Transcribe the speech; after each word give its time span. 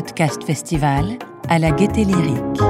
Podcast 0.00 0.44
Festival 0.44 1.18
à 1.50 1.58
la 1.58 1.72
Gaieté 1.72 2.06
Lyrique. 2.06 2.62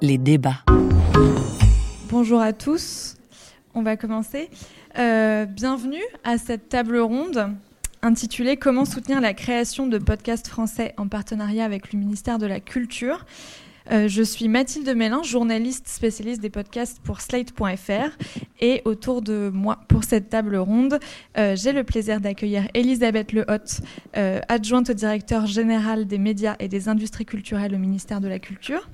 Les 0.00 0.16
débats. 0.16 0.62
Bonjour 2.08 2.40
à 2.40 2.54
tous. 2.54 3.18
On 3.74 3.82
va 3.82 3.98
commencer. 3.98 4.48
Euh, 4.98 5.44
bienvenue 5.44 6.00
à 6.24 6.38
cette 6.38 6.70
table 6.70 6.96
ronde 6.96 7.54
intitulée 8.00 8.56
Comment 8.56 8.86
soutenir 8.86 9.20
la 9.20 9.34
création 9.34 9.86
de 9.86 9.98
podcasts 9.98 10.48
français 10.48 10.94
en 10.96 11.08
partenariat 11.08 11.66
avec 11.66 11.92
le 11.92 11.98
ministère 11.98 12.38
de 12.38 12.46
la 12.46 12.58
Culture. 12.58 13.26
Euh, 13.90 14.08
je 14.08 14.22
suis 14.22 14.48
Mathilde 14.48 14.88
Mélin, 14.96 15.22
journaliste 15.22 15.88
spécialiste 15.88 16.40
des 16.40 16.50
podcasts 16.50 17.00
pour 17.00 17.20
Slate.fr. 17.20 18.16
Et 18.60 18.82
autour 18.84 19.20
de 19.20 19.50
moi, 19.52 19.78
pour 19.88 20.04
cette 20.04 20.30
table 20.30 20.56
ronde, 20.56 20.98
euh, 21.36 21.54
j'ai 21.56 21.72
le 21.72 21.84
plaisir 21.84 22.20
d'accueillir 22.20 22.66
Elisabeth 22.74 23.32
Lehotte, 23.32 23.80
euh, 24.16 24.40
adjointe 24.48 24.90
au 24.90 24.94
directeur 24.94 25.46
général 25.46 26.06
des 26.06 26.18
médias 26.18 26.56
et 26.60 26.68
des 26.68 26.88
industries 26.88 27.26
culturelles 27.26 27.74
au 27.74 27.78
ministère 27.78 28.20
de 28.20 28.28
la 28.28 28.38
Culture. 28.38 28.88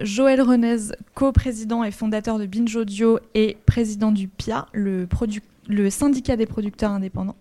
Joël 0.00 0.40
Renez, 0.40 0.94
co-président 1.14 1.84
et 1.84 1.90
fondateur 1.90 2.38
de 2.38 2.46
Binge 2.46 2.74
Audio 2.76 3.18
et 3.34 3.58
président 3.66 4.10
du 4.10 4.26
PIA, 4.26 4.66
le 4.72 5.06
syndicat 5.90 6.36
des 6.36 6.46
producteurs 6.46 6.92
indépendants. 6.92 7.36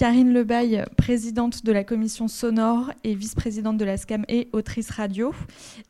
Karine 0.00 0.32
Lebaille, 0.32 0.82
présidente 0.96 1.62
de 1.62 1.72
la 1.72 1.84
commission 1.84 2.26
sonore 2.26 2.90
et 3.04 3.14
vice-présidente 3.14 3.76
de 3.76 3.84
la 3.84 3.98
SCAM 3.98 4.24
et 4.28 4.48
autrice 4.54 4.88
radio, 4.88 5.34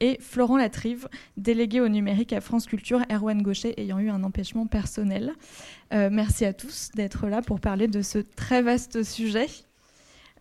et 0.00 0.18
Florent 0.20 0.56
Latrive, 0.56 1.08
délégué 1.36 1.80
au 1.80 1.86
numérique 1.86 2.32
à 2.32 2.40
France 2.40 2.66
Culture, 2.66 3.02
Erwan 3.08 3.40
Gaucher 3.40 3.80
ayant 3.80 4.00
eu 4.00 4.10
un 4.10 4.24
empêchement 4.24 4.66
personnel. 4.66 5.32
Euh, 5.94 6.08
merci 6.10 6.44
à 6.44 6.52
tous 6.52 6.90
d'être 6.96 7.28
là 7.28 7.40
pour 7.40 7.60
parler 7.60 7.86
de 7.86 8.02
ce 8.02 8.18
très 8.18 8.62
vaste 8.62 9.04
sujet. 9.04 9.46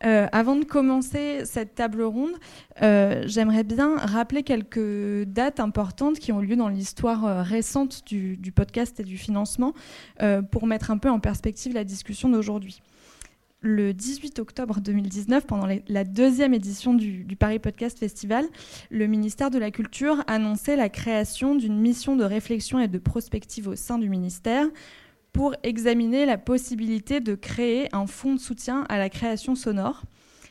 Euh, 0.04 0.26
avant 0.32 0.56
de 0.56 0.66
commencer 0.66 1.46
cette 1.46 1.76
table 1.76 2.02
ronde, 2.02 2.34
euh, 2.82 3.22
j'aimerais 3.28 3.64
bien 3.64 3.98
rappeler 3.98 4.42
quelques 4.42 5.26
dates 5.28 5.60
importantes 5.60 6.18
qui 6.18 6.32
ont 6.32 6.40
lieu 6.40 6.56
dans 6.56 6.70
l'histoire 6.70 7.46
récente 7.46 8.02
du, 8.08 8.36
du, 8.36 8.52
podcast 8.52 9.00
et 9.00 9.04
du 9.04 9.20
financement 9.20 9.76
pour 10.50 10.66
mettre 10.66 10.90
un 10.90 10.98
peu 10.98 11.12
en 11.12 11.20
perspective 11.20 11.76
la 11.76 11.84
discussion 11.84 12.30
d'aujourd'hui 12.30 12.82
le 13.62 13.94
18 13.94 14.40
octobre 14.40 14.80
2019, 14.80 15.46
pendant 15.46 15.68
la 15.88 16.04
deuxième 16.06 16.54
édition 16.54 16.94
du, 16.94 17.26
Paris 17.38 17.60
Podcast 17.60 18.00
Festival, 18.00 18.46
le 18.90 19.06
ministère 19.06 19.52
de 19.52 19.60
la 19.60 19.70
Culture 19.70 20.24
annonçait 20.28 20.78
la 20.78 20.88
création 20.88 21.56
d'une 21.56 21.78
mission 21.78 22.16
de 22.16 22.24
réflexion 22.24 22.80
et 22.80 22.88
de 22.88 22.98
prospective 22.98 23.68
au 23.68 23.76
sein 23.76 23.98
du 23.98 24.08
ministère 24.08 24.66
pour 25.34 25.56
examiner 25.64 26.26
la 26.26 26.38
possibilité 26.38 27.20
de 27.20 27.36
créer 27.36 27.94
un 27.94 28.08
fonds 28.08 28.36
de 28.36 28.40
soutien 28.40 28.86
à 28.88 28.98
la 28.98 29.10
création 29.10 29.56
sonore. 29.56 30.04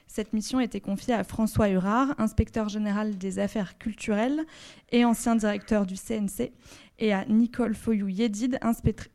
Cette 0.07 0.33
mission 0.33 0.61
était 0.61 0.81
confiée 0.81 1.15
à 1.15 1.25
François 1.25 1.69
Hurard, 1.69 2.15
inspecteur 2.19 2.69
général 2.69 3.17
des 3.17 3.39
affaires 3.39 3.79
culturelles 3.79 4.45
et 4.93 5.05
ancien 5.05 5.35
directeur 5.35 5.87
du 5.87 5.97
CNC, 5.97 6.53
et 6.99 7.13
à 7.13 7.25
Nicole 7.27 7.75
Foyou-Yedid, 7.75 8.59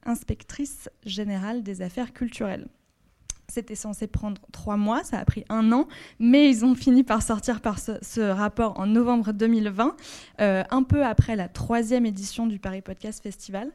inspectrice 0.06 0.90
générale 1.06 1.64
des 1.64 1.82
affaires 1.82 2.14
culturelles. 2.14 2.68
C'était 3.48 3.76
censé 3.76 4.08
prendre 4.08 4.42
trois 4.52 4.78
mois, 4.78 5.04
ça 5.04 5.20
a 5.20 5.26
pris 5.26 5.44
un 5.50 5.72
an, 5.72 5.88
mais 6.20 6.50
ils 6.50 6.66
ont 6.66 6.76
fini 6.76 7.04
par 7.04 7.22
sortir 7.22 7.62
par 7.62 7.78
ce, 7.80 8.22
rapport 8.22 8.80
en 8.80 8.88
novembre 8.88 9.34
2020, 9.34 9.96
euh, 10.42 10.64
un 10.70 10.84
peu 10.84 11.06
après 11.06 11.36
la 11.36 11.48
troisième 11.50 12.06
édition 12.06 12.48
du 12.48 12.60
Paris 12.60 12.82
Podcast 12.82 13.22
Festival. 13.22 13.72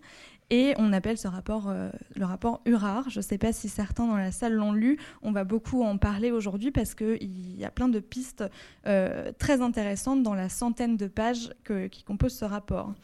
Et 0.51 0.73
on 0.79 0.95
appelle 0.95 1.19
ce 1.19 1.29
rapport 1.29 1.69
euh, 1.69 1.91
le 2.17 2.25
rapport 2.25 2.63
URAR. 2.65 3.11
Je 3.11 3.19
ne 3.19 3.23
sais 3.23 3.37
pas 3.37 3.53
si 3.53 3.69
certains 3.69 4.07
dans 4.07 4.17
la 4.17 4.33
salle 4.33 4.55
l'ont 4.55 4.73
lu. 4.73 4.99
On 5.21 5.31
va 5.31 5.45
beaucoup 5.45 5.83
en 5.83 5.99
parler 5.99 6.31
aujourd'hui 6.31 6.71
parce 6.71 6.95
qu'il 6.95 7.59
y 7.59 7.65
a 7.67 7.71
plein 7.71 7.89
de 7.89 8.01
pistes 8.01 8.45
euh, 8.87 9.31
très 9.39 9.61
intéressantes 9.61 10.23
dans 10.23 10.35
la 10.35 10.49
centaine 10.49 10.97
de 10.97 11.07
pages 11.07 11.53
qui 11.91 12.03
composent 12.03 12.39
ce 12.39 12.47
rapport. 12.47 12.95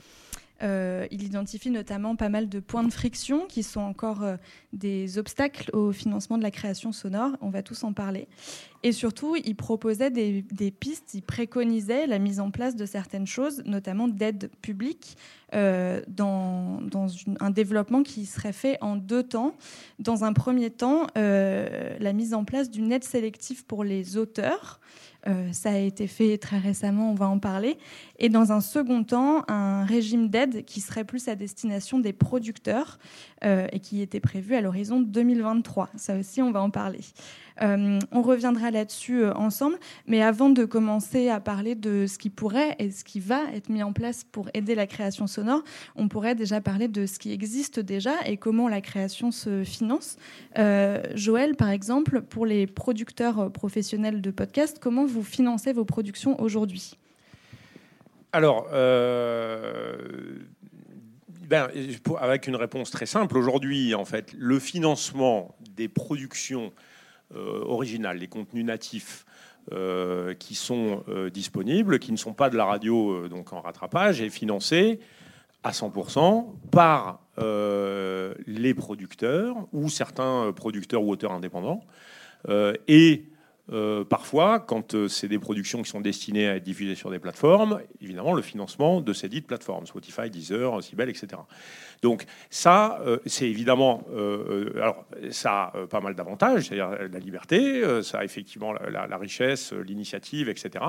Euh, 0.65 1.07
il 1.11 1.23
identifie 1.23 1.71
notamment 1.71 2.17
pas 2.17 2.29
mal 2.29 2.49
de 2.49 2.59
points 2.59 2.85
de 2.85 2.93
friction 2.93 3.47
qui 3.47 3.63
sont 3.63 3.81
encore 3.81 4.23
euh, 4.23 4.37
des 4.73 5.19
obstacles 5.19 5.71
au 5.75 5.93
financement 5.93 6.39
de 6.39 6.43
la 6.43 6.51
création 6.51 6.91
sonore. 6.91 7.33
On 7.43 7.51
va 7.51 7.63
tous 7.63 7.85
en 7.85 7.93
parler. 7.93 8.29
Et 8.83 8.93
surtout, 8.93 9.37
il 9.37 9.57
proposait 9.57 10.11
des, 10.11 10.71
pistes, 10.71 11.15
il 11.15 11.23
préconisait 11.23 12.07
la 12.07 12.19
mise 12.19 12.41
en 12.41 12.51
place 12.51 12.77
de 12.77 12.85
certaines 12.87 13.27
choses, 13.27 13.63
notamment 13.65 14.09
d'aide 14.09 14.51
publique, 14.61 15.17
euh, 15.55 16.03
dans, 16.09 16.81
un 17.41 17.51
développement 17.51 18.03
qui 18.03 18.27
serait 18.27 18.53
fait 18.53 18.77
en 18.83 18.97
deux 18.97 19.23
temps. 19.23 19.55
Dans 19.99 20.25
un 20.25 20.35
premier 20.35 20.71
temps, 20.71 21.07
la 21.15 22.13
mise 22.13 22.35
en 22.35 22.45
place 22.45 22.71
d'une 22.71 22.93
aide 22.93 23.05
sélective 23.05 23.65
pour 23.65 23.85
les 23.85 24.19
auteurs. 24.19 24.81
Euh, 25.27 25.49
ça 25.53 25.71
a 25.71 25.79
été 25.79 26.07
fait 26.07 26.39
très 26.39 26.59
récemment, 26.59 27.11
on 27.11 27.15
va 27.15 27.29
en 27.29 27.39
parler. 27.39 27.79
Et 28.19 28.29
dans 28.29 28.53
un 28.53 28.61
second 28.61 29.05
temps, 29.05 29.45
un 29.49 29.85
régime 29.85 30.29
d'aide 30.29 30.65
qui 30.65 30.81
serait 30.81 31.05
plus 31.05 31.29
à 31.29 31.35
destination 31.35 31.99
des 31.99 32.13
producteurs 32.13 32.99
euh, 33.45 33.67
et 33.73 33.81
qui 33.81 34.03
était 34.03 34.21
prévu 34.21 34.55
à 34.55 34.61
l'horizon 34.61 35.01
2023. 35.01 35.91
Ça 35.97 36.17
aussi, 36.17 36.43
on 36.43 36.53
va 36.53 36.61
en 36.61 36.71
parler. 36.71 37.01
Euh, 37.63 37.99
on 38.11 38.23
reviendra 38.23 38.71
là-dessus 38.71 39.23
euh, 39.23 39.35
ensemble, 39.35 39.79
mais 40.07 40.23
avant 40.23 40.51
de 40.51 40.65
commencer 40.65 41.29
à 41.29 41.41
parler 41.41 41.75
de 41.75 42.07
ce 42.07 42.19
qui 42.19 42.31
pourrait 42.31 42.75
et 42.79 42.91
ce 42.91 43.05
qui 43.05 43.21
va 43.21 43.43
être 43.55 43.69
mis 43.69 43.83
en 43.83 43.93
place 43.93 44.25
pour 44.25 44.49
aider 44.55 44.75
la 44.75 44.87
création 44.87 45.27
sonore, 45.27 45.63
on 45.95 46.09
pourrait 46.09 46.35
déjà 46.35 46.61
parler 46.61 46.89
de 46.89 47.07
ce 47.07 47.19
qui 47.19 47.33
existe 47.33 47.79
déjà 47.79 48.15
et 48.27 48.37
comment 48.37 48.69
la 48.69 48.81
création 48.81 49.31
se 49.31 49.63
finance. 49.65 50.17
Joël, 51.15 51.57
par 51.57 51.71
exemple, 51.71 52.23
pour 52.23 52.47
les 52.47 52.67
producteurs 52.67 53.51
professionnels 53.53 54.21
de 54.21 54.31
podcasts, 54.31 54.79
comment 54.79 55.05
vous 55.05 55.23
financez 55.23 55.73
vos 55.73 55.85
productions 55.85 56.41
aujourd'hui? 56.41 56.97
Alors, 58.33 58.69
ben, 61.49 61.69
avec 62.21 62.47
une 62.47 62.57
réponse 62.57 62.91
très 62.91 63.07
simple, 63.07 63.37
aujourd'hui, 63.37 63.95
en 63.95 64.05
fait, 64.05 64.35
le 64.37 64.59
financement 64.59 65.55
des 65.77 65.89
productions 65.89 66.67
euh, 66.67 66.94
originales, 67.35 68.19
les 68.19 68.29
contenus 68.29 68.65
natifs 68.65 69.25
euh, 69.73 70.35
qui 70.35 70.55
sont 70.55 71.03
euh, 71.09 71.31
disponibles, 71.31 71.99
qui 71.99 72.13
ne 72.13 72.19
sont 72.19 72.35
pas 72.35 72.51
de 72.51 72.57
la 72.57 72.67
radio 72.67 73.29
donc 73.29 73.55
en 73.55 73.63
rattrapage, 73.63 74.21
est 74.21 74.29
financé 74.29 75.01
à 75.63 75.71
100% 75.71 76.45
par 76.71 77.21
les 78.47 78.75
producteurs 78.75 79.57
ou 79.73 79.89
certains 79.89 80.53
producteurs 80.53 81.03
ou 81.03 81.11
auteurs 81.11 81.33
indépendants. 81.33 81.81
et 82.87 83.25
euh, 83.73 84.05
parfois, 84.05 84.61
quand 84.61 84.95
euh, 84.95 85.09
c'est 85.09 85.29
des 85.29 85.39
productions 85.39 85.83
qui 85.83 85.89
sont 85.89 86.03
destinées 86.03 86.49
à 86.49 86.57
être 86.57 86.65
diffusées 86.65 86.95
sur 86.95 87.11
des 87.11 87.19
plateformes, 87.19 87.81
évidemment, 88.01 88.35
le 88.35 88.43
financement 88.43 89.01
de 89.01 89.13
ces 89.15 89.29
dites 89.29 89.47
plateformes, 89.47 89.87
Spotify, 89.87 90.29
Deezer, 90.29 90.83
Sibel, 90.83 91.09
etc. 91.09 91.29
Donc 92.03 92.27
ça, 92.51 93.01
euh, 93.07 93.19
c'est 93.25 93.49
évidemment, 93.49 94.03
alors 94.75 95.07
ça 95.31 95.73
a 95.75 95.87
pas 95.87 96.01
mal 96.01 96.15
d'avantages, 96.15 96.65
c'est-à-dire 96.65 97.09
la 97.11 97.19
liberté, 97.19 97.83
ça 98.03 98.19
a 98.19 98.25
effectivement 98.25 98.73
la 98.73 99.17
richesse, 99.17 99.73
l'initiative, 99.73 100.49
etc. 100.49 100.85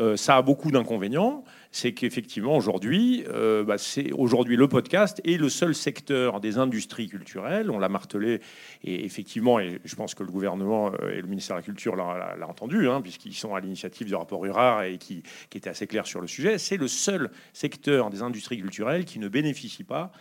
Euh, 0.00 0.16
ça 0.16 0.36
a 0.36 0.42
beaucoup 0.42 0.70
d'inconvénients. 0.70 1.44
C'est 1.74 1.92
qu'effectivement, 1.92 2.56
aujourd'hui, 2.56 3.24
euh, 3.28 3.64
bah, 3.64 3.76
aujourd'hui 4.12 4.56
le 4.56 4.68
podcast 4.68 5.22
est 5.24 5.38
le 5.38 5.48
seul 5.48 5.74
secteur 5.74 6.40
des 6.40 6.58
industries 6.58 7.08
culturelles. 7.08 7.70
On 7.70 7.78
l'a 7.78 7.88
martelé, 7.88 8.40
et 8.84 9.04
effectivement, 9.06 9.58
et 9.58 9.80
je 9.84 9.94
pense 9.94 10.14
que 10.14 10.22
le 10.22 10.30
gouvernement 10.30 10.92
euh, 11.00 11.10
et 11.10 11.22
le 11.22 11.28
ministère 11.28 11.56
de 11.56 11.60
la 11.60 11.64
Culture 11.64 11.96
l'a 11.96 12.36
entendu, 12.46 12.88
hein, 12.88 13.00
puisqu'ils 13.00 13.34
sont 13.34 13.54
à 13.54 13.60
l'initiative 13.60 14.06
du 14.06 14.14
rapport 14.14 14.44
URAR 14.44 14.84
et 14.84 14.98
qui 14.98 15.22
était 15.54 15.70
assez 15.70 15.86
clair 15.86 16.06
sur 16.06 16.20
le 16.20 16.26
sujet. 16.26 16.58
C'est 16.58 16.76
le 16.76 16.88
seul 16.88 17.30
secteur 17.54 18.10
des 18.10 18.22
industries 18.22 18.58
culturelles 18.58 19.06
qui 19.06 19.18
ne 19.18 19.28
bénéficie 19.28 19.84
pas 19.84 20.12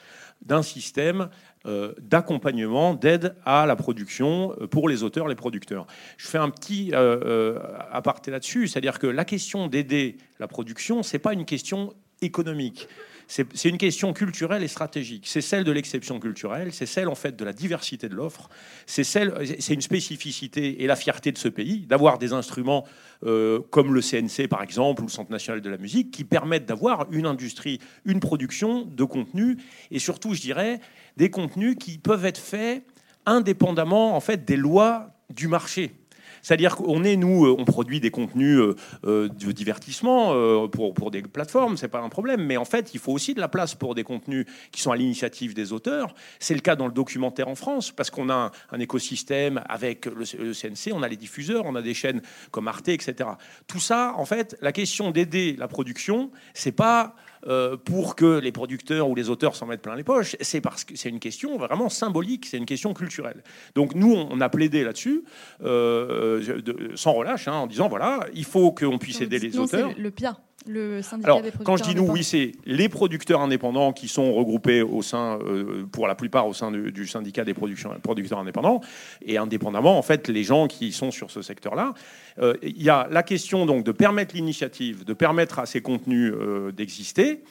d'un 0.41 0.63
système 0.63 1.29
euh, 1.67 1.93
d'accompagnement, 2.01 2.95
d'aide 2.95 3.35
à 3.45 3.65
la 3.67 3.75
production 3.75 4.55
euh, 4.59 4.67
pour 4.67 4.89
les 4.89 5.03
auteurs, 5.03 5.27
les 5.27 5.35
producteurs. 5.35 5.85
Je 6.17 6.27
fais 6.27 6.39
un 6.39 6.49
petit 6.49 6.91
euh, 6.93 7.59
aparté 7.91 8.31
là-dessus, 8.31 8.67
c'est-à-dire 8.67 8.97
que 8.97 9.07
la 9.07 9.25
question 9.25 9.67
d'aider 9.67 10.17
la 10.39 10.47
production, 10.47 11.03
c'est 11.03 11.19
pas 11.19 11.33
une 11.33 11.45
question 11.45 11.93
économique. 12.21 12.87
C'est 13.33 13.69
une 13.69 13.77
question 13.77 14.11
culturelle 14.11 14.61
et 14.61 14.67
stratégique. 14.67 15.23
C'est 15.25 15.39
celle 15.39 15.63
de 15.63 15.71
l'exception 15.71 16.19
culturelle, 16.19 16.73
c'est 16.73 16.85
celle 16.85 17.07
en 17.07 17.15
fait 17.15 17.37
de 17.37 17.45
la 17.45 17.53
diversité 17.53 18.09
de 18.09 18.15
l'offre, 18.15 18.49
c'est 18.85 19.05
celle, 19.05 19.33
c'est 19.59 19.73
une 19.73 19.81
spécificité 19.81 20.83
et 20.83 20.87
la 20.87 20.97
fierté 20.97 21.31
de 21.31 21.37
ce 21.37 21.47
pays 21.47 21.85
d'avoir 21.87 22.17
des 22.17 22.33
instruments 22.33 22.85
comme 23.21 23.93
le 23.93 24.01
CNC 24.01 24.49
par 24.49 24.61
exemple 24.61 25.01
ou 25.03 25.05
le 25.05 25.11
Centre 25.11 25.31
national 25.31 25.61
de 25.61 25.69
la 25.69 25.77
musique 25.77 26.11
qui 26.11 26.25
permettent 26.25 26.65
d'avoir 26.65 27.07
une 27.11 27.25
industrie, 27.25 27.79
une 28.03 28.19
production 28.19 28.81
de 28.81 29.03
contenu 29.05 29.57
et 29.91 29.99
surtout, 29.99 30.33
je 30.33 30.41
dirais, 30.41 30.81
des 31.15 31.29
contenus 31.29 31.77
qui 31.79 31.99
peuvent 31.99 32.25
être 32.25 32.37
faits 32.37 32.83
indépendamment 33.25 34.15
en 34.15 34.19
fait 34.19 34.43
des 34.43 34.57
lois 34.57 35.11
du 35.29 35.47
marché. 35.47 35.93
C'est-à-dire 36.41 36.75
qu'on 36.75 37.03
est, 37.03 37.15
nous, 37.15 37.47
on 37.47 37.65
produit 37.65 37.99
des 37.99 38.11
contenus 38.11 38.59
de 39.03 39.51
divertissement 39.51 40.67
pour, 40.69 40.93
pour 40.93 41.11
des 41.11 41.21
plateformes, 41.21 41.77
c'est 41.77 41.87
pas 41.87 42.01
un 42.01 42.09
problème, 42.09 42.43
mais 42.43 42.57
en 42.57 42.65
fait, 42.65 42.93
il 42.93 42.99
faut 42.99 43.11
aussi 43.11 43.33
de 43.33 43.39
la 43.39 43.47
place 43.47 43.75
pour 43.75 43.95
des 43.95 44.03
contenus 44.03 44.45
qui 44.71 44.81
sont 44.81 44.91
à 44.91 44.95
l'initiative 44.95 45.53
des 45.53 45.73
auteurs. 45.73 46.13
C'est 46.39 46.53
le 46.53 46.61
cas 46.61 46.75
dans 46.75 46.87
le 46.87 46.93
documentaire 46.93 47.47
en 47.47 47.55
France, 47.55 47.91
parce 47.91 48.09
qu'on 48.09 48.29
a 48.29 48.51
un, 48.71 48.79
écosystème 48.79 49.61
avec 49.69 50.05
le, 50.05 50.23
le, 50.39 50.53
CNC, 50.53 50.93
on 50.93 51.03
a 51.03 51.07
les 51.07 51.17
diffuseurs, 51.17 51.65
on 51.65 51.75
a 51.75 51.81
des 51.81 51.93
chaînes 51.93 52.21
comme 52.51 52.67
Arte, 52.67 52.89
etc. 52.89 53.29
Tout 53.67 53.79
ça, 53.79 54.13
en 54.17 54.25
fait, 54.25 54.57
la 54.61 54.71
question 54.71 55.11
d'aider 55.11 55.55
la 55.57 55.67
production, 55.67 56.31
c'est 56.53 56.71
pas 56.71 57.15
euh, 57.47 57.77
pour 57.77 58.15
que 58.15 58.39
les 58.39 58.51
producteurs 58.51 59.09
ou 59.09 59.15
les 59.15 59.29
auteurs 59.29 59.55
s'en 59.55 59.65
mettent 59.65 59.81
plein 59.81 59.95
les 59.95 60.03
poches. 60.03 60.35
C'est 60.41 60.61
parce 60.61 60.83
que 60.83 60.95
c'est 60.95 61.09
une 61.09 61.19
question 61.19 61.57
vraiment 61.57 61.89
symbolique, 61.89 62.45
c'est 62.45 62.57
une 62.57 62.65
question 62.65 62.93
culturelle. 62.93 63.43
Donc 63.75 63.95
nous, 63.95 64.13
on, 64.13 64.41
a 64.41 64.49
plaidé 64.49 64.83
là-dessus, 64.83 65.23
euh, 65.63 66.61
sans 66.95 67.13
relâche, 67.13 67.47
hein, 67.47 67.53
en 67.53 67.67
disant 67.67 67.87
voilà, 67.87 68.25
il 68.33 68.45
faut 68.45 68.71
qu'on 68.71 68.97
puisse 68.97 69.21
aider 69.21 69.39
les 69.39 69.57
auteurs. 69.57 69.91
Le 69.97 70.11
pire 70.11 70.41
le 70.67 71.01
syndicat 71.01 71.33
Alors, 71.33 71.41
quand 71.63 71.77
je 71.77 71.83
dis 71.83 71.95
nous, 71.95 72.07
oui, 72.07 72.23
c'est 72.23 72.51
les 72.65 72.89
producteurs 72.89 73.41
indépendants 73.41 73.93
qui 73.93 74.07
sont 74.07 74.33
regroupés 74.33 74.81
au 74.81 75.01
sein, 75.01 75.39
euh, 75.39 75.85
pour 75.91 76.07
la 76.07 76.15
plupart, 76.15 76.47
au 76.47 76.53
sein 76.53 76.71
du, 76.71 77.07
syndicat 77.07 77.43
des 77.43 77.53
producteurs 77.53 78.39
indépendants, 78.39 78.81
et 79.25 79.37
indépendamment, 79.37 79.97
en 79.97 80.01
fait, 80.01 80.27
les 80.27 80.43
gens 80.43 80.67
qui 80.67 80.91
sont 80.91 81.11
sur 81.11 81.31
ce 81.31 81.41
secteur-là. 81.41 81.93
Euh, 82.39 82.55
il 82.61 82.81
y 82.81 82.89
a 82.89 83.07
la 83.11 83.23
question 83.23 83.65
donc 83.65 83.83
de 83.83 83.91
permettre 83.91 84.35
l'initiative, 84.35 85.03
de 85.03 85.13
permettre 85.13 85.59
à 85.59 85.65
ces 85.65 85.81
contenus 85.81 86.33
euh, 86.33 86.71
d'exister, 86.71 87.43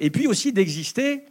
et 0.00 0.10
puis 0.10 0.26
aussi 0.26 0.52
d'exister 0.52 1.22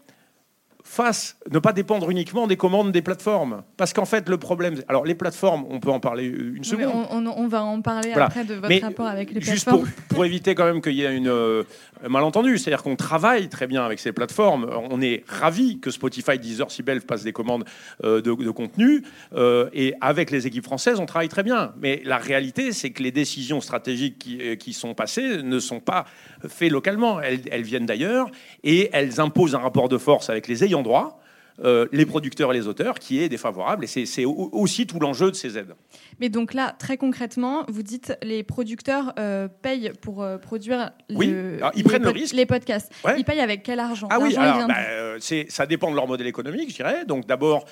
face, 0.83 1.37
ne 1.51 1.59
pas 1.59 1.73
dépendre 1.73 2.09
uniquement 2.09 2.47
des 2.47 2.57
commandes 2.57 2.91
des 2.91 3.01
plateformes. 3.01 3.63
Parce 3.77 3.93
qu'en 3.93 4.05
fait, 4.05 4.29
le 4.29 4.37
problème. 4.37 4.75
Alors, 4.87 5.05
les 5.05 5.15
plateformes, 5.15 5.65
on 5.69 5.79
peut 5.79 5.91
en 5.91 5.99
parler 5.99 6.25
une 6.25 6.63
seconde. 6.63 7.07
On, 7.11 7.47
va 7.47 7.63
en 7.63 7.81
parler 7.81 8.11
après 8.13 8.45
de 8.45 8.55
votre 8.55 8.81
rapport 8.81 9.07
avec 9.07 9.31
les 9.31 9.41
plateformes. 9.41 9.85
Juste 9.85 10.07
pour, 10.09 10.25
éviter 10.25 10.55
quand 10.55 10.65
même 10.65 10.81
qu'il 10.81 10.93
y 10.93 11.03
ait 11.03 11.15
une 11.15 11.27
euh, 11.27 11.63
malentendu, 12.07 12.57
c'est-à-dire 12.57 12.83
qu'on 12.83 12.95
travaille 12.95 13.49
très 13.49 13.67
bien 13.67 13.83
avec 13.83 13.99
ces 13.99 14.11
plateformes. 14.11 14.69
On 14.89 15.01
est 15.01 15.23
ravi 15.27 15.79
que 15.79 15.91
Spotify, 15.91 16.39
Deezer, 16.39 16.71
Sibel 16.71 17.01
fassent 17.01 17.23
des 17.23 17.33
commandes 17.33 17.65
euh, 18.03 18.21
de, 18.21 18.49
contenu. 18.51 19.03
Euh, 19.35 19.69
et 19.73 19.93
avec 20.01 20.31
les 20.31 20.47
équipes 20.47 20.65
françaises, 20.65 20.99
on 20.99 21.05
travaille 21.05 21.29
très 21.29 21.43
bien. 21.43 21.73
Mais 21.81 22.01
la 22.05 22.17
réalité, 22.17 22.71
c'est 22.71 22.91
que 22.91 23.03
les 23.03 23.11
décisions 23.11 23.61
stratégiques 23.61 24.19
qui, 24.19 24.57
qui, 24.57 24.73
sont 24.73 24.93
passées 24.93 25.43
ne 25.43 25.59
sont 25.59 25.79
pas 25.79 26.05
faites 26.47 26.71
localement. 26.71 27.21
Elles, 27.21 27.41
elles 27.51 27.63
viennent 27.63 27.85
d'ailleurs 27.85 28.29
et 28.63 28.89
elles 28.93 29.19
imposent 29.19 29.55
un 29.55 29.59
rapport 29.59 29.89
de 29.89 29.97
force 29.97 30.29
avec 30.29 30.47
les 30.47 30.63
ayants 30.63 30.83
droit, 30.83 31.21
euh, 31.63 31.87
les 31.91 32.05
producteurs 32.05 32.51
et 32.53 32.55
les 32.55 32.67
auteurs, 32.67 32.99
qui 32.99 33.21
est 33.21 33.27
défavorable. 33.27 33.83
Et 33.83 33.87
c'est 33.87 34.25
aussi 34.25 34.87
tout 34.87 34.99
l'enjeu 34.99 35.29
de 35.29 35.35
ces 35.35 35.57
aides. 35.57 35.75
Mais 36.19 36.29
donc 36.29 36.53
là, 36.53 36.73
très 36.77 36.95
concrètement, 36.95 37.65
vous 37.67 37.83
dites 37.83 38.17
les 38.23 38.43
producteurs 38.43 39.13
euh, 39.19 39.49
payent 39.61 39.91
pour 40.01 40.23
euh, 40.23 40.37
produire 40.37 40.91
oui. 41.09 41.27
ils 41.27 41.77
les, 41.77 41.83
prennent 41.83 42.03
le 42.03 42.09
risque. 42.09 42.33
les 42.33 42.45
podcasts. 42.45 42.91
Ils 43.17 43.25
payent 43.25 43.41
avec 43.41 43.63
quel 43.63 43.79
argent? 43.79 44.07
Ah 44.09 44.19
oui, 44.21 44.35
bah, 44.35 45.19
ça 45.19 45.65
dépend 45.65 45.91
de 45.91 45.95
leur 45.95 46.07
modèle 46.07 46.27
économique, 46.27 46.69
je 46.69 46.75
dirais. 46.75 47.05
Donc 47.05 47.27
d'abord, 47.27 47.65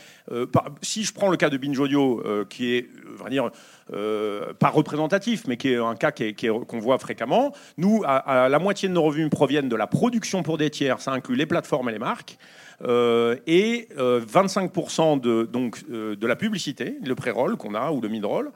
si 0.82 1.04
je 1.04 1.14
prends 1.14 1.30
le 1.30 1.38
cas 1.38 1.50
de 1.50 1.58
Binge 1.58 1.80
Audio, 1.80 2.24
qui 2.50 2.76
est, 2.76 2.90
va 3.18 3.30
dire, 3.30 3.52
pas 3.90 4.70
représentatif, 4.70 5.44
mais 5.48 5.56
qui 5.56 5.70
est 5.70 5.78
un 5.78 5.96
cas 5.96 6.12
qu'on 6.12 6.80
voit 6.80 6.98
fréquemment, 6.98 7.54
nous, 7.78 8.04
à, 8.06 8.50
la 8.50 8.60
moitié 8.60 8.90
de 8.90 8.94
nos 8.94 9.04
revenus 9.04 9.30
proviennent 9.30 9.70
de 9.70 9.76
la 9.76 9.88
production 9.88 10.44
pour 10.44 10.58
des 10.58 10.70
tiers, 10.70 11.00
ça 11.00 11.12
inclut 11.12 11.36
les 11.36 11.46
plateformes 11.46 11.90
et 11.90 11.94
les 11.94 12.00
marques. 12.00 12.38
Euh, 12.84 13.38
et 13.48 13.88
25% 13.98 13.98
euh, 13.98 15.20
de, 15.20 15.46
donc, 15.46 15.80
euh, 15.90 16.16
de 16.16 16.28
la 16.28 16.36
publicité, 16.36 16.98
le 17.04 17.16
pré-roll 17.16 17.58
qu'on 17.58 17.74
a 17.74 17.92
ou 17.92 18.02
le 18.02 18.10
mid-roll, 18.10 18.52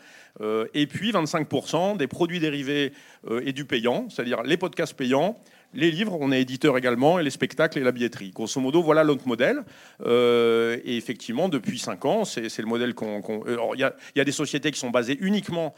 et 0.74 0.88
puis 0.88 1.12
25% 1.12 1.98
des 1.98 2.08
produits 2.08 2.40
dérivés 2.40 2.94
et 3.44 3.52
du 3.52 3.66
payant, 3.66 4.08
c'est-à-dire 4.10 4.44
les 4.44 4.56
podcasts 4.56 4.94
payants, 4.94 5.38
les 5.74 5.92
livres, 5.92 6.18
on 6.20 6.32
est 6.32 6.42
éditeur 6.42 6.78
également, 6.78 7.20
et 7.20 7.24
les 7.24 7.30
spectacles 7.30 7.80
et 7.80 7.84
la 7.84 7.92
billetterie. 7.92 8.32
Grosso 8.32 8.60
modo, 8.62 8.82
voilà 8.82 9.04
notre 9.04 9.28
modèle. 9.28 9.64
et 10.06 10.98
effectivement, 10.98 11.50
depuis 11.50 11.80
5 11.80 12.06
ans, 12.06 12.24
c'est 12.24 12.58
le 12.58 12.66
modèle 12.66 12.94
qu'on. 12.94 13.22
Il 13.76 13.80
y, 13.80 14.18
y, 14.18 14.22
a 14.22 14.24
des 14.24 14.32
sociétés 14.32 14.72
qui 14.72 14.80
sont 14.80 14.90
basées 14.90 15.18
uniquement 15.20 15.76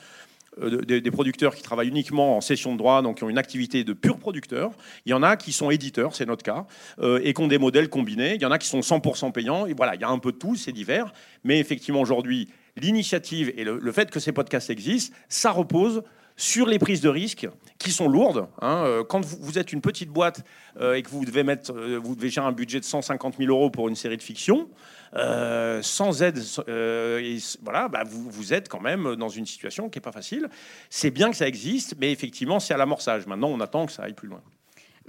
euh, 0.62 0.82
des, 0.82 1.12
producteurs 1.12 1.56
qui 1.56 1.64
travaillent 1.64 1.88
uniquement 1.88 2.38
en 2.38 2.42
session 2.42 2.74
de 2.74 2.78
droit, 2.78 3.02
donc 3.02 3.18
qui 3.18 3.24
ont 3.24 3.30
une 3.30 3.38
activité 3.38 3.84
de 3.84 3.94
pur 3.94 4.18
producteur. 4.18 4.72
Il 5.06 5.12
y 5.12 5.14
en 5.14 5.24
a 5.24 5.38
qui 5.38 5.52
sont 5.52 5.72
éditeurs, 5.72 6.16
c'est 6.16 6.26
notre 6.26 6.44
cas, 6.44 6.66
euh, 7.00 7.20
et 7.24 7.34
qui 7.34 7.42
ont 7.42 7.48
des 7.48 7.58
modèles 7.58 7.90
combinés. 7.90 8.36
Il 8.36 8.42
y 8.42 8.46
en 8.46 8.52
a 8.52 8.58
qui 8.58 8.68
sont 8.68 8.82
100% 8.82 9.32
payants. 9.32 9.66
Et 9.66 9.74
voilà, 9.74 9.96
il 9.96 10.02
y 10.02 10.04
a 10.04 10.10
un 10.10 10.20
peu 10.20 10.32
de 10.32 10.38
tout, 10.38 10.56
c'est 10.56 10.72
divers. 10.72 11.14
Mais 11.44 11.60
effectivement, 11.60 12.02
aujourd'hui, 12.02 12.50
l'initiative 12.76 13.54
et 13.56 13.64
le, 13.64 13.92
fait 13.92 14.12
que 14.12 14.20
ces 14.20 14.32
podcasts 14.32 14.70
existent, 14.70 15.16
ça 15.30 15.52
repose 15.52 16.04
sur 16.36 16.68
les 16.68 16.80
prises 16.80 17.02
de 17.02 17.10
risques 17.10 17.48
qui 17.78 17.92
sont 17.92 18.08
lourdes. 18.08 18.48
Hein. 18.62 18.84
Euh, 18.86 19.04
quand 19.04 19.24
vous, 19.24 19.60
êtes 19.60 19.72
une 19.72 19.82
petite 19.82 20.10
boîte 20.10 20.44
et 20.82 21.04
que 21.04 21.10
vous 21.10 21.26
devez 21.26 21.44
mettre, 21.44 21.72
vous 21.72 22.16
devez 22.16 22.30
gérer 22.30 22.48
un 22.48 22.52
budget 22.52 22.80
de 22.80 22.86
150 22.86 23.36
000 23.38 23.52
euros 23.52 23.70
pour 23.70 23.90
une 23.90 23.96
série 23.96 24.18
de 24.18 24.24
fiction, 24.24 24.68
euh, 25.16 25.82
sans 25.82 26.24
aide, 26.24 26.40
euh, 26.68 27.40
voilà, 27.62 27.88
bah, 27.88 28.04
vous, 28.06 28.30
vous 28.30 28.54
êtes 28.54 28.70
quand 28.70 28.82
même 28.82 29.16
dans 29.16 29.30
une 29.30 29.46
situation 29.46 29.90
qui 29.90 29.98
n'est 29.98 30.04
pas 30.04 30.12
facile. 30.12 30.50
C'est 30.90 31.12
bien 31.12 31.30
que 31.30 31.38
ça 31.38 31.48
existe, 31.48 31.96
mais 32.00 32.12
effectivement, 32.12 32.60
c'est 32.60 32.74
à 32.74 32.78
l'amorçage. 32.78 33.28
Maintenant, 33.28 33.50
on 33.50 33.60
attend 33.60 33.86
que 33.86 33.92
ça 33.92 34.04
aille 34.04 34.14
plus 34.14 34.28
loin. 34.28 34.42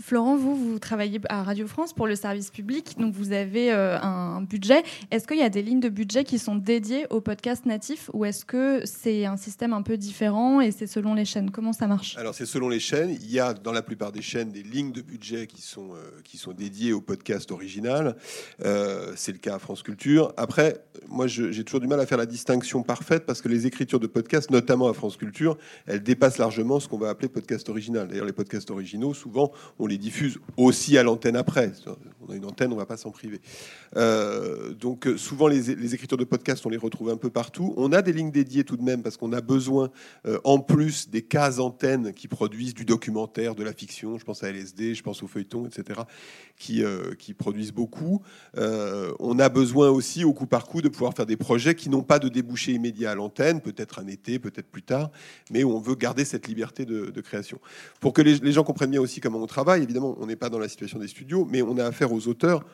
Florent, 0.01 0.37
vous, 0.37 0.57
vous 0.57 0.79
travaillez 0.81 1.21
à 1.29 1.45
Radio 1.45 1.69
France 1.69 1.93
pour 1.93 2.09
le 2.09 2.17
service 2.17 2.51
public, 2.51 2.97
donc 2.99 3.15
vous 3.15 3.31
avez 3.31 3.73
euh, 3.73 3.97
un 4.01 4.43
budget. 4.43 4.83
Est-ce 5.13 5.27
qu'il 5.27 5.39
y 5.39 5.43
a 5.43 5.49
des 5.49 5.63
lignes 5.63 5.81
de 5.81 5.89
budget 5.89 6.25
qui 6.25 6.41
sont 6.41 6.57
dédiées 6.57 7.07
au 7.11 7.21
podcast 7.21 7.65
natif 7.65 8.11
ou 8.13 8.25
est-ce 8.25 8.45
que 8.45 8.81
c'est 8.85 9.25
un 9.25 9.37
système 9.37 9.73
un 9.73 9.83
peu 9.83 9.97
différent 9.97 10.61
et 10.61 10.73
c'est 10.73 10.89
selon 10.89 11.15
les 11.15 11.25
chaînes? 11.25 11.51
Comment 11.51 11.73
ça 11.73 11.87
marche? 11.87 12.17
Alors 12.17 12.35
c'est 12.35 12.47
selon 12.47 12.69
les 12.69 12.81
chaînes. 12.81 13.11
Il 13.11 13.31
y 13.31 13.39
a 13.39 13.55
dans 13.55 13.71
la 13.71 13.83
plupart 13.83 14.11
des 14.11 14.21
chaînes 14.21 14.51
des 14.51 14.65
lignes 14.65 14.91
de 14.91 15.01
budget 15.01 15.47
qui 15.47 15.63
sont, 15.63 15.95
euh, 15.95 16.21
qui 16.25 16.39
sont 16.39 16.53
dédiées 16.53 16.93
au 16.93 17.01
podcast 17.01 17.53
original. 17.53 18.17
Euh, 18.65 19.13
c'est 19.15 19.33
le 19.33 19.39
cas 19.39 19.55
à 19.55 19.59
France 19.61 19.85
Culture. 19.85 20.33
Après, 20.37 20.85
moi 21.09 21.29
j'ai 21.29 21.63
toujours 21.63 21.81
du 21.81 21.87
mal 21.87 22.01
à 22.01 22.07
faire 22.07 22.19
la 22.19 22.27
distinction 22.27 22.83
parfaite 22.83 23.27
parce 23.27 23.41
que 23.41 23.49
les 23.49 23.69
écritures 23.69 24.01
de 24.01 24.09
podcast, 24.09 24.51
notamment 24.51 24.89
à 24.89 24.93
France 24.93 25.17
Culture, 25.17 25.57
elles 25.87 26.03
dépassent 26.03 26.39
largement 26.39 26.81
ce 26.81 26.89
qu'on 26.89 26.99
va 26.99 27.11
appeler 27.11 27.29
podcast 27.29 27.69
original. 27.69 28.09
D'ailleurs 28.09 28.27
les 28.27 28.33
podcasts 28.33 28.73
originaux, 28.73 29.15
souvent, 29.15 29.53
on 29.79 29.84
les 29.87 29.99
diffuse 29.99 30.39
aussi 30.57 30.99
à 30.99 31.03
l'antenne 31.03 31.37
après. 31.37 31.73
On 32.27 32.33
a 32.33 32.37
une 32.37 32.45
antenne, 32.45 32.73
on 32.73 32.75
ne 32.75 32.81
va 32.81 32.87
pas 32.87 32.97
s'en 32.97 33.11
priver. 33.11 33.41
Euh, 33.97 34.73
donc 34.73 35.07
euh, 35.07 35.17
souvent 35.17 35.47
les, 35.47 35.95
écritures 35.95 36.17
de 36.17 36.25
podcast, 36.25 36.65
on 36.67 36.71
les 36.71 36.77
retrouve 36.77 37.11
un 37.11 37.17
peu 37.17 37.31
partout. 37.31 37.75
On 37.77 37.93
a 37.93 38.03
des 38.03 38.13
lignes 38.13 38.31
dédiées 38.31 38.65
tout 38.65 38.77
de 38.77 38.83
même 38.83 39.03
parce 39.03 39.17
qu'on 39.17 39.33
a 39.33 39.41
besoin, 39.41 39.91
euh, 40.27 40.39
en 40.45 40.59
plus 40.59 41.11
des 41.11 41.23
cases 41.23 41.59
antennes 41.59 42.13
qui 42.13 42.29
produisent 42.29 42.75
du 42.75 42.85
documentaire, 42.85 43.55
de 43.55 43.63
la 43.63 43.73
fiction, 43.73 44.19
je 44.19 44.25
pense 44.25 44.43
à 44.43 44.51
LSD, 44.51 44.95
je 44.95 45.03
pense 45.03 45.23
au 45.23 45.27
feuilleton, 45.27 45.67
etc., 45.67 46.01
qui, 46.57 46.85
produisent 47.35 47.73
beaucoup. 47.73 48.23
on 48.57 49.39
a 49.39 49.49
besoin 49.49 49.91
aussi, 49.91 50.25
au 50.25 50.33
coup 50.33 50.47
par 50.47 50.67
coup, 50.67 50.81
de 50.83 50.89
pouvoir 50.89 51.15
faire 51.15 51.27
des 51.27 51.37
projets 51.37 51.75
qui 51.75 51.89
n'ont 51.89 52.03
pas 52.03 52.19
de 52.19 52.29
débouché 52.29 52.73
immédiat 52.73 53.11
à 53.11 53.15
l'antenne, 53.15 53.61
peut-être 53.61 53.99
un 53.99 54.07
été, 54.07 54.39
peut-être 54.39 54.69
plus 54.69 54.83
tard, 54.83 55.11
mais 55.51 55.65
où 55.65 55.73
on 55.73 55.81
veut 55.81 55.95
garder 55.95 56.25
cette 56.25 56.47
liberté 56.47 56.85
de, 56.85 57.21
création. 57.21 57.59
Pour 58.01 58.13
que 58.13 58.23
les, 58.23 58.39
les 58.39 58.53
gens 58.53 58.63
comprennent 58.65 58.91
bien 58.91 59.01
aussi 59.01 59.21
comment 59.21 59.39
on 59.39 59.47
travaille, 59.47 59.74
évidemment, 59.79 60.17
on 60.21 60.27
n'est 60.27 60.37
pas 60.37 60.49
dans 60.49 60.59
la 60.59 60.69
situation 60.69 60.99
des 60.99 61.09
studios, 61.09 61.47
mais 61.51 61.63
on 61.63 61.77
a 61.79 61.85
affaire 61.85 62.13
aux 62.13 62.29
auteurs 62.29 62.65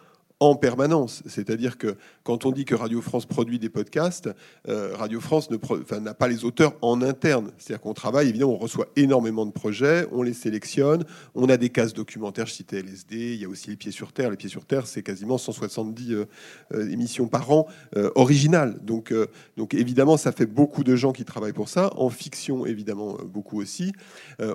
en 0.40 0.54
permanence. 0.54 1.22
C'est-à-dire 1.26 1.76
que 1.76 1.96
quand 2.24 2.46
on 2.46 2.50
dit 2.50 2.64
que 2.64 2.74
Radio 2.74 3.02
France 3.02 3.26
produit 3.26 3.58
des 3.58 3.68
podcasts, 3.68 4.30
euh, 4.68 4.96
Radio 4.96 5.20
France 5.20 5.50
n'a 5.50 6.14
pas 6.14 6.28
les 6.28 6.44
auteurs 6.44 6.74
en 6.80 7.02
interne. 7.02 7.52
C'est-à-dire 7.58 7.82
qu'on 7.82 7.92
travaille, 7.92 8.30
évidemment, 8.30 8.54
on 8.54 8.58
reçoit 8.58 8.88
énormément 8.96 9.44
de 9.44 9.52
projets, 9.52 10.06
on 10.12 10.22
les 10.22 10.32
sélectionne, 10.32 11.04
on 11.34 11.50
a 11.50 11.58
des 11.58 11.68
cases 11.68 11.92
documentaires, 11.92 12.46
je 12.46 12.54
citais 12.54 12.80
LSD, 12.80 13.34
il 13.34 13.42
y 13.42 13.44
a 13.44 13.48
aussi 13.48 13.68
Les 13.68 13.76
Pieds 13.76 13.92
sur 13.92 14.12
Terre. 14.12 14.30
Les 14.30 14.38
Pieds 14.38 14.48
sur 14.48 14.64
Terre, 14.64 14.86
c'est 14.86 15.02
quasiment 15.02 15.36
170 15.36 16.12
euh, 16.12 16.24
euh, 16.72 16.90
émissions 16.90 17.28
par 17.28 17.50
an 17.50 17.66
originales. 18.14 18.78
Donc, 18.82 19.12
donc 19.56 19.74
évidemment, 19.74 20.16
ça 20.16 20.32
fait 20.32 20.46
beaucoup 20.46 20.84
de 20.84 20.96
gens 20.96 21.12
qui 21.12 21.24
travaillent 21.24 21.52
pour 21.52 21.68
ça. 21.68 21.90
En 21.96 22.08
fiction, 22.08 22.64
évidemment, 22.64 23.18
beaucoup 23.24 23.60
aussi. 23.60 23.92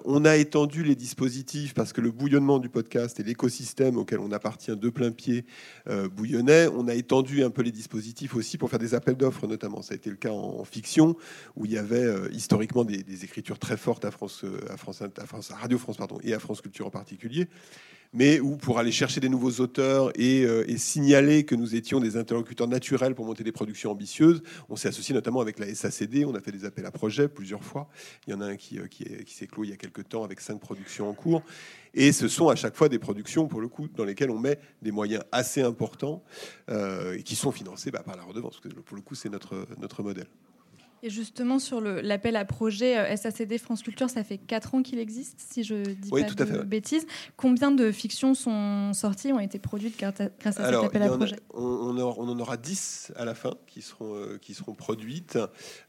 on 0.06 0.26
a 0.26 0.38
étendu 0.38 0.84
les 0.84 0.96
dispositifs 0.96 1.74
parce 1.74 1.94
que 1.94 2.02
le 2.02 2.12
bouillonnement 2.12 2.60
du 2.60 2.70
podcast 2.70 3.20
et 3.20 3.24
l'écosystème 3.24 3.98
auquel 3.98 4.20
on 4.20 4.32
appartient 4.32 4.76
de 4.76 4.90
plein 4.90 5.12
pied 5.12 5.46
bouillonnait. 6.12 6.68
On 6.68 6.88
a 6.88 6.96
étendu 6.96 7.44
un 7.44 7.50
peu 7.50 7.62
les 7.62 7.72
dispositifs 7.72 8.36
aussi 8.36 8.58
pour 8.58 8.70
faire 8.70 8.80
des 8.80 8.94
appels 8.94 9.16
d'offres, 9.16 9.48
notamment. 9.48 9.82
Ça 9.82 9.94
a 9.94 9.96
été 9.96 10.10
le 10.10 10.16
cas 10.16 10.32
en, 10.32 10.64
fiction, 10.66 11.16
où 11.56 11.66
il 11.66 11.72
y 11.72 11.78
avait 11.78 12.04
euh, 12.04 12.30
historiquement 12.32 12.84
des, 12.84 13.24
écritures 13.24 13.60
très 13.60 13.78
fortes 13.78 14.06
à, 14.06 14.12
France, 14.12 14.44
euh, 14.44 14.60
à, 14.70 14.78
France, 14.78 15.02
à, 15.02 15.26
France, 15.26 15.52
à 15.52 15.56
Radio 15.56 15.78
France 15.78 15.98
pardon, 15.98 16.20
et 16.24 16.34
à 16.34 16.40
France 16.40 16.62
Culture 16.62 16.88
en 16.88 16.92
particulier 16.92 17.48
mais 18.16 18.40
pour 18.62 18.80
aller 18.80 18.92
chercher 18.92 19.20
des 19.20 19.30
nouveaux 19.30 19.62
auteurs 19.62 20.12
et, 20.16 20.46
signaler 20.78 21.44
que 21.46 21.56
nous 21.56 21.76
étions 21.76 22.00
des 22.00 22.18
interlocuteurs 22.18 22.68
naturels 22.68 23.16
pour 23.16 23.26
monter 23.26 23.44
des 23.44 23.52
productions 23.52 23.92
ambitieuses, 23.92 24.42
on 24.70 24.76
s'est 24.76 24.88
associé 24.88 25.14
notamment 25.14 25.42
avec 25.42 25.60
la 25.60 25.74
SACD, 25.74 26.26
on 26.26 26.36
a 26.36 26.40
fait 26.40 26.52
des 26.52 26.66
appels 26.66 26.86
à 26.86 26.92
projets 26.92 27.28
plusieurs 27.28 27.64
fois. 27.64 27.88
Il 28.28 28.32
y 28.32 28.34
en 28.34 28.42
a 28.42 28.46
un 28.46 28.56
qui, 28.56 28.80
qui, 28.90 29.06
qui 29.26 29.34
s'est 29.34 29.48
clos 29.48 29.64
il 29.64 29.70
y 29.70 29.74
a 29.74 29.78
quelques 29.78 30.08
temps 30.08 30.24
avec 30.24 30.40
cinq 30.40 30.60
productions 30.60 31.10
en 31.10 31.14
cours. 31.14 31.44
Et 31.94 32.12
ce 32.12 32.28
sont 32.28 32.50
à 32.50 32.56
chaque 32.56 32.76
fois 32.76 32.90
des 32.90 33.00
productions, 33.00 33.48
pour 33.48 33.62
le 33.62 33.70
coup, 33.70 33.88
dans 33.88 34.04
lesquelles 34.04 34.30
on 34.30 34.40
met 34.40 34.60
des 34.82 34.92
moyens 34.92 35.24
assez 35.32 35.62
importants 35.62 36.24
euh, 36.70 37.14
et 37.14 37.24
qui 37.24 37.36
sont 37.36 37.52
financés 37.52 37.90
bah, 37.90 38.04
par 38.04 38.18
la 38.18 38.24
redevance. 38.24 38.60
Parce 38.60 38.74
que 38.74 38.82
pour 38.82 38.98
le 38.98 39.02
coup, 39.02 39.16
c'est 39.16 39.30
notre, 39.30 39.66
notre 39.80 40.04
modèle. 40.04 40.28
Et 41.04 41.10
justement, 41.10 41.60
sur 41.60 41.82
l'appel 41.82 42.36
à 42.36 42.46
projet 42.46 42.98
euh, 42.98 43.16
SACD 43.16 43.58
France 43.58 43.84
Culture, 43.84 44.10
ça 44.10 44.24
fait 44.24 44.38
4 44.38 44.76
ans 44.76 44.82
qu'il 44.82 45.00
existe, 45.00 45.40
si 45.40 45.64
je 45.64 45.76
dis 45.76 46.10
pas 46.10 46.22
de 46.24 46.64
bêtises. 46.64 47.06
Combien 47.38 47.72
de 47.72 47.92
fictions 47.92 48.34
sont 48.34 48.94
sorties, 48.94 49.32
ont 49.32 49.40
été 49.40 49.60
produites 49.60 49.98
grâce 50.00 50.20
à, 50.20 50.52
cet 50.52 50.60
appel 50.60 51.04
à 51.04 51.10
projet? 51.10 51.36
on, 51.54 51.98
en 51.98 52.40
aura 52.40 52.58
10 52.58 53.14
à 53.16 53.26
la 53.26 53.36
fin 53.36 53.52
qui 53.68 53.82
seront, 53.82 54.16
euh, 54.16 54.38
qui 54.42 54.54
seront 54.54 54.74
produites. 54.74 55.38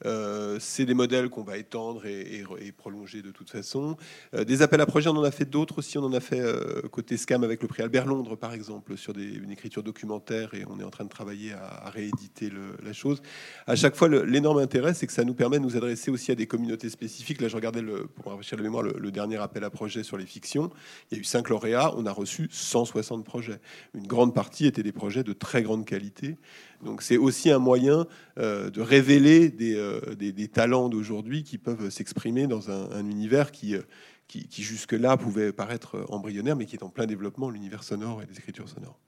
Euh, 0.05 0.59
c'est 0.61 0.85
des 0.85 0.95
modèles 0.95 1.29
qu'on 1.29 1.45
va 1.45 1.57
étendre 1.57 2.07
et, 2.07 2.45
prolonger 2.77 3.23
de 3.23 3.31
toute 3.31 3.49
façon. 3.49 3.97
des 4.33 4.61
appels 4.61 4.81
à 4.81 4.87
projet, 4.87 5.09
on 5.09 5.17
en 5.17 5.25
a 5.25 5.31
fait 5.31 5.49
d'autres 5.49 5.79
aussi. 5.79 5.99
On 5.99 6.05
en 6.05 6.13
a 6.13 6.21
fait 6.21 6.43
côté 6.91 7.17
SCAM 7.17 7.43
avec 7.43 7.63
le 7.63 7.69
prix 7.69 7.83
Albert 7.83 8.07
Londres, 8.07 8.37
par 8.37 8.53
exemple, 8.53 8.97
sur 8.97 9.13
des, 9.13 9.25
une 9.25 9.51
écriture 9.51 9.83
documentaire 9.83 10.53
et 10.55 10.65
on 10.69 10.79
est 10.79 10.85
en 10.85 10.91
train 10.91 11.05
de 11.05 11.09
travailler 11.09 11.53
à, 11.53 11.91
rééditer 11.91 12.51
la 12.83 12.93
chose. 12.93 13.23
À 13.67 13.77
chaque 13.77 13.97
fois, 13.97 14.09
l'énorme 14.09 14.59
intérêt, 14.59 14.95
c'est 14.97 15.07
que 15.07 15.12
ça 15.12 15.25
nous 15.25 15.35
permet 15.35 15.59
de 15.59 15.62
nous 15.62 15.76
adresser 15.76 16.11
aussi 16.11 16.33
à 16.33 16.35
des 16.35 16.47
communautés 16.47 16.91
spécifiques. 16.91 17.41
Là, 17.41 17.49
je 17.49 17.57
regardais, 17.57 17.83
le, 17.83 18.07
pour 18.07 18.26
rafraîchir 18.26 18.57
la 18.57 18.65
mémoire, 18.65 18.83
le, 18.83 19.11
dernier 19.11 19.37
appel 19.37 19.62
à 19.65 19.71
projet 19.71 20.03
sur 20.03 20.17
les 20.17 20.26
fictions. 20.26 20.71
Il 21.11 21.15
y 21.15 21.19
a 21.19 21.21
eu 21.21 21.25
cinq 21.25 21.49
lauréats, 21.49 21.95
on 21.97 22.07
a 22.07 22.12
reçu 22.12 22.49
160 22.50 23.25
projets. 23.25 23.61
Une 23.95 24.07
grande 24.07 24.35
partie 24.35 24.67
étaient 24.67 24.83
des 24.83 24.93
projets 24.93 25.23
de 25.23 25.33
très 25.33 25.62
grande 25.62 25.85
qualité. 25.85 26.37
Donc 26.85 27.03
c'est 27.03 27.17
aussi 27.17 27.50
un 27.50 27.59
moyen 27.59 28.07
euh, 28.38 28.71
de 28.71 28.81
révéler 28.81 29.55
euh, 29.61 30.15
des, 30.15 30.49
talents 30.49 30.88
d'aujourd'hui 30.88 31.45
qui 31.45 31.59
peuvent 31.59 31.91
s'exprimer 31.91 32.47
dans 32.47 32.71
un, 32.71 33.09
univers 33.09 33.53
qui, 33.53 33.75
euh, 33.75 33.83
qui, 34.29 34.49
qui 34.49 34.62
jusque-là 34.62 35.17
pouvait 35.17 35.53
paraître 35.53 36.05
embryonnaire, 36.09 36.57
mais 36.57 36.67
qui 36.67 36.76
est 36.76 36.83
en 36.83 36.91
plein 36.91 37.07
développement, 37.07 37.50
l'univers 37.50 37.85
sonore 37.85 38.23
et 38.23 38.26
des 38.26 38.37
écritures 38.38 38.69
sonores. 38.69 38.99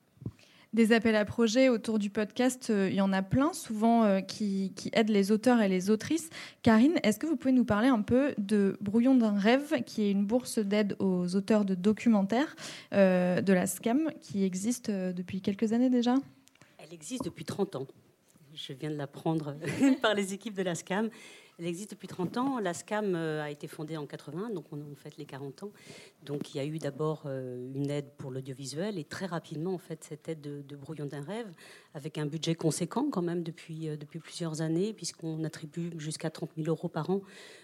Des 0.74 0.92
appels 0.92 1.16
à 1.16 1.24
projets 1.24 1.70
autour 1.70 1.98
du 1.98 2.10
podcast, 2.10 2.68
euh, 2.68 2.90
il 2.90 2.96
y 2.96 3.00
en 3.00 3.10
a 3.14 3.22
plein, 3.22 3.54
souvent 3.54 4.04
euh, 4.04 4.20
qui, 4.20 4.74
aident 4.92 5.08
les 5.08 5.32
auteurs 5.32 5.62
et 5.62 5.68
les 5.68 5.88
autrices. 5.88 6.28
Karine, 6.62 6.96
est-ce 7.02 7.18
que 7.18 7.26
vous 7.26 7.36
pouvez 7.36 7.52
nous 7.52 7.64
parler 7.64 7.88
un 7.88 8.02
peu 8.02 8.34
de 8.36 8.76
Brouillon 8.82 9.14
d'un 9.14 9.38
rêve, 9.38 9.82
qui 9.86 10.02
est 10.02 10.10
une 10.10 10.26
bourse 10.26 10.58
d'aide 10.58 10.94
aux 10.98 11.34
auteurs 11.36 11.64
de 11.64 11.74
documentaires 11.74 12.54
euh, 12.92 13.40
de 13.40 13.52
la 13.54 13.66
SCAM, 13.66 14.10
qui 14.20 14.44
existe 14.44 14.90
depuis 14.90 15.40
quelques 15.40 15.72
années 15.72 15.88
déjà? 15.88 16.16
Elle 16.76 16.92
existe 16.92 17.24
depuis 17.24 17.46
30 17.46 17.76
ans. 17.76 17.86
Je 18.54 18.74
viens 18.74 18.90
de 18.90 18.96
l'apprendre 18.96 19.56
par 20.02 20.14
les 20.14 20.34
équipes 20.34 20.54
de 20.54 20.62
la 20.62 20.74
SCAM. 20.74 21.08
Elle 21.58 21.66
existe 21.66 21.90
depuis 21.90 22.06
30 22.06 22.36
ans. 22.36 22.58
La 22.60 22.72
SCAM 22.72 23.16
euh, 23.16 23.42
a 23.42 23.50
été 23.50 23.66
fondée 23.66 23.96
en 23.96 24.06
80, 24.06 24.50
donc 24.50 24.66
on, 24.72 24.94
fait 24.94 25.16
les 25.18 25.24
40 25.24 25.64
ans. 25.64 25.72
Donc 26.24 26.54
il 26.54 26.58
y 26.58 26.60
a 26.60 26.64
eu 26.64 26.78
d'abord 26.78 27.24
euh, 27.26 27.72
une 27.74 27.90
aide 27.90 28.12
pour 28.16 28.30
l'audiovisuel 28.30 28.96
et 28.96 29.02
très 29.02 29.26
rapidement, 29.26 29.74
en 29.74 29.78
fait, 29.78 30.04
cette 30.04 30.28
aide 30.28 30.40
de, 30.40 30.76
brouillon 30.76 31.06
d'un 31.06 31.22
rêve, 31.22 31.48
avec 31.94 32.16
un 32.16 32.26
budget 32.26 32.54
conséquent 32.54 33.08
quand 33.10 33.22
même 33.22 33.42
depuis, 33.42 33.88
euh, 33.88 33.96
depuis 33.96 34.20
plusieurs 34.20 34.60
années, 34.60 34.92
puisqu'on 34.92 35.42
attribue 35.42 35.90
jusqu'à 35.98 36.30
30 36.30 36.50
000 36.56 36.68
euros 36.68 36.88
par 36.88 37.10
an 37.10 37.22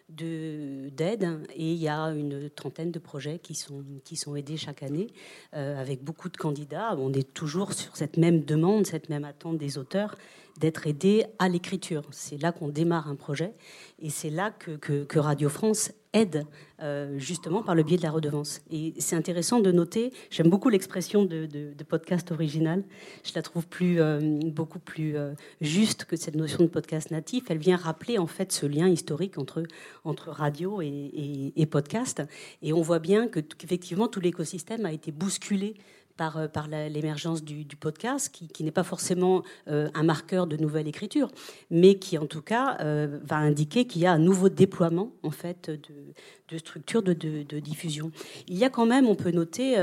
d'aide. 0.08 1.40
Et 1.54 1.72
il 1.72 1.78
y 1.78 1.88
a 1.88 2.06
une 2.06 2.50
trentaine 2.50 2.90
de 2.90 2.98
projets 2.98 3.38
qui 3.38 3.54
sont, 3.54 3.84
qui 4.04 4.16
sont 4.16 4.36
aidés 4.36 4.56
chaque 4.56 4.82
année, 4.82 5.08
avec 5.52 6.02
beaucoup 6.02 6.28
de 6.28 6.36
candidats. 6.36 6.94
On 6.98 7.12
est 7.12 7.32
toujours 7.34 7.72
sur 7.72 7.96
cette 7.96 8.16
même 8.16 8.44
demande, 8.44 8.86
cette 8.86 9.08
même 9.08 9.24
attente 9.24 9.58
des 9.58 9.78
auteurs 9.78 10.16
d'être 10.58 10.86
aidé 10.86 11.26
à 11.38 11.48
l'écriture. 11.48 12.02
C'est 12.10 12.40
là 12.40 12.52
qu'on 12.52 12.68
démarre 12.68 13.08
un 13.08 13.16
projet 13.16 13.52
et 14.00 14.10
c'est 14.10 14.30
là 14.30 14.50
que, 14.50 15.18
Radio 15.18 15.48
France 15.48 15.92
aide 16.14 16.46
euh, 16.80 17.18
justement 17.18 17.62
par 17.62 17.74
le 17.74 17.82
biais 17.82 17.98
de 17.98 18.02
la 18.02 18.10
redevance. 18.10 18.62
Et 18.70 18.94
c'est 18.98 19.16
intéressant 19.16 19.60
de 19.60 19.70
noter, 19.70 20.12
j'aime 20.30 20.48
beaucoup 20.48 20.70
l'expression 20.70 21.24
de, 21.24 21.46
podcast 21.88 22.32
original, 22.32 22.82
je 23.24 23.32
la 23.34 23.42
trouve 23.42 23.66
plus, 23.66 24.00
euh, 24.00 24.20
beaucoup 24.46 24.78
plus 24.78 25.16
euh, 25.16 25.34
juste 25.60 26.04
que 26.06 26.16
cette 26.16 26.34
notion 26.34 26.64
de 26.64 26.68
podcast 26.68 27.10
natif. 27.10 27.44
Elle 27.50 27.58
vient 27.58 27.76
rappeler 27.76 28.18
en 28.18 28.26
fait 28.26 28.52
ce 28.52 28.64
lien 28.64 28.88
historique 28.88 29.38
entre, 29.38 29.62
entre 30.04 30.30
radio 30.30 30.80
et, 30.80 31.68
podcast. 31.70 32.22
Et 32.62 32.72
on 32.72 32.82
voit 32.82 32.98
bien 32.98 33.28
que, 33.28 33.40
qu'effectivement 33.40 34.08
tout 34.08 34.20
l'écosystème 34.20 34.86
a 34.86 34.92
été 34.92 35.12
bousculé 35.12 35.74
par, 36.16 36.36
euh, 36.36 36.48
par 36.48 36.68
l'émergence 36.68 37.42
du, 37.42 37.64
podcast, 37.76 38.30
qui, 38.32 38.64
n'est 38.64 38.70
pas 38.70 38.84
forcément 38.84 39.42
euh, 39.68 39.88
un 39.94 40.02
marqueur 40.02 40.46
de 40.46 40.56
nouvelle 40.56 40.86
écriture, 40.86 41.28
mais 41.70 41.96
qui 41.96 42.18
en 42.18 42.26
tout 42.26 42.42
cas 42.42 42.76
euh, 42.80 43.18
va 43.22 43.36
indiquer 43.36 43.86
qu'il 43.86 44.02
y 44.02 44.06
a 44.06 44.12
un 44.12 44.18
nouveau 44.18 44.48
déploiement 44.48 45.12
en 45.22 45.30
fait 45.30 45.70
de, 45.70 46.14
de 46.48 46.58
structures 46.58 47.02
de, 47.02 47.14
diffusion. 47.14 48.12
Il 48.48 48.56
y 48.56 48.64
a 48.64 48.70
quand 48.70 48.86
même, 48.86 49.06
on 49.06 49.14
peut 49.14 49.30
noter, 49.30 49.76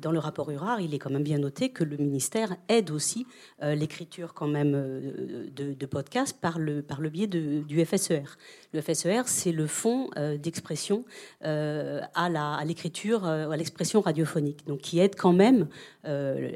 dans 0.00 0.12
le 0.12 0.18
rapport 0.18 0.50
URAR, 0.50 0.80
il 0.80 0.94
est 0.94 0.98
quand 0.98 1.10
même 1.10 1.22
bien 1.22 1.38
noté 1.38 1.70
que 1.70 1.82
le 1.82 1.96
ministère 1.96 2.56
aide 2.68 2.90
aussi 2.90 3.26
l'écriture 3.62 4.34
quand 4.34 4.48
même 4.48 4.72
de, 4.72 5.86
podcasts 5.86 6.38
par 6.38 6.58
le, 6.58 6.82
par 6.82 7.00
le 7.00 7.08
biais 7.08 7.26
du 7.26 7.84
FSER. 7.84 8.24
Le 8.72 8.80
FSER, 8.80 9.22
c'est 9.26 9.52
le 9.52 9.66
fonds 9.66 10.10
d'expression 10.38 11.04
à 11.40 12.64
l'écriture, 12.66 13.24
à 13.24 13.56
l'expression 13.56 14.00
radiophonique, 14.00 14.66
donc 14.66 14.80
qui 14.80 14.98
aide 14.98 15.14
quand 15.16 15.32
même 15.32 15.63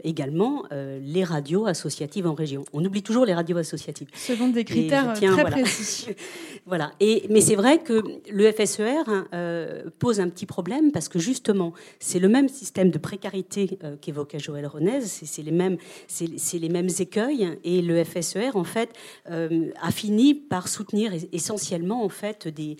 également 0.04 0.64
les 0.70 1.24
radios 1.24 1.66
associatives 1.66 2.26
en 2.26 2.34
région. 2.34 2.64
On 2.72 2.84
oublie 2.84 3.02
toujours 3.02 3.24
les 3.24 3.34
radios 3.34 3.56
associatives. 3.56 4.08
Selon 4.14 4.48
des 4.48 4.64
critères 4.64 5.12
très 5.14 5.44
précis. 5.44 6.08
voilà. 6.66 6.92
Et, 7.00 7.26
mais 7.30 7.40
c'est 7.40 7.56
vrai 7.56 7.78
que 7.78 8.02
le 8.30 8.52
FSER, 8.52 9.04
hein, 9.06 9.26
euh, 9.34 9.84
pose 9.98 10.20
un 10.20 10.28
petit 10.28 10.46
problème 10.46 10.92
parce 10.92 11.08
que 11.08 11.18
justement, 11.18 11.72
c'est 11.98 12.18
le 12.18 12.28
même 12.28 12.48
système 12.48 12.90
de 12.90 12.98
précarité 12.98 13.78
euh, 13.84 13.96
qu'évoquait 14.00 14.38
Joël 14.38 14.66
Renez, 14.66 15.00
c'est 15.02 15.42
les 15.42 15.50
mêmes, 15.50 15.76
les 16.20 16.68
mêmes 16.68 16.88
écueils 16.98 17.58
et 17.64 17.82
le 17.82 18.02
FSER 18.04 18.50
en 18.54 18.64
fait 18.64 18.90
euh, 19.30 19.70
a 19.80 19.90
fini 19.90 20.34
par 20.34 20.68
soutenir 20.68 21.12
essentiellement 21.32 22.04
en 22.04 22.08
fait 22.08 22.48
des, 22.48 22.76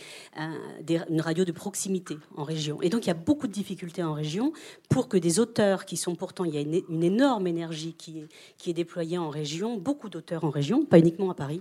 une 1.09 1.21
radio 1.21 1.45
de 1.45 1.53
proximité 1.53 2.17
en 2.37 2.45
région. 2.45 2.81
Et 2.83 2.89
donc 2.89 3.05
il 3.05 3.09
y 3.09 3.13
a 3.13 3.15
beaucoup 3.15 3.47
de 3.47 3.53
difficultés 3.53 4.03
en 4.03 4.13
région 4.13 4.53
pour 4.89 5.09
que 5.09 5.17
des 5.17 5.41
auteurs 5.41 5.85
qui 5.85 5.97
sont 5.97 6.15
pourtant, 6.19 6.45
il 6.45 6.55
y 6.55 6.59
a 6.59 6.61
une, 6.61 7.03
énorme 7.03 7.47
énergie 7.47 7.95
qui 7.95 8.27
est, 8.67 8.73
déployée 8.73 9.19
en 9.19 9.31
région, 9.31 9.77
beaucoup 9.79 10.09
d'auteurs 10.09 10.45
en 10.45 10.51
région, 10.51 10.85
pas 10.85 10.99
uniquement 10.99 11.31
à 11.31 11.35
Paris, 11.35 11.61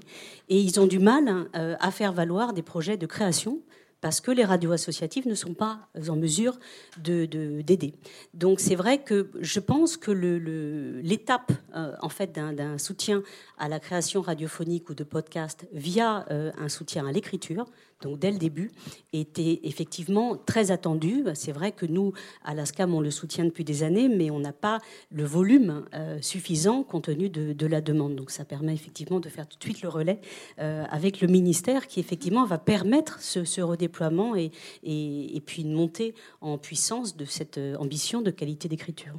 et 0.49 0.59
ils 0.59 0.79
ont 0.79 0.87
du 0.87 0.99
mal 0.99 1.47
à 1.53 1.91
faire 1.91 2.11
valoir 2.13 2.53
des 2.53 2.61
projets 2.61 2.97
de 2.97 3.05
création 3.05 3.61
parce 4.01 4.21
que 4.21 4.31
les 4.31 4.45
radios 4.45 4.71
associatives 4.71 5.27
ne 5.27 5.35
sont 5.35 5.53
pas 5.53 5.89
en 6.07 6.15
mesure 6.15 6.59
d'aider. 6.97 7.27
De, 7.27 7.93
Donc 8.33 8.59
c'est 8.59 8.75
vrai 8.75 9.03
que 9.03 9.31
je 9.39 9.59
pense 9.59 9.97
que 9.97 10.11
l'étape 10.11 11.51
euh, 11.75 11.93
en 12.01 12.09
fait 12.09 12.31
d'un 12.31 12.77
soutien 12.77 13.23
à 13.57 13.67
la 13.67 13.79
création 13.79 14.21
radiophonique 14.21 14.89
ou 14.89 14.93
de 14.93 15.03
podcast 15.03 15.67
via 15.73 16.25
euh, 16.29 16.51
un 16.57 16.69
soutien 16.69 17.07
à 17.07 17.11
l'écriture, 17.11 17.65
donc 18.01 18.19
dès 18.19 18.31
le 18.31 18.37
début, 18.37 18.71
était 19.13 19.59
effectivement 19.63 20.37
très 20.37 20.71
attendu. 20.71 21.23
C'est 21.33 21.51
vrai 21.51 21.71
que 21.71 21.85
nous, 21.85 22.13
à 22.43 22.53
l'ASCAM, 22.53 22.93
on 22.93 23.01
le 23.01 23.11
soutient 23.11 23.45
depuis 23.45 23.63
des 23.63 23.83
années, 23.83 24.07
mais 24.09 24.29
on 24.29 24.39
n'a 24.39 24.53
pas 24.53 24.79
le 25.11 25.23
volume 25.23 25.85
euh, 25.93 26.19
suffisant 26.21 26.83
compte 26.83 27.05
tenu 27.05 27.29
de, 27.29 27.67
la 27.67 27.81
demande. 27.81 28.15
Donc 28.15 28.31
ça 28.31 28.45
permet 28.45 28.73
effectivement 28.73 29.19
de 29.19 29.29
faire 29.29 29.47
tout 29.47 29.57
de 29.57 29.63
suite 29.63 29.81
le 29.81 29.89
relais 29.89 30.19
euh, 30.59 30.83
avec 30.89 31.21
le 31.21 31.27
ministère 31.27 31.87
qui 31.87 31.99
effectivement 31.99 32.45
va 32.45 32.57
permettre 32.57 33.21
ce, 33.21 33.61
redéploiement 33.61 34.35
et, 34.35 34.51
et, 34.83 35.41
puis 35.45 35.63
une 35.63 35.73
montée 35.73 36.13
en 36.41 36.57
puissance 36.57 37.17
de 37.17 37.25
cette 37.25 37.57
euh, 37.57 37.75
ambition 37.77 38.21
de 38.21 38.31
qualité 38.31 38.67
d'écriture. 38.67 39.13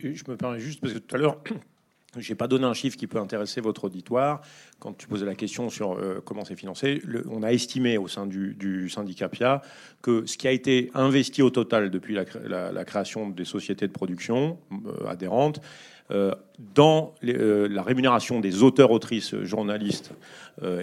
Je 0.00 0.22
me 0.28 0.36
permets 0.36 0.60
juste 0.60 0.80
parce 0.80 0.92
que 0.92 0.98
tout 0.98 1.14
à 1.14 1.18
l'heure, 1.18 1.38
je 2.16 2.30
n'ai 2.30 2.36
pas 2.36 2.48
donné 2.48 2.64
un 2.64 2.72
chiffre 2.72 2.96
qui 2.96 3.06
peut 3.06 3.18
intéresser 3.18 3.60
votre 3.60 3.84
auditoire. 3.84 4.40
Quand 4.78 4.96
tu 4.96 5.06
posais 5.06 5.26
la 5.26 5.34
question 5.34 5.68
sur 5.68 5.92
euh, 5.92 6.22
comment 6.24 6.44
c'est 6.44 6.56
financé, 6.56 7.02
on 7.30 7.42
a 7.42 7.52
estimé 7.52 7.98
au 7.98 8.08
sein 8.08 8.26
du, 8.26 8.88
syndicat 8.88 9.28
PIA 9.28 9.62
que 10.00 10.24
ce 10.26 10.38
qui 10.38 10.48
a 10.48 10.52
été 10.52 10.90
investi 10.94 11.42
au 11.42 11.50
total 11.50 11.90
depuis 11.90 12.14
la, 12.14 12.84
création 12.84 13.28
des 13.28 13.44
sociétés 13.44 13.86
de 13.86 13.92
production 13.92 14.58
euh, 14.72 15.06
adhérentes, 15.06 15.60
euh, 16.10 16.34
dans 16.74 17.14
la 17.20 17.82
rémunération 17.82 18.40
des 18.40 18.62
auteurs, 18.62 18.90
autrices, 18.90 19.36
journalistes 19.42 20.12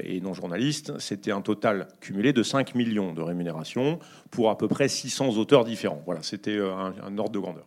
et 0.03 0.22
non 0.22 0.36
journalistes, 0.36 0.94
c'était 1.00 1.32
un 1.32 1.41
total 1.41 1.88
cumulé 2.00 2.32
de 2.32 2.44
5 2.44 2.75
millions 2.75 3.12
de 3.12 3.22
rémunérations 3.22 4.00
pour 4.29 4.51
à 4.51 4.58
peu 4.58 4.67
près 4.67 4.88
600 4.88 5.38
auteurs 5.38 5.65
différents. 5.65 6.01
Voilà, 6.05 6.22
c'était 6.22 6.60
un 6.60 7.17
ordre 7.17 7.32
de 7.32 7.39
grandeur. 7.39 7.65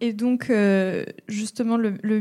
Et 0.00 0.14
donc, 0.14 0.48
euh, 0.48 1.04
justement, 1.28 1.76
le, 1.76 2.20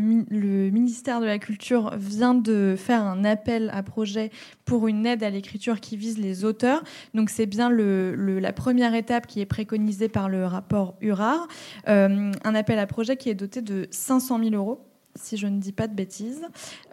ministère 0.69 1.21
de 1.21 1.25
la 1.25 1.39
Culture 1.39 1.95
vient 1.97 2.33
de 2.33 2.75
faire 2.77 3.03
un 3.03 3.23
appel 3.23 3.71
à 3.73 3.83
projet 3.83 4.31
pour 4.65 4.87
une 4.87 5.05
aide 5.05 5.23
à 5.23 5.29
l'écriture 5.29 5.79
qui 5.79 5.95
vise 5.95 6.17
les 6.17 6.43
auteurs. 6.43 6.83
Donc, 7.13 7.29
c'est 7.29 7.45
bien 7.45 7.69
la 7.69 8.53
première 8.53 8.93
étape 8.95 9.27
qui 9.27 9.39
est 9.39 9.45
préconisée 9.45 10.09
par 10.09 10.27
le 10.27 10.45
rapport 10.45 10.95
URAR. 11.01 11.47
Euh, 11.87 12.31
un 12.43 12.55
appel 12.55 12.79
à 12.79 12.85
projet 12.85 13.15
qui 13.15 13.29
est 13.29 13.35
doté 13.35 13.61
de 13.61 13.87
500 13.91 14.43
000 14.43 14.55
euros 14.55 14.88
si 15.15 15.37
je 15.37 15.47
ne 15.47 15.59
dis 15.59 15.71
pas 15.71 15.87
de 15.87 15.93
bêtises, 15.93 16.41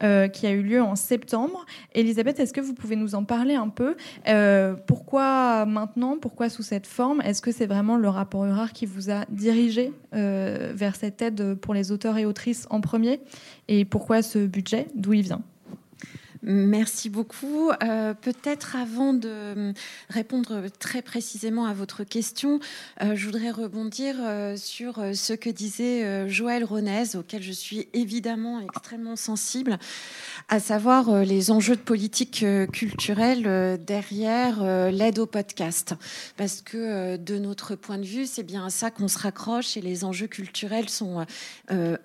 euh, 0.03 0.29
qui 0.29 0.47
a 0.47 0.51
eu 0.51 0.63
lieu 0.63 0.83
en 0.83 0.97
septembre. 0.97 1.65
Elisabeth, 1.95 2.41
est-ce 2.41 2.53
que 2.53 2.61
vous 2.61 2.75
pouvez 2.75 2.97
nous 2.97 3.15
en 3.15 3.25
parler 3.25 3.55
un 3.55 3.69
peu? 3.69 3.97
Euh, 4.29 4.75
Pourquoi 4.87 5.67
maintenant? 5.67 6.19
Pourquoi 6.19 6.49
sous 6.49 6.63
cette 6.63 6.87
forme? 6.87 7.21
Est-ce 7.23 7.43
que 7.43 7.53
c'est 7.53 7.67
vraiment 7.67 7.97
le 7.97 8.09
rapport 8.09 8.45
URAR 8.45 8.73
qui 8.73 8.87
vous 8.87 9.11
a 9.11 9.25
dirigé 9.29 9.93
euh, 10.15 10.73
vers 10.75 10.97
cette 10.97 11.23
aide 11.23 11.55
pour 11.55 11.75
les 11.75 11.93
auteurs 11.93 12.19
et 12.19 12.27
autrices 12.27 12.67
en 12.71 12.81
premier? 12.81 13.21
Et 13.69 13.85
pourquoi 13.85 14.23
ce 14.23 14.47
budget? 14.47 14.89
D'où 14.95 15.13
il 15.13 15.23
vient? 15.23 15.43
Merci 16.43 17.11
beaucoup. 17.11 17.71
Euh, 17.83 18.15
peut-être 18.15 18.77
avant 18.77 19.13
de 19.13 19.73
répondre 20.09 20.69
très 20.79 21.03
précisément 21.03 21.67
à 21.67 21.73
votre 21.73 22.05
question, 22.05 22.61
euh, 23.03 23.15
je 23.15 23.27
voudrais 23.27 23.51
rebondir 23.51 24.17
euh, 24.21 24.57
sur 24.57 24.97
ce 25.15 25.33
que 25.33 25.51
disait 25.51 26.29
Joël 26.29 26.65
Ronez, 26.65 27.17
auquel 27.17 27.43
je 27.43 27.53
suis 27.53 27.89
évidemment 27.93 28.61
extrêmement 28.61 29.17
sensible, 29.17 29.79
à 30.49 30.61
savoir 30.61 31.25
les 31.25 31.51
enjeux 31.51 31.77
de 31.77 31.81
politique 31.81 32.45
culturelle 32.73 33.81
derrière 33.85 34.63
l'aide 34.91 35.19
au 35.19 35.27
podcast. 35.27 35.95
Parce 36.37 36.61
que 36.61 37.17
de 37.17 37.39
notre 37.39 37.75
point 37.75 37.99
de 37.99 38.05
vue, 38.05 38.27
c'est 38.27 38.45
bien 38.45 38.67
à 38.67 38.71
ça 38.71 38.91
qu'on 38.91 39.09
se 39.09 39.19
raccroche 39.19 39.77
et 39.77 39.81
les 39.81 40.05
enjeux 40.05 40.29
culturels 40.29 40.89
sont 40.89 41.27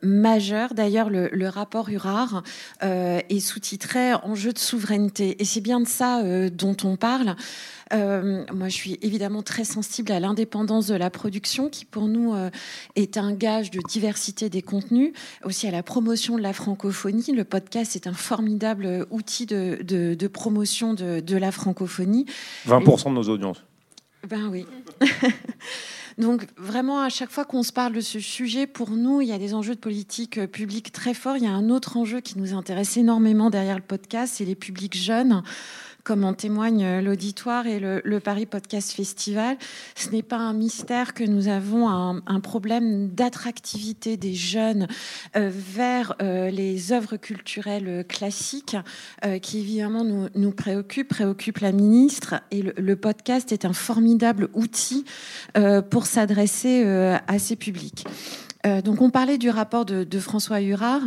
majeurs. 0.01 0.73
D'ailleurs, 0.73 1.09
le, 1.09 1.29
le, 1.31 1.49
rapport 1.49 1.89
URAR 1.89 2.43
est 2.81 3.39
sous-titré 3.39 4.13
enjeu 4.23 4.53
de 4.53 4.59
souveraineté. 4.59 5.41
Et 5.41 5.45
c'est 5.45 5.61
bien 5.61 5.79
de 5.79 5.87
ça 5.87 6.21
euh, 6.21 6.49
dont 6.49 6.77
on 6.83 6.95
parle. 6.95 7.35
Euh, 7.93 8.45
moi, 8.53 8.69
je 8.69 8.75
suis 8.75 8.97
évidemment 9.01 9.41
très 9.41 9.63
sensible 9.63 10.11
à 10.11 10.19
l'indépendance 10.19 10.87
de 10.87 10.95
la 10.95 11.09
production, 11.09 11.69
qui 11.69 11.85
pour 11.85 12.07
nous 12.07 12.33
euh, 12.33 12.49
est 12.95 13.17
un 13.17 13.33
gage 13.33 13.71
de 13.71 13.79
diversité 13.87 14.49
des 14.49 14.61
contenus, 14.61 15.13
aussi 15.43 15.67
à 15.67 15.71
la 15.71 15.83
promotion 15.83 16.37
de 16.37 16.41
la 16.41 16.53
francophonie. 16.53 17.31
Le 17.33 17.43
podcast 17.43 17.95
est 17.95 18.07
un 18.07 18.13
formidable 18.13 19.05
outil 19.09 19.45
de, 19.45 20.27
promotion 20.27 20.93
de, 20.93 21.37
la 21.37 21.51
francophonie. 21.51 22.25
20% 22.67 23.09
de 23.09 23.13
nos 23.13 23.29
audiences. 23.29 23.63
Ben 24.27 24.49
oui. 24.49 24.65
Donc 26.17 26.45
vraiment, 26.57 27.01
à 27.01 27.09
chaque 27.09 27.31
fois 27.31 27.45
qu'on 27.45 27.63
se 27.63 27.71
parle 27.71 27.93
de 27.93 28.01
ce 28.01 28.19
sujet, 28.19 28.67
pour 28.67 28.91
nous, 28.91 29.21
il 29.21 29.27
y 29.27 29.31
a 29.31 29.39
des 29.39 29.53
enjeux 29.53 29.75
de 29.75 29.79
politique 29.79 30.37
euh, 30.37 30.47
publique 30.47 30.91
très 30.91 31.13
forts. 31.13 31.37
Il 31.37 31.43
y 31.43 31.47
a 31.47 31.51
un 31.51 31.69
autre 31.69 31.97
enjeu 31.97 32.19
qui 32.19 32.37
nous 32.37 32.53
intéresse 32.53 32.97
énormément 32.97 33.49
derrière 33.49 33.77
le 33.77 33.81
podcast, 33.81 34.35
c'est 34.37 34.45
les 34.45 34.55
publics 34.55 34.95
jeunes 34.95 35.41
comme 36.03 36.23
en 36.23 36.33
témoigne 36.33 36.83
euh, 36.83 37.01
l'auditoire 37.01 37.67
et 37.67 37.79
le, 37.79 38.19
Paris 38.19 38.45
Podcast 38.45 38.91
Festival. 38.91 39.57
Ce 39.95 40.09
n'est 40.09 40.21
pas 40.21 40.37
un 40.37 40.53
mystère 40.53 41.13
que 41.13 41.23
nous 41.23 41.47
avons 41.47 41.89
un, 41.89 42.39
problème 42.41 43.09
d'attractivité 43.09 44.17
des 44.17 44.33
jeunes 44.33 44.87
euh, 45.35 45.49
vers 45.51 46.15
euh, 46.21 46.49
les 46.49 46.91
œuvres 46.91 47.17
culturelles 47.17 48.05
classiques 48.07 48.77
qui 49.41 49.59
évidemment 49.59 50.03
nous, 50.03 50.27
nous, 50.35 50.51
préoccupe, 50.51 51.59
la 51.59 51.71
ministre. 51.71 52.35
Et 52.51 52.61
le, 52.61 52.95
podcast 52.95 53.51
est 53.51 53.65
un 53.65 53.73
formidable 53.73 54.49
outil 54.53 55.05
pour 55.89 56.05
s'adresser 56.05 56.83
à 56.83 57.39
ces 57.39 57.55
publics. 57.55 58.05
Euh, 58.65 58.81
donc 58.81 59.01
on 59.01 59.09
parlait 59.09 59.37
du 59.37 59.49
rapport 59.49 59.85
de, 59.85 60.19
François 60.19 60.61
Hurard. 60.61 61.01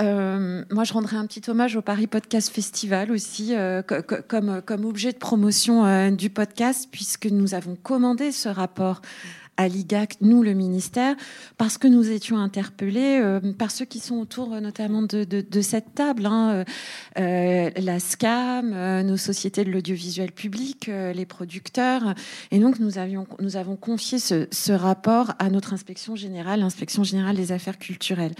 Euh, 0.00 0.64
moi, 0.70 0.84
je 0.84 0.92
rendrai 0.92 1.16
un 1.16 1.26
petit 1.26 1.48
hommage 1.48 1.76
au 1.76 1.82
Paris 1.82 2.06
Podcast 2.06 2.50
Festival 2.50 3.10
aussi, 3.10 3.54
euh, 3.54 3.82
comme, 3.82 4.60
comme 4.64 4.84
objet 4.84 5.12
de 5.12 5.18
promotion 5.18 6.10
du 6.10 6.30
podcast, 6.30 6.88
puisque 6.90 7.26
nous 7.26 7.54
avons 7.54 7.76
commandé 7.76 8.32
ce 8.32 8.48
rapport 8.48 9.02
à 9.56 9.68
l'IGAC, 9.68 10.16
nous, 10.20 10.42
le 10.42 10.52
ministère, 10.52 11.16
parce 11.56 11.78
que 11.78 11.88
nous 11.88 12.10
étions 12.10 12.38
interpellés 12.38 13.18
euh, 13.22 13.40
par 13.52 13.70
ceux 13.70 13.84
qui 13.84 14.00
sont 14.00 14.16
autour 14.16 14.52
euh, 14.52 14.60
notamment 14.60 15.02
de, 15.02 15.26
cette 15.62 15.94
table, 15.94 16.26
hein, 16.26 16.64
euh, 17.18 17.70
la 17.76 17.98
SCAM, 17.98 19.02
nos 19.02 19.16
sociétés 19.16 19.64
de 19.64 19.70
l'audiovisuel 19.70 20.32
public, 20.32 20.86
les 20.88 21.26
producteurs. 21.26 22.14
Et 22.50 22.58
donc, 22.58 22.78
nous, 22.78 22.98
avions, 22.98 23.26
nous 23.40 23.56
avons 23.56 23.76
confié 23.76 24.18
ce, 24.18 24.46
ce 24.52 24.72
rapport 24.72 25.32
à 25.38 25.48
notre 25.48 25.72
inspection 25.72 26.14
générale, 26.14 26.60
l'inspection 26.60 27.02
générale 27.04 27.36
des 27.36 27.52
affaires 27.52 27.78
culturelles. 27.78 28.34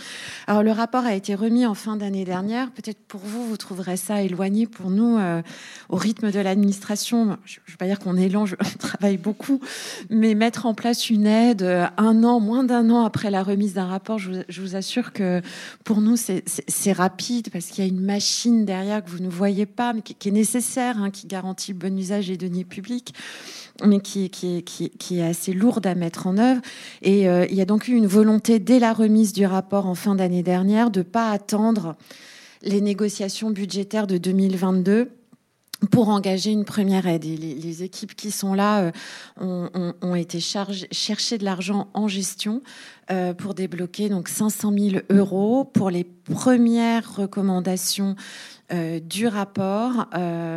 Alors, 0.47 0.63
le 0.63 0.73
rapport 0.73 1.05
a 1.05 1.15
été 1.15 1.35
remis 1.35 1.67
en 1.67 1.75
fin 1.75 1.97
d'année 1.97 2.25
dernière. 2.25 2.71
Peut-être 2.71 3.01
pour 3.09 3.21
vous, 3.21 3.49
vous 3.49 3.57
trouverez 3.57 3.97
ça 3.97 4.23
éloigné 4.23 4.67
pour 4.67 4.91
nous, 4.91 5.19
au 5.89 5.97
rythme 5.97 6.31
de 6.31 6.41
l'administration. 6.41 7.39
Je 7.45 7.61
ne 7.67 7.73
veux 7.73 7.77
pas 7.79 7.87
dire 7.87 7.99
qu'on 7.99 8.17
est 8.17 8.29
lent, 8.29 8.47
je, 8.47 8.57
on 8.61 8.79
travaille 8.79 9.17
beaucoup, 9.17 9.61
mais 10.11 10.35
mettre 10.35 10.67
en 10.67 10.75
place 10.75 11.06
une 11.11 11.27
aide 11.27 11.63
euh, 11.63 11.87
un 11.97 12.25
an, 12.25 12.41
moins 12.41 12.65
d'un 12.65 12.91
an 12.91 13.05
après 13.05 13.31
la 13.31 13.43
remise 13.43 13.75
d'un 13.75 13.87
rapport. 13.87 14.19
Je 14.19 14.61
vous, 14.61 14.77
assure 14.77 15.13
que 15.13 15.43
pour 15.85 16.01
nous, 16.01 16.17
c'est 16.17 16.93
rapide 16.93 17.51
parce 17.51 17.67
qu'il 17.67 17.85
y 17.85 17.87
a 17.87 17.91
une 17.91 18.01
machine 18.01 18.65
derrière 18.65 19.05
que 19.05 19.11
vous 19.11 19.23
ne 19.23 19.29
voyez 19.29 19.67
pas, 19.67 19.93
mais 19.93 20.03
qui, 20.03 20.29
est 20.29 20.33
nécessaire, 20.33 20.99
hein, 20.99 21.11
qui 21.11 21.27
garantit 21.27 21.73
le 21.73 21.79
bon 21.79 21.97
usage 21.99 22.29
des 22.29 22.37
deniers 22.37 22.65
publics 22.65 23.15
mais 23.85 24.01
qui, 24.01 24.31
est 25.11 25.23
assez 25.23 25.53
lourde 25.53 25.87
à 25.87 25.95
mettre 25.95 26.27
en 26.27 26.39
œuvre. 26.39 26.63
Et 27.03 27.29
euh, 27.29 27.47
il 27.51 27.57
y 27.57 27.61
a 27.61 27.67
donc 27.67 27.89
eu 27.89 27.93
une 27.93 28.07
volonté, 28.07 28.59
dès 28.59 28.79
la 28.79 28.95
remise 28.95 29.35
du 29.35 29.45
rapport 29.45 29.87
en 29.87 29.95
fin 29.95 30.15
d'année 30.15 30.43
dernière, 30.43 30.91
de 30.91 31.01
ne 31.01 31.05
pas 31.05 31.31
attendre 31.31 31.95
les 32.63 32.81
négociations 32.81 33.51
budgétaires 33.51 34.07
de 34.07 34.17
2022 34.17 35.11
pour 35.91 36.09
engager 36.09 36.51
une 36.51 36.65
première 36.65 37.07
aide. 37.07 37.25
Et 37.25 37.37
les, 37.37 37.83
équipes 37.83 38.15
qui 38.15 38.31
sont 38.31 38.55
là 38.55 38.93
euh, 39.41 39.93
ont, 40.01 40.15
été 40.15 40.41
chargées, 40.41 40.89
chercher 40.91 41.37
de 41.37 41.45
l'argent 41.45 41.89
en 41.93 42.09
gestion 42.09 42.63
euh, 43.11 43.35
pour 43.35 43.55
débloquer 43.55 44.09
donc 44.09 44.29
500 44.29 44.73
000 44.73 44.97
euros 45.11 45.65
pour 45.65 45.91
les 45.91 46.05
premières 46.05 47.17
recommandations 47.17 48.17
euh, 48.73 48.99
du 48.99 49.27
rapport. 49.27 50.07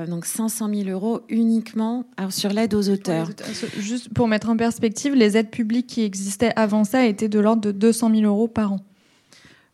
donc 0.07 0.25
500 0.25 0.69
000 0.73 0.89
euros 0.89 1.21
uniquement 1.27 2.05
sur 2.29 2.51
l'aide 2.51 2.73
aux 2.73 2.89
auteurs. 2.89 3.29
Juste 3.77 4.13
pour 4.13 4.27
mettre 4.27 4.49
en 4.49 4.55
perspective, 4.55 5.13
les 5.13 5.35
aides 5.35 5.51
publiques 5.51 5.87
qui 5.87 6.01
existaient 6.03 6.53
avant 6.55 6.85
ça 6.85 7.05
étaient 7.05 7.29
de 7.29 7.39
l'ordre 7.39 7.61
de 7.61 7.71
200 7.71 8.11
000 8.15 8.21
euros 8.23 8.47
par 8.47 8.73
an 8.73 8.79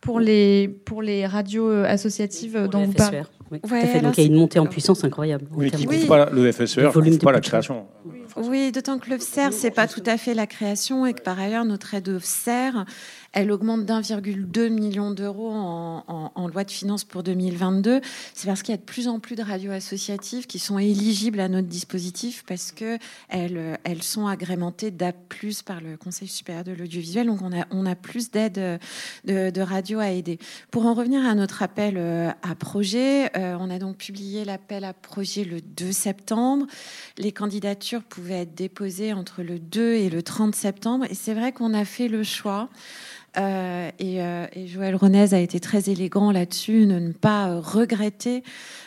pour 0.00 0.20
les, 0.20 0.68
pour 0.68 1.02
les 1.02 1.26
radios 1.26 1.70
associatives 1.70 2.68
dont 2.70 2.84
vous 2.84 2.92
parlez. 2.92 3.22
Oui, 3.50 3.60
fait. 3.64 4.00
Donc 4.00 4.18
il 4.18 4.20
y 4.22 4.24
a 4.24 4.26
une 4.26 4.38
montée 4.38 4.58
en 4.58 4.66
puissance 4.66 5.04
incroyable. 5.04 5.46
Oui, 5.52 5.70
qui 5.70 5.86
ne 5.86 6.06
pas 6.06 6.30
le 6.30 6.50
FSER, 6.50 6.90
ne 6.94 7.16
pas 7.16 7.32
la 7.32 7.40
création. 7.40 7.86
Oui, 8.36 8.72
d'autant 8.72 8.98
que 8.98 9.08
le 9.08 9.18
FSER, 9.18 9.52
ce 9.52 9.64
n'est 9.64 9.70
pas 9.70 9.86
tout 9.86 10.02
à 10.04 10.18
fait 10.18 10.34
la 10.34 10.46
création 10.46 11.06
et 11.06 11.14
que 11.14 11.22
par 11.22 11.38
ailleurs, 11.38 11.64
notre 11.64 11.94
aide 11.94 12.08
au 12.08 12.18
FSER, 12.18 12.70
elle 13.36 13.52
augmente 13.52 13.84
d'1,2 13.84 14.70
million 14.70 15.10
d'euros 15.10 15.52
en, 15.52 16.48
loi 16.48 16.64
de 16.64 16.70
finances 16.70 17.04
pour 17.04 17.22
2022. 17.22 18.00
C'est 18.32 18.46
parce 18.46 18.62
qu'il 18.62 18.72
y 18.72 18.74
a 18.74 18.78
de 18.78 18.82
plus 18.82 19.08
en 19.08 19.20
plus 19.20 19.36
de 19.36 19.42
radios 19.42 19.72
associatives 19.72 20.46
qui 20.46 20.58
sont 20.58 20.78
éligibles 20.78 21.40
à 21.40 21.48
notre 21.48 21.68
dispositif 21.68 22.44
parce 22.48 22.72
que 22.72 22.98
elles, 23.28 24.02
sont 24.02 24.26
agrémentées 24.26 24.90
d'A+ 24.90 25.12
par 25.66 25.82
le 25.82 25.98
Conseil 25.98 26.28
supérieur 26.28 26.64
de 26.64 26.72
l'audiovisuel. 26.72 27.26
Donc 27.26 27.40
on 27.42 27.86
a, 27.86 27.94
plus 27.94 28.30
d'aides 28.30 28.80
de, 29.24 29.50
de 29.50 29.60
radios 29.60 30.00
à 30.00 30.08
aider. 30.10 30.38
Pour 30.70 30.86
en 30.86 30.94
revenir 30.94 31.26
à 31.26 31.34
notre 31.34 31.62
appel 31.62 31.96
euh, 31.98 32.30
à 32.42 32.54
projet, 32.54 33.36
euh, 33.36 33.58
on 33.60 33.68
a 33.68 33.78
donc 33.78 33.98
publié 33.98 34.46
l'appel 34.46 34.82
à 34.84 34.94
projet 34.94 35.44
le 35.44 35.60
2 35.60 35.92
septembre. 35.92 36.66
Les 37.18 37.32
candidatures 37.32 38.02
pouvaient 38.02 38.42
être 38.42 38.54
déposées 38.54 39.12
entre 39.12 39.42
le 39.42 39.58
2 39.58 39.92
et 39.92 40.08
le 40.08 40.22
30 40.22 40.54
septembre. 40.54 41.04
Et 41.10 41.14
c'est 41.14 41.34
vrai 41.34 41.52
qu'on 41.52 41.74
a 41.74 41.84
fait 41.84 42.08
le 42.08 42.22
choix 42.22 42.70
euh, 43.38 43.90
euh, 44.00 44.46
et, 44.52 44.66
Joël 44.66 44.96
Ronez 44.96 45.34
a 45.34 45.38
été 45.38 45.60
très 45.60 45.90
élégant 45.90 46.32
là-dessus, 46.32 46.86
de 46.86 46.98
ne 46.98 47.12
pas 47.12 47.48
euh, 47.48 47.60
regretter 47.60 48.42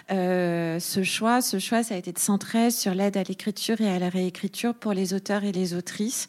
ce 0.10 1.02
choix. 1.04 1.42
Ce 1.42 1.60
choix, 1.60 1.84
ça 1.84 1.96
a 1.96 1.98
été 1.98 2.12
de 2.12 2.20
centrer 2.20 2.72
sur 2.72 2.94
l'aide 2.94 3.16
à 3.18 3.24
l'écriture 3.24 3.80
et 3.82 3.90
à 3.90 4.00
la 4.00 4.10
réécriture 4.10 4.74
pour 4.74 4.94
les 4.94 5.14
auteurs 5.14 5.44
et 5.44 5.52
les 5.52 5.76
autrices. 5.76 6.28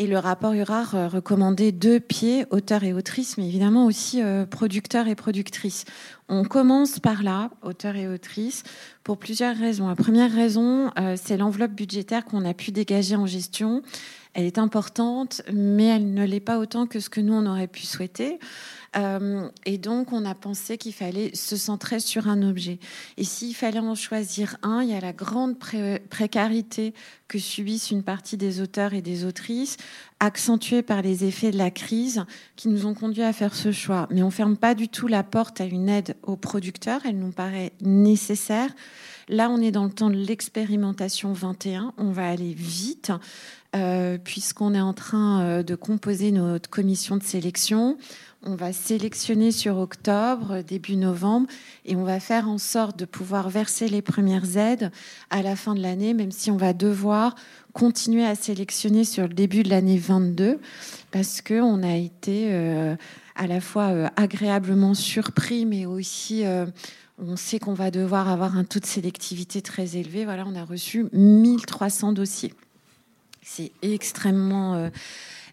Et 0.00 0.06
le 0.06 0.18
rapport 0.18 0.52
URAR 0.52 1.10
recommandait 1.10 1.72
deux 1.72 1.98
pieds, 1.98 2.46
auteurs 2.50 2.84
et 2.84 2.92
autrices, 2.92 3.36
mais 3.36 3.48
évidemment 3.48 3.86
aussi 3.86 4.22
producteurs 4.48 5.08
et 5.08 5.16
productrices. 5.16 5.84
On 6.28 6.44
commence 6.44 7.00
par 7.00 7.24
là, 7.24 7.50
auteurs 7.62 7.96
et 7.96 8.06
autrices, 8.06 8.62
pour 9.02 9.18
plusieurs 9.18 9.56
raisons. 9.56 9.88
La 9.88 9.96
première 9.96 10.32
raison, 10.32 10.92
c'est 11.16 11.36
l'enveloppe 11.36 11.72
budgétaire 11.72 12.24
qu'on 12.24 12.44
a 12.44 12.54
pu 12.54 12.70
dégager 12.70 13.16
en 13.16 13.26
gestion 13.26 13.82
elle 14.38 14.44
est 14.44 14.58
importante, 14.58 15.42
mais 15.52 15.86
elle 15.86 16.14
ne 16.14 16.24
l'est 16.24 16.38
pas 16.38 16.60
autant 16.60 16.86
que 16.86 17.00
ce 17.00 17.10
que 17.10 17.20
nous, 17.20 17.34
on 17.34 17.44
aurait 17.44 17.66
pu 17.66 17.82
souhaiter. 17.82 18.38
Euh, 18.96 19.48
et 19.66 19.78
donc, 19.78 20.12
on 20.12 20.24
a 20.24 20.36
pensé 20.36 20.78
qu'il 20.78 20.92
fallait 20.92 21.34
se 21.34 21.56
centrer 21.56 21.98
sur 21.98 22.28
un 22.28 22.48
objet. 22.48 22.78
Et 23.16 23.24
s'il 23.24 23.52
fallait 23.52 23.80
en 23.80 23.96
choisir 23.96 24.56
un, 24.62 24.82
il 24.82 24.90
y 24.90 24.94
a 24.94 25.00
la 25.00 25.12
grande 25.12 25.56
précarité 25.58 26.94
que 27.26 27.40
subissent 27.40 27.90
une 27.90 28.04
partie 28.04 28.36
des 28.36 28.60
auteurs 28.60 28.94
et 28.94 29.02
des 29.02 29.24
autrices, 29.24 29.76
accentuée 30.20 30.82
par 30.82 31.02
les 31.02 31.24
effets 31.24 31.50
de 31.50 31.58
la 31.58 31.72
crise, 31.72 32.24
qui 32.54 32.68
nous 32.68 32.86
ont 32.86 32.94
conduit 32.94 33.24
à 33.24 33.32
faire 33.32 33.56
ce 33.56 33.72
choix. 33.72 34.06
Mais 34.12 34.22
on 34.22 34.26
ne 34.26 34.30
ferme 34.30 34.56
pas 34.56 34.76
du 34.76 34.88
tout 34.88 35.08
la 35.08 35.24
porte 35.24 35.60
à 35.60 35.64
une 35.64 35.88
aide 35.88 36.14
aux 36.22 36.36
producteurs. 36.36 37.00
Elle 37.04 37.18
nous 37.18 37.32
paraît 37.32 37.72
nécessaire. 37.80 38.70
Là, 39.28 39.50
on 39.50 39.60
est 39.60 39.70
dans 39.72 39.84
le 39.84 39.90
temps 39.90 40.08
de 40.08 40.16
l'expérimentation 40.16 41.32
21. 41.32 41.92
On 41.98 42.12
va 42.12 42.28
aller 42.28 42.54
vite. 42.54 43.12
Euh, 43.76 44.16
puisqu'on 44.16 44.72
est 44.72 44.80
en 44.80 44.94
train 44.94 45.42
euh, 45.42 45.62
de 45.62 45.74
composer 45.74 46.32
notre 46.32 46.70
commission 46.70 47.18
de 47.18 47.22
sélection. 47.22 47.98
On 48.42 48.54
va 48.54 48.72
sélectionner 48.72 49.52
sur 49.52 49.76
octobre, 49.76 50.62
début 50.62 50.96
novembre, 50.96 51.48
et 51.84 51.94
on 51.94 52.02
va 52.02 52.18
faire 52.18 52.48
en 52.48 52.56
sorte 52.56 52.98
de 52.98 53.04
pouvoir 53.04 53.50
verser 53.50 53.88
les 53.88 54.00
premières 54.00 54.56
aides 54.56 54.90
à 55.28 55.42
la 55.42 55.54
fin 55.54 55.74
de 55.74 55.82
l'année, 55.82 56.14
même 56.14 56.30
si 56.30 56.50
on 56.50 56.56
va 56.56 56.72
devoir 56.72 57.34
continuer 57.74 58.24
à 58.24 58.34
sélectionner 58.36 59.04
sur 59.04 59.24
le 59.24 59.34
début 59.34 59.64
de 59.64 59.68
l'année 59.68 59.98
22, 59.98 60.60
parce 61.10 61.42
qu'on 61.42 61.82
a 61.82 61.94
été... 61.94 62.48
Euh, 62.52 62.96
à 63.40 63.46
la 63.46 63.60
fois 63.60 64.10
agréablement 64.16 64.94
surpris, 64.94 65.64
mais 65.64 65.86
aussi 65.86 66.42
on 67.18 67.36
sait 67.36 67.60
qu'on 67.60 67.72
va 67.72 67.92
devoir 67.92 68.28
avoir 68.28 68.56
un 68.56 68.64
taux 68.64 68.80
de 68.80 68.84
sélectivité 68.84 69.62
très 69.62 69.96
élevé. 69.96 70.24
Voilà, 70.24 70.44
on 70.44 70.56
a 70.56 70.64
reçu 70.64 71.06
1300 71.12 72.14
dossiers. 72.14 72.52
C'est 73.48 73.72
extrêmement 73.82 74.90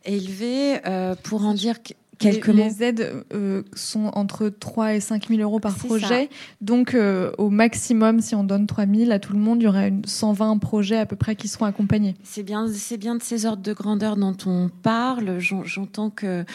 élevé. 0.06 0.80
pour 1.24 1.46
en 1.46 1.54
dire 1.54 1.76
quelques 2.18 2.48
les, 2.48 2.84
aides 2.84 3.24
euh, 3.34 3.64
sont 3.74 4.12
entre 4.14 4.50
3 4.50 4.96
et 4.96 5.00
5 5.00 5.28
000 5.30 5.42
euros 5.42 5.60
par 5.60 5.76
projet. 5.76 6.30
Donc, 6.62 6.94
euh, 6.94 7.32
au 7.38 7.50
maximum, 7.50 8.22
si 8.22 8.36
on 8.36 8.44
donne 8.44 8.68
3 8.68 8.86
000 8.86 9.12
à 9.12 9.20
tout 9.20 9.34
le 9.34 9.40
monde, 9.40 9.62
il 9.62 9.66
y 9.66 9.68
aura 9.68 9.88
une 9.88 10.06
120 10.06 10.58
projets 10.58 10.98
à 10.98 11.06
peu 11.06 11.16
près 11.16 11.36
qui 11.36 11.48
seront 11.48 11.66
accompagnés. 11.66 12.16
C'est 12.24 12.44
bien, 12.44 12.68
c'est 12.74 12.98
bien 12.98 13.16
de 13.16 13.24
ces 13.24 13.46
ordres 13.46 13.64
de 13.64 13.74
grandeur 13.74 14.16
dont 14.18 14.36
on 14.46 14.70
parle. 14.84 15.40
J'entends 15.40 16.10
que 16.10 16.46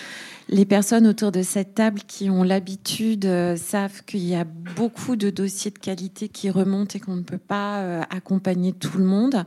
les 0.49 0.65
personnes 0.65 1.07
autour 1.07 1.33
de 1.33 1.43
cette 1.43 1.75
table 1.75 2.01
qui 2.07 2.31
ont 2.31 2.43
l'habitude 2.43 3.27
euh, 3.27 3.57
savent 3.57 4.05
qu'il 4.05 4.27
y 4.27 4.35
a 4.35 4.45
beaucoup 4.45 5.17
de 5.17 5.31
dossiers 5.31 5.71
de 5.71 5.79
qualité 5.79 6.29
qui 6.29 6.51
remontent 6.51 6.97
et 6.97 7.01
qu'on 7.01 7.17
ne 7.17 7.23
peut 7.23 7.39
pas 7.39 8.01
accompagner 8.11 8.73
tout 8.73 8.99
le 8.99 9.05
monde. 9.05 9.45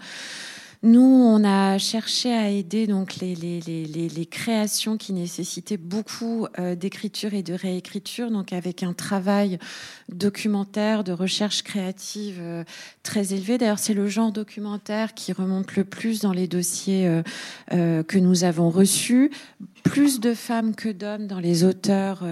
Nous, 0.86 1.00
on 1.00 1.46
a 1.46 1.78
cherché 1.78 2.34
à 2.34 2.50
aider 2.50 2.88
donc 2.88 3.16
les, 3.16 4.28
créations 4.30 4.98
qui 4.98 5.14
nécessitaient 5.14 5.78
beaucoup 5.78 6.48
euh, 6.60 6.76
d'écriture 6.76 7.34
et 7.34 7.42
de 7.42 7.54
réécriture, 7.54 8.30
donc 8.30 8.52
avec 8.52 8.84
un 8.84 8.92
travail 8.92 9.60
documentaire, 10.10 11.06
de 11.06 11.14
recherche 11.14 11.64
créative 11.64 12.40
euh, 12.42 12.66
très 13.02 13.34
élevé. 13.34 13.58
D'ailleurs, 13.58 13.80
c'est 13.80 13.94
le 13.94 14.08
genre 14.08 14.34
documentaire 14.34 15.14
qui 15.14 15.32
remonte 15.32 15.78
le 15.78 15.86
plus 15.86 16.20
dans 16.20 16.34
les 16.34 16.48
dossiers 16.48 17.08
euh, 17.72 18.04
que 18.04 18.18
nous 18.18 18.44
avons 18.44 18.70
reçus. 18.70 19.32
Plus 19.84 20.20
de 20.20 20.34
femmes 20.34 20.76
que 20.76 20.90
d'hommes 20.90 21.28
dans 21.28 21.40
les 21.40 21.64
auteurs 21.64 22.24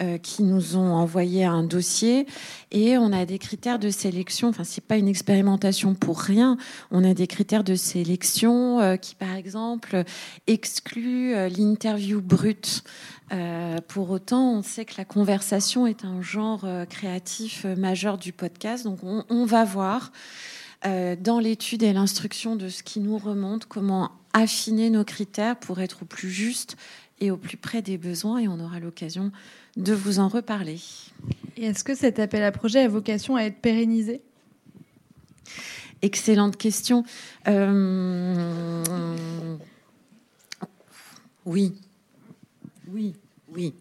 euh, 0.00 0.16
qui 0.18 0.44
nous 0.44 0.76
ont 0.76 0.92
envoyé 0.92 1.44
un 1.44 1.64
dossier 1.64 2.24
et 2.70 2.96
on 2.98 3.12
a 3.12 3.24
des 3.24 3.40
critères 3.40 3.80
de 3.80 3.90
sélection. 3.90 4.46
Enfin, 4.48 4.62
c'est 4.62 4.84
pas 4.84 4.96
une 4.96 5.08
expérimentation 5.08 5.94
pour 5.94 6.20
rien. 6.20 6.56
On 6.92 7.02
a 7.02 7.14
des 7.14 7.26
critères 7.26 7.64
de 7.64 7.74
sélection 7.74 8.78
euh, 8.78 8.94
qui, 8.94 9.16
par 9.16 9.34
exemple, 9.34 10.04
excluent 10.46 11.34
euh, 11.34 11.48
l'interview 11.48 12.20
brute. 12.20 12.84
pour 13.88 14.10
autant, 14.10 14.52
on 14.52 14.62
sait 14.62 14.84
que 14.84 14.94
la 14.98 15.04
conversation 15.04 15.84
est 15.84 16.04
un 16.04 16.22
genre 16.22 16.64
créatif 16.88 17.64
majeur 17.64 18.18
du 18.18 18.32
podcast. 18.32 18.84
Donc, 18.84 19.00
on, 19.02 19.24
on 19.30 19.44
va 19.44 19.64
voir 19.64 20.12
dans 20.84 21.40
l'étude 21.40 21.82
et 21.82 21.92
l'instruction 21.92 22.56
de 22.56 22.68
ce 22.68 22.82
qui 22.82 23.00
nous 23.00 23.18
remonte 23.18 23.66
comment 23.66 24.12
affiner 24.32 24.90
nos 24.90 25.04
critères 25.04 25.58
pour 25.58 25.80
être 25.80 26.02
au 26.02 26.06
plus 26.06 26.30
juste 26.30 26.76
et 27.20 27.30
au 27.30 27.36
plus 27.36 27.56
près 27.56 27.82
des 27.82 27.98
besoins. 27.98 28.38
Et 28.38 28.48
on 28.48 28.60
aura 28.60 28.78
l'occasion 28.80 29.32
de 29.76 29.92
vous 29.92 30.18
en 30.18 30.28
reparler. 30.28 30.80
Et 31.56 31.64
est-ce 31.64 31.84
que 31.84 31.94
cet 31.94 32.18
appel 32.18 32.42
à 32.42 32.52
projet 32.52 32.80
a 32.80 32.88
vocation 32.88 33.36
à 33.36 33.42
être 33.42 33.60
pérennisé? 33.60 34.20
Excellente 36.02 36.56
question. 36.56 37.04
Euh, 37.48 38.84
oui. 41.44 41.74
Oui. 42.88 43.14
Oui. 43.52 43.74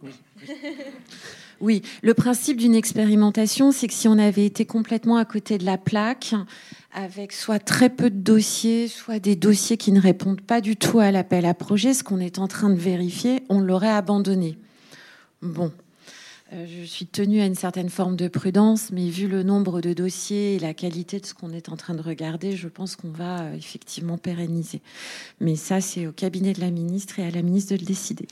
Oui, 1.59 1.81
le 2.03 2.13
principe 2.13 2.57
d'une 2.57 2.75
expérimentation, 2.75 3.71
c'est 3.71 3.87
que 3.87 3.93
si 3.93 4.07
on 4.07 4.19
avait 4.19 4.45
été 4.45 4.65
complètement 4.65 5.17
à 5.17 5.25
côté 5.25 5.57
de 5.57 5.65
la 5.65 5.77
plaque, 5.79 6.35
avec 6.97 7.31
soit 7.31 7.59
très 7.59 7.91
peu 7.91 8.09
de 8.09 8.19
dossiers, 8.19 8.87
soit 8.87 9.19
des 9.19 9.35
dossiers 9.35 9.77
qui 9.77 9.91
ne 9.91 10.01
répondent 10.01 10.41
pas 10.41 10.61
du 10.61 10.75
tout 10.75 10.97
à 10.97 11.11
l'appel 11.11 11.45
à 11.45 11.53
projet, 11.53 11.93
ce 11.93 12.03
qu'on 12.03 12.19
est 12.19 12.39
en 12.39 12.47
train 12.47 12.71
de 12.71 12.79
vérifier, 12.79 13.43
on 13.49 13.59
l'aurait 13.59 13.87
abandonné. 13.87 14.57
Bon, 15.43 15.71
euh, 16.53 16.65
je 16.67 16.83
suis 16.83 17.05
tenue 17.05 17.39
à 17.39 17.45
une 17.45 17.53
certaine 17.53 17.89
forme 17.89 18.15
de 18.15 18.27
prudence, 18.27 18.89
mais 18.91 19.09
vu 19.09 19.27
le 19.27 19.43
nombre 19.43 19.79
de 19.79 19.93
dossiers 19.93 20.55
et 20.55 20.59
la 20.59 20.73
qualité 20.73 21.19
de 21.19 21.27
ce 21.27 21.35
qu'on 21.35 21.51
est 21.51 21.69
en 21.69 21.75
train 21.75 21.93
de 21.93 22.01
regarder, 22.01 22.57
je 22.57 22.67
pense 22.67 22.95
qu'on 22.95 23.11
va 23.11 23.41
euh, 23.41 23.55
effectivement 23.55 24.17
pérenniser. 24.17 24.81
Mais 25.39 25.55
ça, 25.55 25.81
c'est 25.81 26.07
au 26.07 26.11
cabinet 26.11 26.53
de 26.53 26.61
la 26.61 26.71
ministre 26.71 27.19
et 27.19 27.27
à 27.27 27.29
la 27.29 27.43
ministre 27.43 27.75
de 27.75 27.79
le 27.79 27.85
décider. 27.85 28.27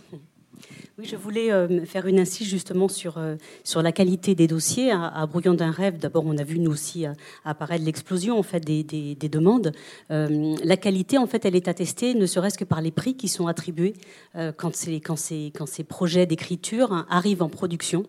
Oui, 0.98 1.06
je 1.06 1.18
voulais 1.18 1.52
euh, 1.52 1.86
faire 1.86 2.08
une 2.08 2.20
insiste 2.20 2.50
justement 2.50 2.88
sur, 2.88 3.18
euh, 3.18 3.36
sur 3.66 3.82
la 3.82 3.92
qualité 3.92 4.34
des 4.34 4.48
dossiers. 4.48 4.92
À, 4.92 5.26
Brouillon 5.26 5.54
d'un 5.54 5.72
rêve, 5.72 5.98
d'abord, 5.98 6.24
on 6.26 6.38
a 6.38 6.44
vu 6.46 6.58
nous 6.58 6.72
aussi 6.72 7.06
euh, 7.06 7.12
apparaître 7.44 7.84
l'explosion 7.84 8.40
en 8.40 8.44
fait 8.44 8.62
des, 8.62 8.84
des, 8.84 9.28
demandes. 9.28 9.74
la 10.10 10.78
qualité, 10.78 11.18
en 11.18 11.28
fait, 11.28 11.44
elle 11.44 11.56
est 11.56 11.68
attestée 11.68 12.14
ne 12.14 12.26
serait-ce 12.26 12.58
que 12.58 12.64
par 12.64 12.80
les 12.80 12.92
prix 12.92 13.16
qui 13.16 13.28
sont 13.28 13.48
attribués 13.48 13.94
quand, 14.36 14.72
quand, 15.04 15.16
quand 15.54 15.66
ces 15.66 15.84
projets 15.84 16.26
d'écriture 16.26 16.94
hein, 16.94 17.06
arrivent 17.10 17.42
en 17.42 17.50
production. 17.50 18.06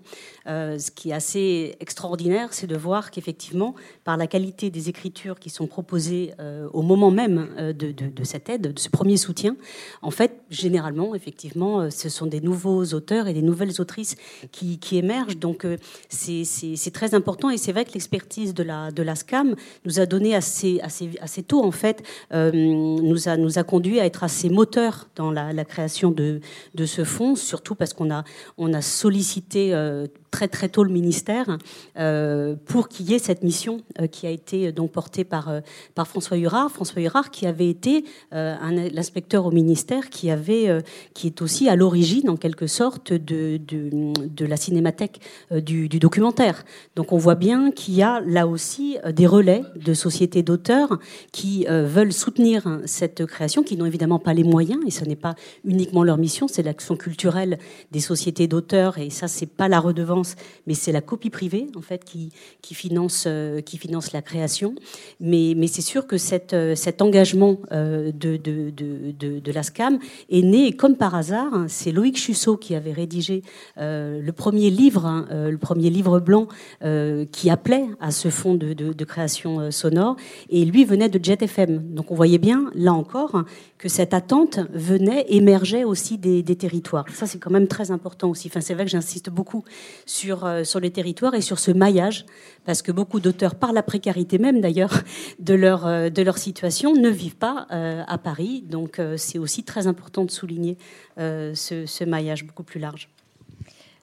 ce 0.47 0.91
qui 0.91 1.11
est 1.11 1.15
assez 1.15 1.75
extraordinaire, 1.81 2.53
c'est 2.53 2.67
de 2.67 2.77
voir 2.77 3.11
qu'effectivement, 3.11 3.75
par 4.05 4.17
la 4.17 4.27
qualité 4.27 4.71
des 4.71 4.89
écritures 4.89 5.41
qui 5.41 5.51
sont 5.51 5.67
proposées 5.67 6.33
au 6.73 6.83
moment 6.83 7.11
même 7.11 7.49
de, 7.59 7.73
de, 7.73 8.09
de 8.09 8.25
cette 8.25 8.49
aide, 8.49 8.75
de 8.75 8.79
ce 8.79 8.91
premier 8.91 9.17
soutien, 9.17 9.57
en 10.03 10.11
fait, 10.11 10.43
généralement, 10.51 11.15
effectivement, 11.15 11.91
ce 11.91 12.09
sont 12.09 12.27
des 12.27 12.41
nouveaux 12.47 12.85
auteurs 12.95 13.27
et 13.29 13.35
des 13.35 13.43
nouvelles 13.43 13.81
autrices 13.81 14.17
qui, 14.53 14.79
émergent. 14.93 15.37
Donc 15.37 15.65
euh, 15.65 15.77
c'est 16.09 16.93
très 16.93 17.15
important 17.15 17.51
et 17.51 17.59
c'est 17.59 17.73
vrai 17.73 17.85
que 17.85 17.93
l'expertise 17.93 18.55
de 18.55 18.63
la, 18.63 19.15
SCAM 19.15 19.57
nous 19.85 20.01
a 20.01 20.07
donné 20.07 20.35
assez, 20.35 20.81
assez, 20.81 21.11
assez 21.21 21.43
tôt, 21.43 21.63
en 21.63 21.71
fait, 21.71 22.03
euh, 22.33 22.51
nous, 22.53 23.29
a, 23.29 23.37
nous 23.37 23.53
conduit 23.67 23.99
à 24.01 24.07
être 24.07 24.23
assez 24.25 24.49
moteur 24.49 25.09
dans 25.17 25.31
la, 25.31 25.65
création 25.65 26.11
de, 26.11 26.41
de 26.75 26.87
ce 26.87 27.05
fonds, 27.05 27.35
surtout 27.35 27.75
parce 27.75 27.93
qu'on 27.93 28.11
a, 28.11 28.25
on 28.59 28.73
a 28.73 28.83
sollicité 28.83 29.75
euh, 29.75 30.07
très 30.37 30.49
très 30.49 30.69
tôt 30.69 30.85
le 30.85 30.93
ministère 30.93 31.57
euh, 31.99 32.57
pour 32.67 32.89
qu'il 32.89 33.11
y 33.11 33.15
ait 33.15 33.19
cette 33.19 33.43
mission 33.43 33.81
euh, 33.99 34.07
qui 34.07 34.27
a 34.27 34.31
été 34.31 34.67
euh, 34.67 34.73
donc 34.73 34.93
portée 34.93 35.25
par, 35.25 35.51
par 35.95 36.07
François 36.07 36.37
Hurard. 36.37 36.71
François 36.71 37.01
Hurard 37.01 37.31
qui 37.31 37.47
avait 37.47 37.71
été 37.71 38.05
l'inspecteur 38.33 39.47
au 39.47 39.51
ministère, 39.51 40.11
qui, 40.11 40.31
avait, 40.31 40.83
qui 41.15 41.29
est 41.29 41.41
aussi 41.41 41.69
à 41.69 41.77
l'origine 41.77 42.29
en 42.29 42.37
quelque 42.37 42.67
sorte 42.67 43.13
de, 43.13 43.57
de, 43.57 44.47
la 44.47 44.57
cinémathèque 44.57 45.21
du, 45.51 45.89
du, 45.89 45.99
documentaire. 45.99 46.65
Donc 46.97 47.13
on 47.13 47.17
voit 47.17 47.35
bien 47.35 47.71
qu'il 47.71 47.95
y 47.95 48.03
a 48.03 48.21
là 48.21 48.47
aussi 48.47 48.99
des 49.11 49.27
relais 49.27 49.63
de 49.77 49.95
sociétés 49.95 50.43
d'auteurs 50.43 50.99
qui 51.33 51.67
veulent 51.69 52.13
soutenir 52.13 52.81
cette 52.85 53.25
création, 53.27 53.63
qui 53.63 53.77
n'ont 53.77 53.87
évidemment 53.87 54.19
pas 54.19 54.35
les 54.35 54.45
moyens, 54.45 54.81
et 54.87 54.91
ce 54.91 55.05
n'est 55.05 55.17
pas 55.17 55.35
uniquement 55.65 56.05
leur 56.05 56.19
mission, 56.19 56.49
c'est 56.49 56.63
l'action 56.63 56.97
culturelle 56.97 57.59
des 57.93 58.01
sociétés 58.01 58.49
d'auteurs, 58.49 58.99
et 58.99 59.11
ça 59.11 59.29
c'est 59.29 59.47
pas 59.47 59.69
la 59.69 59.81
redevance 59.81 60.26
mais 60.67 60.75
c'est 60.75 60.93
la 60.93 61.01
copie 61.01 61.31
privée 61.31 61.69
en 61.77 61.83
fait 61.83 62.05
qui, 62.05 62.31
finance, 62.75 63.25
euh, 63.27 63.61
qui 63.61 63.79
finance 63.79 64.13
la 64.13 64.23
création. 64.23 64.75
Mais, 65.21 65.55
c'est 65.67 65.83
sûr 65.83 66.07
que 66.07 66.17
euh, 66.55 66.75
cet 66.75 67.03
engagement 67.03 67.59
euh, 67.73 68.13
de, 68.13 68.37
de, 68.37 69.53
la 69.53 69.63
SCAM 69.63 69.99
est 70.31 70.43
né, 70.43 70.73
comme 70.73 70.97
par 70.97 71.15
hasard, 71.15 71.53
hein, 71.53 71.67
c'est 71.69 71.93
Loïc 71.93 72.17
Chussot 72.17 72.57
qui 72.57 72.75
avait 72.75 72.93
rédigé 72.93 73.43
le 73.77 74.31
premier 74.31 74.71
livre, 74.71 75.07
hein, 75.07 75.27
le 75.31 75.59
premier 75.59 75.91
livre 75.91 76.21
blanc 76.21 76.49
qui 77.33 77.51
appelait 77.51 77.87
à 78.01 78.11
ce 78.11 78.29
fonds 78.29 78.55
de, 78.55 79.05
création 79.05 79.71
sonore, 79.71 80.17
et 80.51 80.65
lui 80.65 80.85
venait 80.85 81.09
de 81.09 81.23
Jet 81.23 81.43
FM. 81.43 81.95
Donc 81.95 82.11
on 82.11 82.15
voyait 82.15 82.39
bien, 82.39 82.71
là 82.75 82.93
encore, 82.93 83.45
que 83.79 83.89
cette 83.89 84.15
attente 84.15 84.61
venait, 84.73 85.27
émergeait 85.29 85.85
aussi 85.85 86.19
des, 86.19 86.43
des 86.43 86.57
territoires. 86.57 87.07
Ça, 87.13 87.27
c'est 87.27 87.39
quand 87.39 87.51
même 87.51 87.69
très 87.69 87.91
important 87.91 88.31
aussi. 88.31 88.49
Enfin, 88.49 88.61
c'est 88.61 88.75
vrai 88.75 88.85
que 88.85 88.91
j'insiste 88.91 89.31
beaucoup 89.31 89.65
sur, 90.17 90.45
euh, 90.45 90.65
sur 90.65 90.81
les 90.81 90.91
territoires 90.91 91.35
et 91.35 91.41
sur 91.41 91.59
ce 91.59 91.71
maillage, 91.71 92.25
parce 92.65 92.83
que 92.83 92.91
beaucoup 92.91 93.21
d'auteurs, 93.21 93.55
par 93.55 93.73
la 93.73 93.83
précarité 93.83 94.39
même 94.39 94.61
d'ailleurs 94.61 95.03
de 95.39 95.55
leur, 95.55 95.87
euh, 95.87 96.09
de 96.09 96.23
leur 96.23 96.39
situation, 96.39 96.95
ne 96.95 97.09
vivent 97.09 97.37
pas 97.37 97.67
euh, 97.71 98.03
à 98.07 98.19
Paris. 98.19 98.65
Donc 98.69 99.01
c'est 99.17 99.39
aussi 99.39 99.65
très 99.65 99.87
important 99.87 100.25
de 100.25 100.31
souligner 100.31 100.79
ce, 101.17 101.85
ce 101.87 102.05
maillage 102.05 102.45
beaucoup 102.45 102.63
plus 102.63 102.81
large 102.81 103.09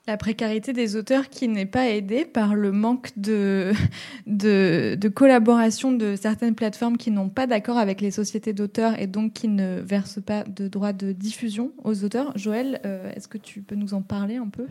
la 0.05 0.17
précarité 0.17 0.73
des 0.73 0.97
auteurs 0.97 1.29
qui 1.29 1.47
n'est 1.47 1.65
pas 1.65 1.87
aidée 1.87 2.25
par 2.25 2.55
le 2.55 2.73
manque 2.73 3.11
de, 3.15 3.71
de, 4.27 4.97
de 4.99 5.07
collaboration 5.07 5.93
de 5.93 6.17
certaines 6.17 6.55
plateformes 6.55 6.97
qui 6.97 7.09
n'ont 7.09 7.29
pas 7.29 7.47
d'accord 7.47 7.77
avec 7.77 8.01
les 8.01 8.11
sociétés 8.11 8.51
d'auteurs 8.51 8.99
et 8.99 9.07
donc 9.07 9.31
qui 9.31 9.47
ne 9.47 9.79
versent 9.79 10.21
pas 10.21 10.43
de 10.43 10.67
droits 10.67 10.91
de 10.91 11.13
diffusion 11.13 11.71
aux 11.85 12.03
auteurs. 12.03 12.37
Joël, 12.37 12.81
est-ce 13.15 13.29
que 13.29 13.37
tu 13.37 13.61
peux 13.61 13.75
nous 13.75 13.93
en 13.93 14.01
parler 14.01 14.35
un 14.35 14.49
peu? 14.49 14.67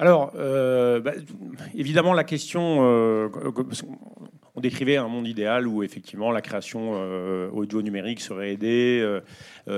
Alors, 0.00 0.32
euh, 0.36 0.98
bah, 0.98 1.12
évidemment, 1.74 2.14
la 2.14 2.24
question, 2.24 2.78
euh, 2.80 3.28
on 4.56 4.60
décrivait 4.62 4.96
un 4.96 5.08
monde 5.08 5.28
idéal 5.28 5.68
où 5.68 5.82
effectivement 5.82 6.30
la 6.32 6.40
création 6.40 6.92
euh, 6.94 7.50
audio 7.50 7.82
numérique 7.82 8.20
serait 8.20 8.52
aidée. 8.52 9.06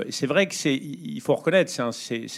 c'est 0.09 0.25
vrai 0.25 0.47
que 0.47 0.55
c'est, 0.55 0.75
il 0.75 1.19
faut 1.19 1.35
reconnaître, 1.35 1.69
c'est 1.91 2.29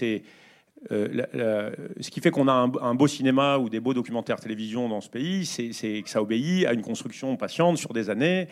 ce 0.90 2.10
qui 2.10 2.22
fait 2.22 2.32
qu'on 2.32 2.48
a 2.48 2.54
un, 2.54 2.96
beau 2.96 3.06
cinéma 3.06 3.60
ou 3.60 3.70
des 3.70 3.80
beaux 3.80 3.94
documentaires 3.94 4.40
télévision 4.40 4.90
dans 4.90 5.02
ce 5.02 5.10
pays, 5.10 5.46
c'est 5.46 6.02
que 6.02 6.10
ça 6.10 6.24
obéit 6.24 6.66
à 6.66 6.74
une 6.74 6.82
construction 6.82 7.38
patiente 7.38 7.78
sur 7.78 7.94
des 7.94 8.10
années. 8.10 8.48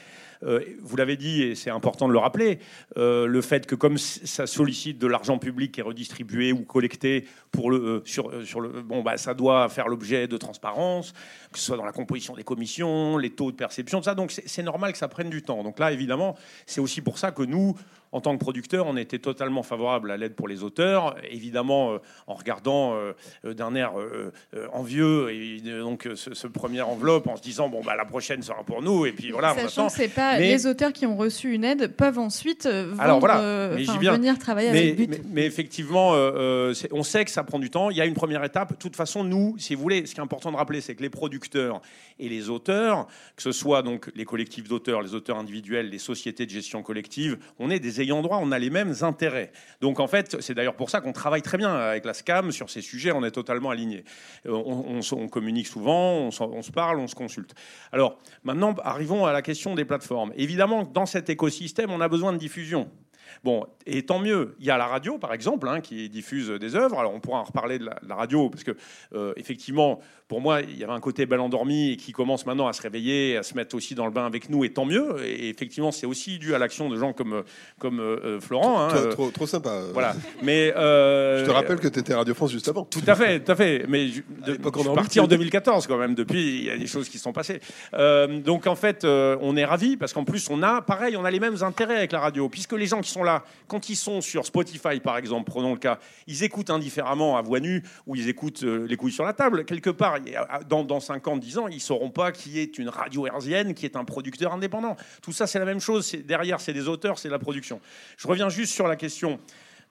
Euh, 0.46 0.62
vous 0.82 0.96
l'avez 0.96 1.18
dit, 1.18 1.44
et 1.44 1.56
c'est 1.56 1.70
important 1.70 2.08
de 2.08 2.14
le 2.14 2.20
rappeler, 2.20 2.60
euh, 2.98 3.26
le 3.26 3.42
fait 3.42 3.66
que 3.66 3.76
comme 3.76 3.98
ça 3.98 4.48
sollicite 4.48 5.00
de 5.00 5.08
l'argent 5.08 5.38
public 5.38 5.72
qui 5.72 5.80
est 5.80 5.84
redistribué 5.84 6.52
ou 6.52 6.64
collecté 6.64 7.26
pour 7.52 7.72
le, 7.72 7.78
euh, 7.78 8.02
sur, 8.06 8.32
sur 8.46 8.62
le, 8.62 8.82
bon, 8.82 9.02
bah, 9.02 9.18
ça 9.18 9.34
doit 9.34 9.70
faire 9.70 9.88
l'objet 9.88 10.28
de 10.28 10.38
transparence, 10.38 11.14
que 11.52 11.60
ce 11.60 11.66
soit 11.66 11.78
dans 11.78 11.86
la 11.86 11.92
composition 11.92 12.36
des 12.36 12.44
commissions, 12.44 13.18
les 13.18 13.30
taux 13.30 13.52
de 13.52 13.56
perception, 13.56 14.00
tout 14.00 14.06
ça. 14.06 14.16
Donc 14.16 14.32
c'est 14.32 14.64
normal 14.64 14.92
que 14.92 14.98
ça 14.98 15.08
prenne 15.08 15.30
du 15.30 15.42
temps. 15.44 15.64
Donc 15.64 15.80
là, 15.80 15.92
évidemment, 15.92 16.36
c'est 16.66 16.82
aussi 16.82 17.02
pour 17.02 17.18
ça 17.18 17.32
que 17.32 17.44
nous, 17.44 17.76
en 18.12 18.22
tant 18.22 18.34
que 18.34 18.40
producteur, 18.40 18.86
on 18.88 18.98
était 18.98 19.20
totalement 19.20 19.64
favorable 19.64 20.12
à 20.12 20.18
l'aide 20.18 20.36
pour 20.36 20.48
les 20.48 20.64
auteurs, 20.64 21.16
évidemment 21.30 21.98
en 22.28 22.34
regardant 22.36 22.96
d'un 23.44 23.74
air 23.74 23.94
envieux 24.72 25.32
et 25.32 25.60
donc 25.62 26.08
ce, 26.16 26.48
premier 26.48 26.82
enveloppe 26.82 27.28
en 27.28 27.36
se 27.36 27.42
disant 27.42 27.70
bon 27.70 27.82
bah 27.82 27.96
la 27.96 28.06
prochaine 28.06 28.44
sera 28.44 28.64
pour 28.64 28.84
nous 28.84 29.08
et 29.08 29.12
puis 29.12 29.32
voilà. 29.32 29.56
Sachant 29.56 29.88
que 29.88 29.94
c'est 29.94 30.08
pas 30.10 30.33
les 30.38 30.68
auteurs 30.68 30.94
qui 30.94 31.06
ont 31.06 31.16
reçu 31.16 31.54
une 31.54 31.64
aide 31.64 31.88
peuvent 31.96 32.20
ensuite 32.20 32.66
euh, 32.66 32.94
euh, 33.00 33.78
venir 34.12 34.38
travailler 34.40 34.70
avec 34.70 34.96
But. 34.96 35.22
Mais, 35.32 35.46
effectivement, 35.46 36.12
euh, 36.14 36.74
on 36.92 37.04
sait 37.04 37.26
que 37.26 37.32
ça 37.32 37.44
prend 37.44 37.60
du 37.60 37.70
temps. 37.70 37.90
Il 37.90 37.98
y 37.98 38.02
a 38.02 38.06
une 38.06 38.14
première 38.14 38.44
étape. 38.44 38.72
De 38.72 38.78
toute 38.78 38.96
façon, 38.96 39.24
nous, 39.24 39.56
si 39.58 39.76
vous 39.76 39.82
voulez, 39.82 40.06
ce 40.06 40.14
qui 40.14 40.20
est 40.20 40.24
important 40.24 40.52
de 40.52 40.58
rappeler, 40.58 40.82
c'est 40.82 40.96
que 40.96 41.02
les 41.02 41.10
producteurs 41.10 41.82
et 42.20 42.30
les 42.30 42.50
auteurs, 42.50 43.08
que 43.36 43.44
ce 43.44 43.52
soit 43.52 43.82
donc 43.82 44.12
les 44.16 44.26
collectifs 44.26 44.68
d'auteurs, 44.68 45.02
les 45.02 45.14
auteurs 45.14 45.38
individuels, 45.38 45.90
les 45.90 46.00
sociétés 46.00 46.46
de 46.46 46.52
gestion 46.52 46.84
collective, 46.84 47.38
on 47.60 47.70
est 47.70 47.80
des 47.80 48.02
ayants 48.02 48.22
droit, 48.22 48.40
on 48.42 48.52
a 48.52 48.60
les 48.60 48.70
mêmes 48.70 48.94
intérêts. 49.02 49.52
Donc 49.82 50.00
en 50.00 50.08
fait, 50.08 50.38
c'est 50.42 50.54
d'ailleurs 50.54 50.76
pour 50.76 50.90
ça 50.90 51.02
qu'on 51.02 51.14
travaille 51.14 51.42
très 51.42 51.58
bien 51.58 51.74
avec 51.74 52.06
la 52.06 52.14
SCAM 52.14 52.52
sur 52.52 52.70
ces 52.70 52.82
sujets, 52.82 53.12
on 53.12 53.24
est 53.24 53.32
totalement 53.32 53.70
alignés. 53.70 54.04
On, 54.48 55.02
communique 55.28 55.68
souvent, 55.68 56.30
on, 56.30 56.30
on 56.42 56.62
se 56.62 56.72
parle, 56.72 57.00
on 57.00 57.08
se 57.08 57.16
consulte. 57.16 57.54
Alors 57.92 58.20
maintenant, 58.44 58.76
arrivons 58.84 59.26
à 59.26 59.34
la 59.34 59.42
question 59.42 59.76
des 59.76 59.86
plateformes. 59.86 60.23
Évidemment, 60.36 60.84
dans 60.84 61.06
cet 61.06 61.30
écosystème, 61.30 61.92
on 61.92 62.02
a 62.02 62.08
besoin 62.08 62.34
de 62.34 62.38
diffusion. 62.38 62.90
Bon, 63.44 63.66
et 63.86 64.04
tant 64.06 64.20
mieux. 64.20 64.56
Il 64.60 64.66
y 64.66 64.72
a 64.72 64.78
la 64.78 64.88
radio, 64.88 65.18
par 65.18 65.34
exemple, 65.34 65.68
hein, 65.68 65.82
qui 65.82 66.10
diffuse 66.10 66.50
des 66.50 66.76
œuvres. 66.76 67.00
Alors, 67.00 67.14
on 67.14 67.20
pourra 67.20 67.40
en 67.40 67.44
reparler 67.44 67.80
de 67.80 67.86
la, 67.86 68.16
radio, 68.16 68.50
parce 68.50 68.64
que, 68.64 68.72
euh, 69.14 69.34
effectivement, 69.38 70.00
pour 70.28 70.42
moi, 70.42 70.62
il 70.62 70.78
y 70.78 70.84
avait 70.84 70.94
un 70.94 71.00
côté 71.00 71.26
bel 71.26 71.40
endormi 71.40 71.92
et 71.92 71.98
qui 71.98 72.12
commence 72.12 72.46
maintenant 72.46 72.68
à 72.68 72.74
se 72.74 72.82
réveiller, 72.82 73.38
à 73.38 73.44
se 73.44 73.56
mettre 73.56 73.76
aussi 73.76 73.96
dans 73.96 74.06
le 74.06 74.12
bain 74.12 74.26
avec 74.26 74.50
nous, 74.50 74.64
et 74.64 74.70
tant 74.72 74.86
mieux. 74.86 75.24
Et 75.26 75.50
effectivement, 75.50 75.92
c'est 75.92 76.06
aussi 76.06 76.40
dû 76.40 76.56
à 76.56 76.60
l'action 76.60 76.90
de 76.90 76.98
gens 76.98 77.14
comme, 77.14 77.44
comme 77.80 78.00
euh, 78.00 78.20
euh, 78.24 78.40
Florent. 78.40 78.88
Hein, 78.88 79.10
trop, 79.12 79.30
trop, 79.32 79.48
sympa. 79.48 79.82
Voilà. 79.94 80.16
Mais, 80.42 80.68
je 80.76 81.46
te 81.46 81.52
rappelle 81.52 81.80
que 81.80 81.88
tu 81.88 82.00
étais 82.00 82.14
Radio 82.14 82.34
France 82.34 82.52
juste 82.52 82.70
avant. 82.70 82.86
Tout 82.86 83.02
à 83.06 83.16
fait, 83.16 83.42
tout 83.42 83.52
à 83.52 83.56
fait. 83.56 83.86
Mais 83.88 84.08
je, 84.08 84.14
suis 84.14 84.94
parti 84.96 85.20
en 85.20 85.28
2014 85.28 85.88
quand 85.88 85.98
même. 85.98 86.16
Depuis, 86.16 86.60
il 86.60 86.64
y 86.66 86.70
a 86.70 86.78
des 86.78 86.88
choses 86.88 87.10
qui 87.10 87.18
sont 87.18 87.34
passées. 87.34 87.60
donc, 88.44 88.68
en 88.68 88.76
fait, 88.76 89.06
on 89.06 89.58
est 89.58 89.66
ravis 89.66 89.98
parce 89.98 90.14
qu'en 90.14 90.24
plus, 90.24 90.50
on 90.50 90.64
a, 90.64 90.82
pareil, 90.82 91.18
on 91.18 91.26
a 91.26 91.32
les 91.32 91.40
mêmes 91.40 91.62
intérêts 91.62 91.98
avec 91.98 92.12
la 92.12 92.20
radio, 92.20 92.50
puisque 92.50 92.74
les 92.74 92.86
gens 92.86 93.02
qui 93.02 93.10
sont 93.10 93.23
là, 93.24 93.44
quand 93.68 93.90
ils 93.90 93.96
sont 93.96 94.22
sur 94.22 94.46
Spotify, 94.46 95.00
par 95.00 95.18
exemple, 95.18 95.50
prenons 95.50 95.74
le 95.74 95.80
cas, 95.80 96.00
ils 96.28 96.44
écoutent 96.44 96.70
indifféremment 96.70 97.38
à 97.38 97.42
voix 97.42 97.60
nue 97.60 97.84
ou 98.06 98.16
ils 98.16 98.30
écoutent 98.30 98.64
euh, 98.64 98.86
les 98.88 98.96
couilles 98.96 99.12
sur 99.12 99.26
la 99.26 99.34
table. 99.34 99.66
Quelque 99.66 99.90
part, 99.90 100.18
dans, 100.68 100.84
dans 100.84 101.00
5 101.00 101.28
ans, 101.28 101.38
10 101.38 101.58
ans, 101.58 101.68
ils 101.68 101.76
ne 101.76 101.80
sauront 101.80 102.10
pas 102.10 102.32
qui 102.32 102.60
est 102.60 102.78
une 102.78 102.90
radio 102.90 103.26
herzienne, 103.26 103.74
qui 103.74 103.86
est 103.86 103.96
un 103.96 104.06
producteur 104.06 104.54
indépendant. 104.54 104.96
Tout 105.22 105.32
ça, 105.32 105.48
c'est 105.48 105.60
la 105.60 105.66
même 105.66 105.80
chose. 105.80 106.12
Derrière, 106.26 106.62
c'est 106.62 106.74
des 106.74 106.88
auteurs, 106.88 107.20
c'est 107.20 107.30
la 107.30 107.40
production. 107.40 107.80
Je 108.18 108.28
reviens 108.28 108.50
juste 108.50 108.74
sur 108.74 108.88
la 108.88 108.96
question 108.96 109.40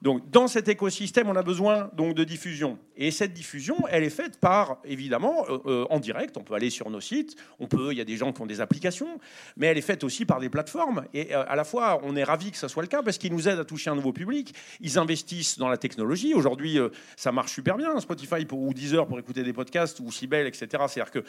donc, 0.03 0.29
dans 0.31 0.49
cet 0.49 0.67
écosystème, 0.67 1.29
on 1.29 1.35
a 1.37 1.43
besoin 1.43 1.89
donc 1.93 2.13
de 2.13 2.25
diffusion. 2.25 2.77
Et 2.97 3.09
cette 3.09 3.33
diffusion, 3.33 3.77
elle 3.89 4.03
est 4.03 4.09
faite 4.09 4.37
par, 4.37 4.79
évidemment, 4.83 5.45
euh, 5.49 5.59
euh, 5.65 5.85
en 5.89 6.01
direct. 6.01 6.35
On 6.35 6.43
peut 6.43 6.55
aller 6.55 6.69
sur 6.69 6.89
nos 6.89 6.99
sites, 6.99 7.37
on 7.57 7.67
peut, 7.67 7.93
il 7.93 7.97
y 7.97 8.01
a 8.01 8.03
des 8.03 8.17
gens 8.17 8.33
qui 8.33 8.41
ont 8.41 8.45
des 8.45 8.59
applications, 8.59 9.17
mais 9.55 9.67
elle 9.67 9.77
est 9.77 9.81
faite 9.81 10.03
aussi 10.03 10.25
par 10.25 10.41
des 10.41 10.49
plateformes. 10.49 11.05
Et 11.13 11.33
euh, 11.33 11.45
à 11.47 11.55
la 11.55 11.63
fois, 11.63 12.01
on 12.03 12.17
est 12.17 12.25
ravi 12.25 12.51
que 12.51 12.57
ça 12.57 12.67
soit 12.67 12.83
le 12.83 12.89
cas 12.89 13.01
parce 13.01 13.17
qu'ils 13.17 13.31
nous 13.31 13.47
aident 13.47 13.59
à 13.59 13.63
toucher 13.63 13.91
un 13.91 13.95
nouveau 13.95 14.11
public. 14.11 14.53
Ils 14.81 14.99
investissent 14.99 15.57
dans 15.57 15.69
la 15.69 15.77
technologie. 15.77 16.33
Aujourd'hui, 16.33 16.77
ça 17.15 17.31
marche 17.31 17.53
super 17.53 17.77
bien. 17.77 17.97
Spotify 18.01 18.45
ou 18.51 18.73
Deezer 18.73 19.07
pour 19.07 19.17
écouter 19.19 19.43
des 19.43 19.53
podcasts 19.53 20.01
ou 20.01 20.11
Sibel, 20.11 20.47
etc. 20.47 20.67
C'est-à-dire 20.89 21.11
que, 21.11 21.23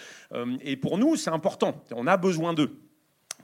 et 0.63 0.77
pour 0.77 0.99
nous, 0.99 1.15
c'est 1.15 1.31
important. 1.31 1.81
On 1.93 2.09
a 2.09 2.17
besoin 2.17 2.55
d'eux. 2.55 2.77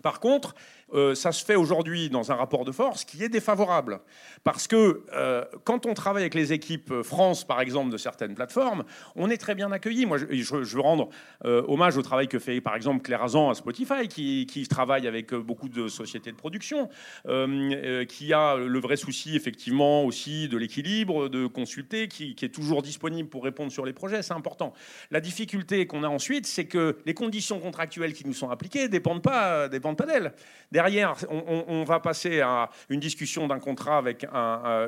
Par 0.02 0.20
contre, 0.20 0.54
euh, 0.94 1.14
ça 1.14 1.32
se 1.32 1.44
fait 1.44 1.54
aujourd'hui 1.54 2.10
dans 2.10 2.32
un 2.32 2.34
rapport 2.34 2.64
de 2.64 2.72
force 2.72 3.04
qui 3.04 3.22
est 3.22 3.28
défavorable. 3.28 4.00
Parce 4.44 4.66
que 4.66 5.04
euh, 5.12 5.44
quand 5.64 5.86
on 5.86 5.94
travaille 5.94 6.22
avec 6.22 6.34
les 6.34 6.52
équipes 6.52 7.02
France, 7.02 7.44
par 7.44 7.60
exemple, 7.60 7.90
de 7.90 7.96
certaines 7.96 8.34
plateformes, 8.34 8.84
on 9.16 9.30
est 9.30 9.36
très 9.36 9.54
bien 9.54 9.70
accueilli. 9.72 10.06
Moi, 10.06 10.18
je, 10.18 10.54
veux 10.54 10.80
rendre 10.80 11.08
euh, 11.44 11.62
hommage 11.68 11.96
au 11.96 12.02
travail 12.02 12.28
que 12.28 12.38
fait, 12.38 12.60
par 12.60 12.74
exemple, 12.74 13.02
Claire 13.02 13.22
Azan 13.22 13.50
à 13.50 13.54
Spotify, 13.54 14.08
qui, 14.08 14.46
travaille 14.70 15.08
avec 15.08 15.34
beaucoup 15.34 15.68
de 15.68 15.88
sociétés 15.88 16.30
de 16.30 16.36
production, 16.36 16.88
qui 17.24 18.32
a 18.32 18.56
le 18.56 18.78
vrai 18.78 18.96
souci, 18.96 19.34
effectivement, 19.34 20.04
aussi 20.04 20.48
de 20.48 20.56
l'équilibre, 20.56 21.28
de 21.28 21.46
consulter, 21.46 22.06
qui, 22.06 22.36
est 22.40 22.54
toujours 22.54 22.82
disponible 22.82 23.28
pour 23.28 23.42
répondre 23.42 23.72
sur 23.72 23.84
les 23.84 23.92
projets. 23.92 24.22
C'est 24.22 24.34
important. 24.34 24.72
La 25.10 25.20
difficulté 25.20 25.86
qu'on 25.86 26.04
a 26.04 26.08
ensuite, 26.08 26.46
c'est 26.46 26.66
que 26.66 26.98
les 27.04 27.14
conditions 27.14 27.58
contractuelles 27.58 28.12
qui 28.12 28.26
nous 28.26 28.32
sont 28.32 28.50
appliquées 28.50 28.82
ne 28.82 28.88
dépendent 28.88 29.22
pas, 29.22 29.68
pas 29.94 30.07
d'elles. 30.07 30.33
Derrière, 30.72 31.14
on, 31.29 31.85
va 31.85 32.00
passer 32.00 32.40
à 32.40 32.70
une 32.88 33.00
discussion 33.00 33.48
d'un 33.48 33.59
contrat 33.59 33.98
avec 33.98 34.24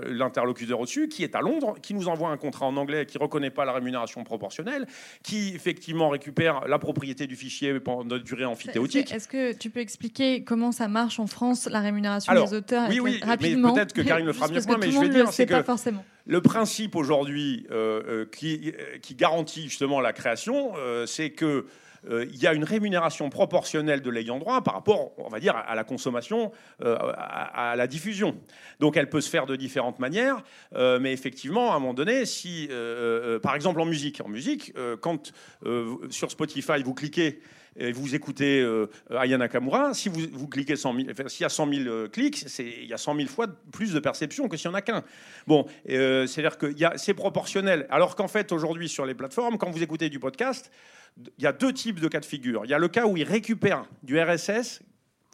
l'interlocuteur 0.07 0.81
au-dessus, 0.81 1.09
qui 1.09 1.25
est 1.25 1.35
à 1.35 1.41
Londres, 1.41 1.77
qui 1.83 1.95
nous 1.95 2.09
envoie 2.09 2.31
un 2.31 2.37
contrat 2.37 2.67
en 2.67 2.77
anglais 2.77 3.07
qui 3.07 3.19
ne 3.19 3.23
reconnaît 3.23 3.51
pas 3.51 3.65
la 3.65 3.73
rémunération 3.73 4.23
proportionnelle, 4.25 4.87
qui 5.23 5.53
effectivement 5.55 6.09
récupère 6.09 6.67
la 6.69 6.79
propriété 6.79 7.27
du 7.27 7.37
fichier 7.37 7.81
pendant 7.81 8.17
une 8.17 8.23
durée 8.23 8.45
amphithéotique. 8.45 9.13
Est-ce 9.13 9.29
que 9.29 9.53
tu 9.53 9.71
peux 9.71 9.81
expliquer 9.81 10.45
comment 10.45 10.73
ça 10.73 10.89
marche 10.89 11.19
en 11.19 11.27
France, 11.27 11.69
la 11.71 11.81
rémunération 11.81 12.33
des 12.33 12.55
auteurs 12.55 12.89
Oui, 12.89 13.01
oui, 13.01 13.21
rapidement. 13.23 13.75
peut-être 13.75 13.93
que 13.93 14.03
Karine 14.03 14.27
le 14.27 14.33
fera 14.33 14.49
mieux 14.53 14.61
que 14.61 14.67
moi, 14.67 14.79
mais 14.79 14.91
je 14.91 14.99
vais 14.99 15.09
dire, 15.09 15.33
c'est 15.33 15.47
que 15.47 15.63
forcément. 15.63 16.05
le 16.27 16.41
principe 16.41 16.97
aujourd'hui 16.97 17.67
euh, 17.71 18.03
euh, 18.07 18.27
qui, 18.27 18.73
qui, 19.03 19.15
garantit 19.15 19.65
justement 19.65 20.01
la 20.01 20.13
création, 20.13 20.73
euh, 20.77 21.07
c'est 21.07 21.31
que 21.31 21.67
euh, 22.11 22.27
il 22.33 22.41
y 22.41 22.47
a 22.47 22.53
une 22.53 22.65
rémunération 22.65 23.31
proportionnelle 23.31 24.03
de 24.03 24.11
l'ayant 24.11 24.39
droit 24.39 24.63
par 24.63 24.75
rapport, 24.75 25.13
on 25.19 25.29
va 25.29 25.41
dire, 25.41 25.57
à 25.57 25.75
la 25.75 25.85
consommation, 25.85 26.53
euh, 26.83 26.97
à, 27.17 27.75
la 27.77 27.87
diffusion. 27.87 28.37
Donc 28.81 28.97
elle 28.97 29.09
peut 29.09 29.21
se 29.21 29.31
faire 29.31 29.47
de 29.47 29.57
différentes 29.57 29.99
manières, 29.99 30.43
euh, 30.75 30.99
mais 30.99 31.13
effectivement, 31.13 31.73
à 31.73 31.77
un 31.77 31.79
moment 31.79 31.95
donné, 31.95 32.27
si, 32.27 32.69
par 33.43 33.55
exemple 33.55 33.81
en 33.81 33.87
musique, 33.87 34.21
en 34.25 34.29
musique, 34.29 34.73
quand 35.01 35.33
sur 36.11 36.31
Spotify 36.31 36.83
vous 36.83 36.95
cliquez 36.95 37.41
et 37.77 37.93
vous 37.93 38.15
écoutez 38.15 38.67
Aya 39.11 39.39
Nakamura, 39.39 39.95
si 39.95 40.09
vous, 40.09 40.21
vous 40.33 40.49
cliquez 40.49 40.77
100 40.77 40.95
000, 40.95 41.29
s'il 41.29 41.43
y 41.43 41.47
a 41.47 41.49
100 41.49 41.73
000 41.73 42.09
clics, 42.09 42.45
il 42.59 42.87
y 42.87 42.93
a 42.93 42.99
100 42.99 43.17
000 43.17 43.29
fois 43.29 43.47
plus 43.73 43.93
de 43.93 44.01
perception 44.01 44.49
que 44.49 44.57
s'il 44.57 44.71
n'y 44.71 44.75
en 44.75 44.79
a 44.79 44.83
qu'un. 44.83 45.03
Bon, 45.47 45.67
c'est-à-dire 45.87 46.59
que 46.59 46.73
c'est 46.97 47.15
proportionnel. 47.15 47.87
Alors 47.91 48.17
qu'en 48.17 48.29
fait, 48.29 48.53
aujourd'hui, 48.53 48.89
sur 48.89 49.07
les 49.07 49.15
plateformes, 49.15 49.59
quand 49.59 49.71
vous 49.71 49.83
écoutez 49.83 50.11
du 50.11 50.19
podcast, 50.19 50.71
il 51.19 51.45
y 51.45 51.47
a 51.47 51.53
deux 51.53 51.73
types 51.73 52.01
de 52.01 52.09
cas 52.09 52.21
de 52.21 52.25
figure. 52.25 52.65
Il 52.65 52.71
y 52.71 52.75
a 52.75 52.79
le 52.79 52.89
cas 52.89 53.07
où 53.07 53.17
ils 53.17 53.25
récupèrent 53.25 53.87
du 54.03 54.21
RSS 54.21 54.83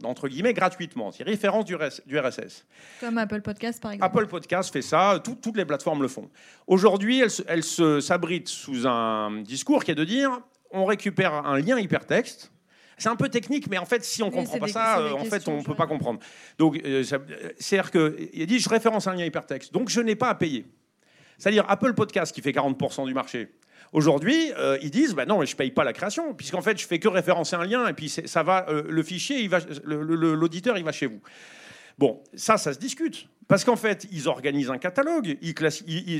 entre 0.04 0.28
guillemets 0.28 0.54
gratuitement, 0.54 1.10
c'est 1.10 1.24
référence 1.24 1.64
du, 1.64 1.74
RSS. 1.74 2.66
Comme 3.00 3.18
Apple 3.18 3.40
Podcast 3.40 3.82
par 3.82 3.92
exemple. 3.92 4.06
Apple 4.06 4.28
Podcast 4.28 4.72
fait 4.72 4.82
ça, 4.82 5.20
toutes 5.22 5.56
les 5.56 5.64
plateformes 5.64 6.02
le 6.02 6.08
font. 6.08 6.30
Aujourd'hui, 6.66 7.22
elle, 7.48 7.64
se 7.64 8.00
s'abrite 8.00 8.48
sous 8.48 8.86
un 8.86 9.42
discours 9.42 9.84
qui 9.84 9.90
est 9.90 9.96
de 9.96 10.04
dire 10.04 10.40
on 10.70 10.84
récupère 10.84 11.32
un 11.32 11.58
lien 11.58 11.78
hypertexte. 11.78 12.52
C'est 12.96 13.08
un 13.08 13.16
peu 13.16 13.28
technique, 13.28 13.68
mais 13.70 13.78
en 13.78 13.86
fait, 13.86 14.04
si 14.04 14.22
on 14.22 14.26
ne 14.26 14.32
comprend 14.32 14.58
pas 14.58 14.68
ça, 14.68 14.98
euh, 14.98 15.12
en 15.12 15.24
fait, 15.24 15.46
on 15.46 15.58
ne 15.58 15.62
peut 15.62 15.76
pas 15.76 15.86
comprendre. 15.86 16.18
Donc, 16.58 16.80
euh, 16.84 17.04
c'est-à-dire 17.04 17.92
qu'il 17.92 18.46
dit 18.46 18.58
je 18.58 18.68
référence 18.68 19.06
un 19.06 19.14
lien 19.14 19.24
hypertexte, 19.24 19.72
donc 19.72 19.88
je 19.88 20.00
n'ai 20.00 20.16
pas 20.16 20.28
à 20.28 20.34
payer. 20.34 20.66
C'est-à-dire 21.38 21.64
Apple 21.68 21.94
Podcast 21.94 22.34
qui 22.34 22.40
fait 22.40 22.50
40% 22.50 23.06
du 23.06 23.14
marché, 23.14 23.50
Aujourd'hui, 23.92 24.52
euh, 24.58 24.78
ils 24.82 24.90
disent 24.90 25.14
bah 25.14 25.26
non, 25.26 25.44
je 25.44 25.56
paye 25.56 25.70
pas 25.70 25.84
la 25.84 25.92
création, 25.92 26.34
puisqu'en 26.34 26.60
fait, 26.60 26.78
je 26.78 26.86
fais 26.86 26.98
que 26.98 27.08
référencer 27.08 27.56
un 27.56 27.64
lien 27.64 27.86
et 27.88 27.94
puis 27.94 28.08
ça 28.08 28.42
va, 28.42 28.66
euh, 28.68 28.82
le 28.88 29.02
fichier, 29.02 29.48
l'auditeur, 29.84 30.76
il 30.76 30.84
va 30.84 30.92
chez 30.92 31.06
vous. 31.06 31.20
Bon, 31.96 32.22
ça, 32.34 32.58
ça 32.58 32.72
se 32.72 32.78
discute. 32.78 33.28
Parce 33.48 33.64
qu'en 33.64 33.76
fait, 33.76 34.06
ils 34.12 34.28
organisent 34.28 34.70
un 34.70 34.78
catalogue. 34.78 35.38
Ils 35.40 35.54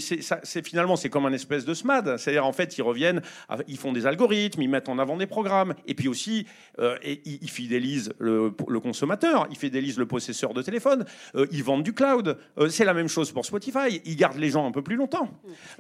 c'est 0.01 0.67
finalement, 0.67 0.97
c'est 0.97 1.11
comme 1.11 1.27
un 1.27 1.33
espèce 1.33 1.67
de 1.67 1.75
SMAD. 1.75 2.17
C'est-à-dire, 2.17 2.47
en 2.47 2.53
fait, 2.53 2.79
ils 2.79 2.83
reviennent, 2.83 3.21
ils 3.69 3.77
font 3.77 3.93
des 3.93 4.07
algorithmes, 4.07 4.63
ils 4.63 4.69
mettent 4.69 4.89
en 4.89 4.99
avant 4.99 5.19
des 5.19 5.27
programmes. 5.27 5.75
Et 5.87 5.95
puis 5.95 6.09
aussi, 6.09 6.47
euh, 6.81 6.97
et 7.03 7.21
ils 7.25 7.51
fidélisent 7.51 8.13
le, 8.19 8.51
consommateur, 8.81 9.47
ils 9.51 9.59
fidélisent 9.59 9.99
le 9.99 10.07
possesseur 10.07 10.55
de 10.55 10.63
téléphone, 10.63 11.05
euh, 11.35 11.47
ils 11.53 11.63
vendent 11.63 11.83
du 11.83 11.93
cloud. 11.93 12.39
Euh, 12.59 12.69
c'est 12.71 12.87
la 12.87 12.95
même 12.95 13.09
chose 13.09 13.31
pour 13.31 13.45
Spotify. 13.45 14.01
Ils 14.05 14.17
gardent 14.17 14.39
les 14.39 14.51
gens 14.51 14.67
un 14.67 14.73
peu 14.73 14.83
plus 14.83 14.97
longtemps. 14.97 15.29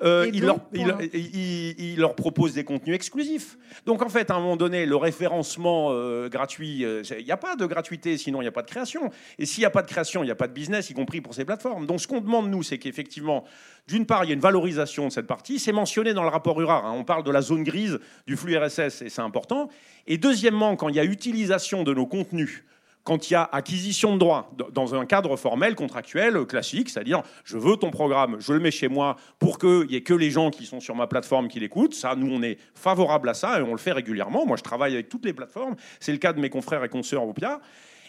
ils, 0.02 0.44
leur, 0.44 0.60
ils, 0.74 1.96
leur, 1.98 2.14
proposent 2.14 2.54
des 2.54 2.64
contenus 2.64 2.94
exclusifs. 2.94 3.56
Donc, 3.86 4.02
en 4.02 4.08
fait, 4.08 4.30
à 4.30 4.34
un 4.34 4.40
moment 4.40 4.56
donné, 4.56 4.84
le 4.84 4.96
référencement 4.96 6.28
gratuit, 6.28 6.82
il 6.82 7.24
n'y 7.24 7.32
a 7.32 7.36
pas 7.36 7.56
de 7.56 7.64
gratuité, 7.64 8.18
sinon 8.18 8.40
il 8.40 8.44
n'y 8.44 8.48
a 8.48 8.52
pas 8.52 8.62
de 8.62 8.70
création. 8.70 9.10
Et 9.38 9.46
s'il 9.46 9.62
n'y 9.62 9.66
a 9.66 9.70
pas 9.70 9.82
de 9.82 9.88
création, 9.88 10.22
il 10.22 10.26
n'y 10.26 10.32
a 10.32 10.36
pas 10.36 10.48
de 10.48 10.52
business, 10.52 10.90
y 10.90 10.94
compris 10.94 11.20
pour 11.20 11.37
plateformes. 11.44 11.86
Donc 11.86 12.00
ce 12.00 12.06
qu'on 12.06 12.20
demande, 12.20 12.50
nous, 12.50 12.62
c'est 12.62 12.78
qu'effectivement, 12.78 13.44
d'une 13.86 14.06
part, 14.06 14.24
il 14.24 14.28
y 14.28 14.30
a 14.30 14.34
une 14.34 14.40
valorisation 14.40 15.08
de 15.08 15.12
cette 15.12 15.26
partie. 15.26 15.58
C'est 15.58 15.72
mentionné 15.72 16.14
dans 16.14 16.22
le 16.22 16.28
rapport 16.28 16.60
URAR. 16.60 16.86
Hein. 16.86 16.94
On 16.96 17.04
parle 17.04 17.24
de 17.24 17.30
la 17.30 17.42
zone 17.42 17.64
grise 17.64 17.98
du 18.26 18.36
flux 18.36 18.56
RSS 18.56 19.02
et 19.02 19.08
c'est 19.08 19.22
important. 19.22 19.68
Et 20.06 20.18
deuxièmement, 20.18 20.76
quand 20.76 20.88
il 20.88 20.96
y 20.96 21.00
a 21.00 21.04
utilisation 21.04 21.84
de 21.84 21.94
nos 21.94 22.06
contenus, 22.06 22.64
quand 23.08 23.30
il 23.30 23.32
y 23.32 23.36
a 23.36 23.48
acquisition 23.52 24.12
de 24.12 24.18
droits 24.18 24.50
dans 24.72 24.94
un 24.94 25.06
cadre 25.06 25.36
formel, 25.36 25.74
contractuel, 25.74 26.44
classique, 26.44 26.90
c'est-à-dire 26.90 27.22
je 27.42 27.56
veux 27.56 27.76
ton 27.76 27.90
programme, 27.90 28.36
je 28.38 28.52
le 28.52 28.60
mets 28.60 28.70
chez 28.70 28.88
moi 28.88 29.16
pour 29.38 29.58
qu'il 29.58 29.86
n'y 29.86 29.94
ait 29.94 30.02
que 30.02 30.12
les 30.12 30.30
gens 30.30 30.50
qui 30.50 30.66
sont 30.66 30.78
sur 30.78 30.94
ma 30.94 31.06
plateforme 31.06 31.48
qui 31.48 31.58
l'écoutent. 31.58 31.94
Ça, 31.94 32.14
nous, 32.16 32.30
on 32.30 32.42
est 32.42 32.58
favorable 32.74 33.30
à 33.30 33.34
ça 33.34 33.58
et 33.58 33.62
on 33.62 33.72
le 33.72 33.78
fait 33.78 33.92
régulièrement. 33.92 34.44
Moi, 34.44 34.58
je 34.58 34.62
travaille 34.62 34.92
avec 34.92 35.08
toutes 35.08 35.24
les 35.24 35.32
plateformes. 35.32 35.74
C'est 36.00 36.12
le 36.12 36.18
cas 36.18 36.34
de 36.34 36.40
mes 36.40 36.50
confrères 36.50 36.84
et 36.84 36.90
consoeurs 36.90 37.24
au 37.24 37.32
PIA. 37.32 37.60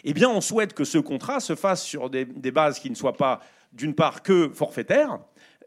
Eh 0.04 0.12
bien, 0.12 0.28
on 0.28 0.40
souhaite 0.40 0.72
que 0.72 0.84
ce 0.84 0.98
contrat 0.98 1.40
se 1.40 1.54
fasse 1.54 1.82
sur 1.82 2.10
des, 2.10 2.24
bases 2.24 2.78
qui 2.78 2.90
ne 2.90 2.94
soient 2.94 3.16
pas, 3.16 3.40
d'une 3.72 3.94
part, 3.94 4.22
que 4.22 4.50
forfaitaires, 4.54 5.18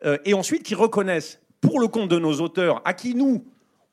euh, 0.06 0.18
et 0.26 0.34
ensuite 0.34 0.64
qui 0.64 0.76
reconnaissent, 0.76 1.40
pour 1.62 1.80
le 1.80 1.88
compte 1.88 2.10
de 2.10 2.20
nos 2.20 2.42
auteurs, 2.42 2.82
à 2.84 2.94
qui 2.94 3.16
nous, 3.16 3.46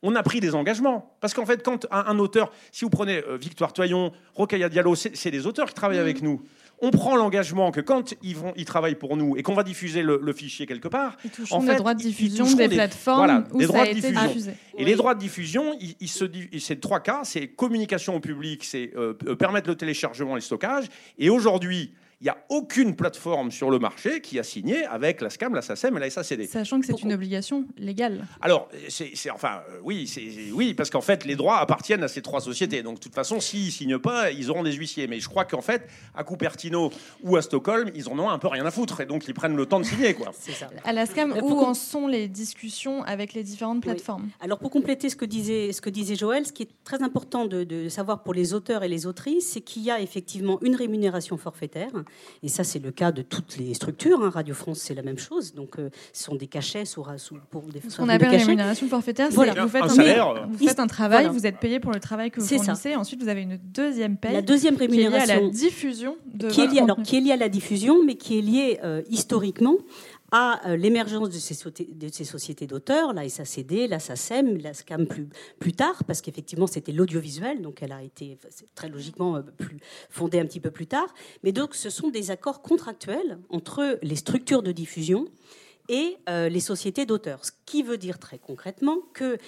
on 0.02 0.14
a 0.16 0.22
pris 0.22 0.40
des 0.40 0.54
engagements. 0.54 1.14
Parce 1.20 1.34
qu'en 1.34 1.46
fait, 1.46 1.62
quand 1.62 1.86
un, 1.90 2.18
auteur, 2.18 2.50
si 2.72 2.84
vous 2.84 2.90
prenez 2.90 3.22
euh, 3.28 3.36
Victoire 3.36 3.72
Toyon, 3.72 4.12
Rocaille 4.34 4.68
Diallo, 4.70 4.94
c'est 4.94 5.30
des 5.30 5.46
auteurs 5.46 5.68
qui 5.68 5.74
travaillent 5.74 5.98
mm. 5.98 6.02
avec 6.02 6.22
nous. 6.22 6.42
On 6.82 6.90
prend 6.90 7.16
l'engagement 7.16 7.70
que 7.70 7.80
quand 7.80 8.14
ils, 8.22 8.36
vont, 8.36 8.52
ils 8.56 8.64
travaillent 8.64 8.94
pour 8.94 9.16
nous 9.16 9.36
et 9.36 9.42
qu'on 9.42 9.54
va 9.54 9.62
diffuser 9.62 10.02
le, 10.02 10.32
fichier 10.32 10.66
quelque 10.66 10.88
part, 10.88 11.16
ils 11.24 11.30
en 11.50 11.60
fait, 11.60 11.72
les 11.72 11.76
droits 11.76 11.94
de 11.94 12.00
diffusion 12.00 12.44
des, 12.54 12.68
plateformes 12.68 13.44
où 13.52 13.62
ça 13.62 13.82
a 13.82 13.86
été 13.86 14.12
diffusé. 14.12 14.52
Et 14.78 14.84
les 14.84 14.94
droits 14.94 15.14
de 15.14 15.20
diffusion, 15.20 15.76
c'est 16.58 16.80
trois 16.80 17.00
cas 17.00 17.20
c'est 17.24 17.48
communication 17.48 18.16
au 18.16 18.20
public, 18.20 18.64
c'est 18.64 18.92
euh, 18.96 19.14
euh, 19.26 19.36
permettre 19.36 19.68
le 19.68 19.74
téléchargement 19.74 20.32
et 20.32 20.36
le 20.36 20.40
stockage. 20.40 20.86
Et 21.18 21.30
aujourd'hui, 21.30 21.92
il 22.20 22.24
n'y 22.24 22.30
a 22.30 22.36
aucune 22.50 22.96
plateforme 22.96 23.50
sur 23.50 23.70
le 23.70 23.78
marché 23.78 24.20
qui 24.20 24.38
a 24.38 24.42
signé 24.42 24.84
avec 24.84 25.22
la 25.22 25.30
SCAM, 25.30 25.54
la 25.54 25.62
SACEM 25.62 25.96
et 25.96 26.00
la 26.00 26.10
SACD. 26.10 26.46
Sachant 26.46 26.78
que 26.78 26.84
c'est 26.84 27.00
une 27.00 27.14
obligation 27.14 27.64
légale. 27.78 28.26
Alors, 28.42 28.68
c'est 28.90 29.30
enfin, 29.30 29.62
euh, 29.70 29.80
oui, 29.82 30.06
oui, 30.52 30.74
parce 30.74 30.90
qu'en 30.90 31.00
fait, 31.00 31.24
les 31.24 31.34
droits 31.34 31.56
appartiennent 31.60 32.02
à 32.02 32.08
ces 32.08 32.20
trois 32.20 32.42
sociétés. 32.42 32.82
Donc, 32.82 32.96
de 32.96 33.00
toute 33.00 33.14
façon, 33.14 33.40
s'ils 33.40 33.64
ne 33.66 33.70
signent 33.70 33.98
pas, 33.98 34.32
ils 34.32 34.50
auront 34.50 34.62
des 34.62 34.72
huissiers. 34.72 35.06
Mais 35.06 35.18
je 35.18 35.30
crois 35.30 35.46
qu'en 35.46 35.62
fait, 35.62 35.88
à 36.14 36.22
Cupertino 36.22 36.90
ou 37.22 37.36
à 37.36 37.42
Stockholm, 37.42 37.90
ils 37.94 38.06
en 38.10 38.18
ont 38.18 38.28
un 38.28 38.38
peu 38.38 38.48
rien 38.48 38.66
à 38.66 38.70
foutre. 38.70 39.00
Et 39.00 39.06
donc, 39.06 39.26
ils 39.26 39.32
prennent 39.32 39.56
le 39.56 39.64
temps 39.64 39.80
de 39.80 39.86
signer. 39.86 40.12
Quoi. 40.12 40.30
Ça. 40.34 40.68
À 40.84 40.92
la 40.92 41.06
SCAM, 41.06 41.34
où 41.42 41.58
en 41.60 41.72
sont 41.72 42.06
les 42.06 42.28
discussions 42.28 43.02
avec 43.04 43.32
les 43.32 43.42
différentes 43.42 43.80
plateformes? 43.80 44.28
Alors, 44.40 44.58
pour 44.58 44.70
compléter 44.70 45.08
ce 45.08 45.16
que, 45.16 45.24
disait, 45.24 45.72
ce 45.72 45.80
que 45.80 45.88
disait 45.88 46.16
Joël, 46.16 46.44
ce 46.44 46.52
qui 46.52 46.64
est 46.64 46.70
très 46.84 47.02
important 47.02 47.46
de, 47.46 47.64
de 47.64 47.88
savoir 47.88 48.22
pour 48.22 48.34
les 48.34 48.52
auteurs 48.52 48.82
et 48.82 48.88
les 48.88 49.06
autrices, 49.06 49.52
c'est 49.52 49.62
qu'il 49.62 49.84
y 49.84 49.90
a 49.90 50.00
effectivement 50.02 50.58
une 50.60 50.74
rémunération 50.74 51.38
forfaitaire 51.38 51.88
et 52.42 52.48
ça, 52.48 52.64
c'est 52.64 52.78
le 52.78 52.90
cas 52.90 53.12
de 53.12 53.22
toutes 53.22 53.56
les 53.58 53.74
structures. 53.74 54.22
Hein. 54.22 54.30
Radio 54.30 54.54
France, 54.54 54.78
c'est 54.78 54.94
la 54.94 55.02
même 55.02 55.18
chose. 55.18 55.54
Donc, 55.54 55.78
euh, 55.78 55.90
ce 56.12 56.24
sont 56.24 56.34
des 56.34 56.46
cachets 56.46 56.84
sous, 56.84 57.04
sous 57.16 57.36
pour 57.50 57.62
des 57.62 57.80
Ce 57.88 57.96
qu'on 57.96 58.08
appelle 58.08 58.30
rémunération 58.30 58.88
forfaitaire, 58.88 59.28
c'est 59.30 59.36
vous, 59.36 59.68
faites 59.68 59.82
un, 59.82 60.46
vous 60.46 60.66
faites 60.66 60.80
un 60.80 60.86
travail, 60.86 61.28
vous 61.28 61.46
êtes 61.46 61.58
payé 61.58 61.80
pour 61.80 61.92
le 61.92 62.00
travail 62.00 62.30
que 62.30 62.40
vous 62.40 62.46
fournissez. 62.46 62.96
Ensuite, 62.96 63.22
vous 63.22 63.28
avez 63.28 63.42
une 63.42 63.58
deuxième 63.62 64.16
paye. 64.16 64.32
La 64.32 64.42
deuxième 64.42 64.76
rémunération. 64.76 65.20
Qui 65.26 65.30
est 65.30 65.36
liée 65.36 65.38
à 65.38 65.40
la 65.40 65.50
diffusion 65.50 66.16
de 66.32 66.48
qui 66.48 66.60
est, 66.60 66.66
liée, 66.66 66.80
alors, 66.80 67.02
qui 67.02 67.16
est 67.16 67.20
liée 67.20 67.32
à 67.32 67.36
la 67.36 67.48
diffusion, 67.48 68.04
mais 68.04 68.14
qui 68.14 68.38
est 68.38 68.42
liée 68.42 68.78
euh, 68.84 69.02
historiquement 69.10 69.76
à 70.32 70.68
euh, 70.68 70.76
l'émergence 70.76 71.30
de 71.30 71.38
ces, 71.38 72.24
sociétés 72.24 72.66
d'auteurs, 72.66 73.12
la 73.12 73.28
SACD, 73.28 73.88
la 73.88 73.98
SACEM, 73.98 74.58
la 74.58 74.74
SCAM 74.74 75.06
plus, 75.06 75.72
tard, 75.72 76.04
parce 76.04 76.20
qu'effectivement 76.20 76.66
c'était 76.66 76.92
l'audiovisuel, 76.92 77.62
donc 77.62 77.82
elle 77.82 77.92
a 77.92 78.02
été 78.02 78.38
très 78.74 78.88
logiquement 78.88 79.36
euh, 79.36 79.42
plus 79.42 79.78
fondée 80.08 80.38
un 80.38 80.46
petit 80.46 80.60
peu 80.60 80.70
plus 80.70 80.86
tard. 80.86 81.12
Mais 81.42 81.52
donc 81.52 81.74
ce 81.74 81.90
sont 81.90 82.08
des 82.08 82.30
accords 82.30 82.62
contractuels 82.62 83.38
entre 83.48 83.98
les 84.02 84.16
structures 84.16 84.62
de 84.62 84.72
diffusion 84.72 85.26
et 85.88 86.18
euh, 86.28 86.48
les 86.48 86.60
sociétés 86.60 87.04
d'auteurs. 87.04 87.44
Ce 87.44 87.50
qui 87.66 87.82
veut 87.82 87.98
dire 87.98 88.18
très 88.20 88.38
concrètement 88.38 88.98
que, 89.12 89.38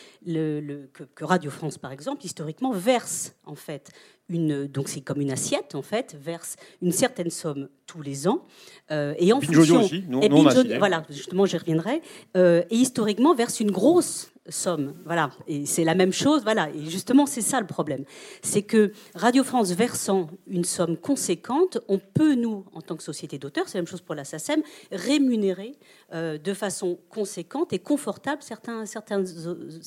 Radio 1.21 1.51
France, 1.51 1.79
par 1.79 1.93
exemple, 1.93 2.25
historiquement, 2.27 2.73
verse 2.73 3.35
en 3.45 3.55
fait 3.55 3.93
une, 4.35 4.67
donc 4.67 4.89
c'est 4.89 5.01
comme 5.01 5.21
une 5.21 5.31
assiette 5.31 5.75
en 5.75 5.83
fait, 5.83 6.17
verse 6.21 6.57
une 6.81 6.93
certaine 6.93 7.31
somme 7.31 7.69
tous 7.87 8.03
les 8.03 8.27
ans 8.27 8.45
euh, 8.91 9.15
et 9.19 9.33
en 9.33 9.41
fonction 9.41 9.81
aussi. 9.81 10.05
Et 10.23 10.79
voilà, 10.79 11.05
justement, 11.11 11.47
j'y 11.47 11.57
reviendrai. 11.59 12.03
Euh, 12.37 12.63
et 12.71 12.77
historiquement, 12.77 13.35
verse 13.35 13.61
une 13.61 13.71
grosse 13.71 14.32
somme. 14.49 14.95
Voilà, 15.05 15.31
et 15.47 15.67
c'est 15.67 15.85
la 15.85 15.95
même 15.95 16.13
chose. 16.13 16.43
Voilà, 16.43 16.71
et 16.71 16.85
justement, 16.87 17.27
c'est 17.27 17.41
ça 17.43 17.61
le 17.61 17.67
problème. 17.67 18.05
C'est 18.43 18.63
que 18.63 18.93
Radio 19.15 19.45
France 19.45 19.73
versant 19.73 20.29
une 20.47 20.65
somme 20.65 20.97
conséquente, 20.97 21.79
on 21.89 21.99
peut, 21.99 22.35
nous, 22.35 22.65
en 22.73 22.81
tant 22.81 22.97
que 22.97 23.03
société 23.03 23.39
d'auteurs, 23.39 23.69
c'est 23.69 23.79
la 23.79 23.83
même 23.83 23.89
chose 23.89 24.01
pour 24.01 24.15
la 24.15 24.25
SACEM, 24.25 24.63
rémunérer 24.91 25.77
euh, 26.13 26.39
de 26.39 26.55
façon 26.55 26.99
conséquente 27.09 27.73
et 27.73 27.79
confortable 27.79 28.43
certains, 28.43 28.87
certains 28.87 29.23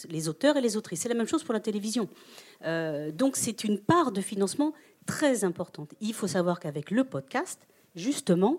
les 0.10 0.30
auteurs 0.30 0.58
et 0.58 0.62
les 0.62 0.78
autrices. 0.78 1.02
C'est 1.02 1.10
la 1.10 1.16
même 1.16 1.28
chose 1.28 1.44
pour 1.44 1.54
la 1.54 1.60
télévision. 1.60 2.08
Euh, 2.66 3.12
donc, 3.12 3.36
c'est 3.36 3.64
une 3.64 3.80
part 3.80 4.12
de 4.12 4.22
financement 4.22 4.74
très 5.06 5.44
importante. 5.44 5.94
Il 6.02 6.14
faut 6.14 6.28
savoir 6.28 6.60
qu'avec 6.60 6.92
le 6.92 7.04
podcast, 7.04 7.60
justement, 7.96 8.58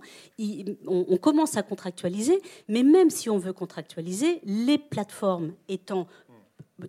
on, 0.87 1.17
commence 1.17 1.57
à 1.57 1.63
contractualiser, 1.63 2.41
mais 2.69 2.83
même 2.83 3.11
si 3.11 3.31
on 3.31 3.39
veut 3.39 3.53
contractualiser, 3.53 4.41
les 4.45 4.79
plateformes 4.79 5.53
étant 5.69 6.07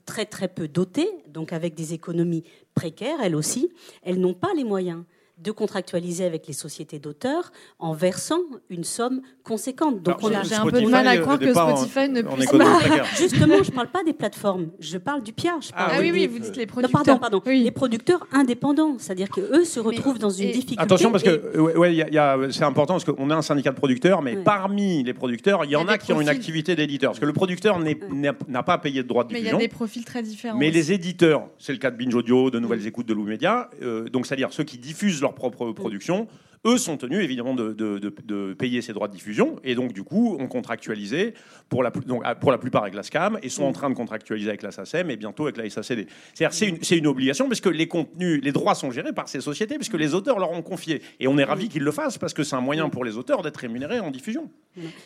très 0.05 0.25
très 0.25 0.47
peu 0.47 0.67
dotées, 0.67 1.09
donc 1.27 1.53
avec 1.53 1.75
des 1.75 1.93
économies 1.93 2.43
précaires, 2.75 3.19
elles 3.21 3.35
aussi, 3.35 3.71
elles 4.03 4.19
n'ont 4.19 4.33
pas 4.33 4.53
les 4.53 4.63
moyens 4.63 5.03
de 5.37 5.51
contractualiser 5.51 6.25
avec 6.25 6.47
les 6.47 6.53
sociétés 6.53 6.99
d'auteurs 6.99 7.51
en 7.79 7.93
versant 7.93 8.41
une 8.69 8.83
somme 8.83 9.21
conséquente. 9.43 10.01
Donc 10.01 10.17
j'ai 10.43 10.55
un 10.55 10.65
peu 10.65 10.81
de 10.81 10.87
mal 10.87 11.07
à 11.07 11.17
croire 11.17 11.37
que 11.37 11.51
Spotify 11.51 12.09
ne 12.09 12.21
puisse 12.21 12.51
pas. 12.51 12.79
Justement, 13.17 13.63
je 13.63 13.69
ne 13.69 13.75
parle 13.75 13.89
pas 13.89 14.03
des 14.03 14.13
plateformes, 14.13 14.69
je 14.79 14.97
parle 14.97 15.21
du 15.21 15.33
PIA. 15.33 15.59
ah 15.75 15.97
oui, 15.99 16.11
oui, 16.11 16.27
vous 16.27 16.39
dites 16.39 16.55
les 16.55 16.65
producteurs. 16.65 17.03
pardon, 17.03 17.19
pardon. 17.19 17.41
Les 17.45 17.71
producteurs 17.71 18.25
indépendants, 18.31 18.95
c'est-à-dire 18.97 19.29
qu'eux 19.29 19.63
se 19.63 19.79
retrouvent 19.79 20.19
dans 20.19 20.29
une 20.29 20.51
difficulté. 20.51 20.81
Attention, 20.81 21.11
parce 21.11 21.23
que 21.23 21.57
ouais, 21.57 22.05
c'est 22.51 22.63
important, 22.63 22.95
parce 22.95 23.05
qu'on 23.05 23.29
a 23.29 23.35
un 23.35 23.41
syndicat 23.41 23.71
de 23.71 23.77
producteurs, 23.77 24.21
mais 24.21 24.37
parmi 24.37 25.03
les 25.03 25.13
producteurs, 25.13 25.65
il 25.65 25.71
y, 25.71 25.75
en 25.75 25.87
a, 25.87 25.97
qui 25.97 26.13
ont 26.13 26.21
une 26.21 26.29
activité 26.29 26.75
d'éditeur. 26.75 27.11
Parce 27.11 27.19
que 27.19 27.25
le 27.25 27.33
producteur 27.33 27.79
n'a 27.79 28.63
pas 28.63 28.77
payé 28.79 29.03
de 29.03 29.07
droit 29.07 29.23
de 29.23 29.29
diffusion. 29.29 29.51
Mais 29.51 29.57
il 29.57 29.61
y 29.61 29.65
a 29.65 29.67
des 29.67 29.73
profils 29.73 30.03
très 30.03 30.23
différents. 30.23 30.57
Mais 30.57 30.71
les 30.71 30.91
éditeurs, 30.91 31.47
c'est 31.59 31.73
le 31.73 31.79
cas 31.79 31.91
de 31.91 31.97
Binge 31.97 32.15
Audio, 32.15 32.49
de 32.49 32.59
Nouvelles 32.59 32.85
Écoutes, 32.87 33.07
de 33.07 33.13
Lou 33.13 33.23
Média, 33.23 33.69
euh, 33.81 34.09
donc 34.09 34.25
c'est-à-dire 34.25 34.51
ceux 34.51 34.63
qui 34.63 34.77
diffusent 34.77 35.21
leur 35.27 35.35
propre 35.35 35.71
production 35.71 36.27
eux 36.67 36.77
sont 36.77 36.97
tenus 36.97 37.23
évidemment 37.23 37.53
de, 37.53 38.53
payer 38.53 38.81
ces 38.81 38.93
droits 38.93 39.07
de 39.07 39.13
diffusion 39.13 39.55
et 39.63 39.75
donc 39.75 39.93
du 39.93 40.03
coup 40.03 40.37
ont 40.39 40.47
contractualisé 40.47 41.33
pour 41.69 41.81
la, 41.83 41.89
donc, 41.91 42.23
pour 42.39 42.51
la 42.51 42.57
plupart 42.57 42.83
avec 42.83 42.93
la 42.93 43.03
SCAM 43.03 43.39
et 43.41 43.49
sont 43.49 43.63
en 43.63 43.71
train 43.71 43.89
de 43.89 43.95
contractualiser 43.95 44.49
avec 44.49 44.61
la 44.61 44.71
SACEM 44.71 45.09
et 45.09 45.15
bientôt 45.15 45.43
avec 45.43 45.57
la 45.57 45.69
SACD. 45.69 46.07
C'est 46.33 46.67
une, 46.67 46.77
une, 46.91 47.07
obligation 47.07 47.47
parce 47.47 47.61
que 47.61 47.69
les 47.69 47.87
contenus, 47.87 48.41
les 48.43 48.51
droits 48.51 48.75
sont 48.75 48.91
gérés 48.91 49.13
par 49.13 49.29
ces 49.29 49.41
sociétés 49.41 49.75
puisque 49.75 49.95
les 49.95 50.13
auteurs 50.13 50.39
leur 50.39 50.51
ont 50.51 50.61
confié 50.61 51.01
et 51.19 51.27
on 51.27 51.37
est 51.37 51.43
ravis 51.43 51.69
qu'ils 51.69 51.83
le 51.83 51.91
fassent 51.91 52.17
parce 52.17 52.33
que 52.33 52.43
c'est 52.43 52.55
un 52.55 52.61
moyen 52.61 52.89
pour 52.89 53.05
les 53.05 53.17
auteurs 53.17 53.41
d'être 53.41 53.57
rémunérés 53.57 53.99
en 53.99 54.11
diffusion. 54.11 54.49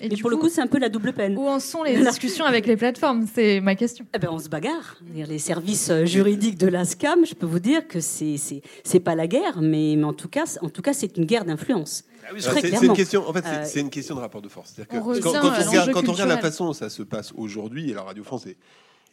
Et, 0.01 0.09
pour 0.17 0.29
le 0.29 0.37
coup, 0.37 0.49
c'est 0.49 0.61
un 0.61 0.67
peu 0.67 0.79
la 0.79 0.89
double 0.89 1.13
peine. 1.13 1.37
Où 1.37 1.47
en 1.47 1.59
sont 1.59 1.83
les 1.83 1.97
discussions 2.05 2.45
avec 2.45 2.65
les 2.65 2.75
plateformes? 2.75 3.25
C'est 3.33 3.61
ma 3.61 3.75
question. 3.75 4.05
Eh 4.13 4.19
ben, 4.19 4.29
on 4.31 4.39
se 4.39 4.49
bagarre. 4.49 4.97
Les 5.15 5.39
services 5.39 5.89
euh, 5.89 6.05
juridiques 6.05 6.57
de 6.57 6.67
la 6.67 6.83
SCAM, 6.83 7.25
je 7.25 7.33
peux 7.33 7.45
vous 7.45 7.59
dire 7.59 7.87
que 7.87 7.99
c'est 7.99 8.35
c'est 8.83 8.99
pas 8.99 9.15
la 9.15 9.27
guerre, 9.27 9.61
mais, 9.61 9.95
mais 9.97 10.03
en 10.03 10.13
tout 10.13 10.27
cas, 10.27 10.43
en 10.61 10.69
tout 10.69 10.81
cas, 10.81 10.93
c'est 10.93 11.17
une 11.17 11.25
guerre 11.25 11.45
d'influence. 11.51 12.03
Ah 12.23 12.33
c'est 12.37 12.85
une 12.85 12.93
question. 12.93 13.27
En 13.27 13.33
fait, 13.33 13.43
c'est 13.65 13.79
une 13.79 13.89
question 13.89 14.15
de 14.15 14.21
rapport 14.21 14.41
de 14.41 14.49
force. 14.49 14.75
quand, 14.89 14.97
on 14.97 15.09
regarde, 15.09 15.91
quand 15.91 16.07
on 16.07 16.13
regarde 16.13 16.29
la 16.29 16.37
façon 16.37 16.65
dont 16.65 16.73
ça 16.73 16.89
se 16.89 17.03
passe 17.03 17.31
aujourd'hui, 17.35 17.91
et 17.91 17.93
la 17.93 18.03
Radio 18.03 18.23
France 18.23 18.45
est 18.47 18.57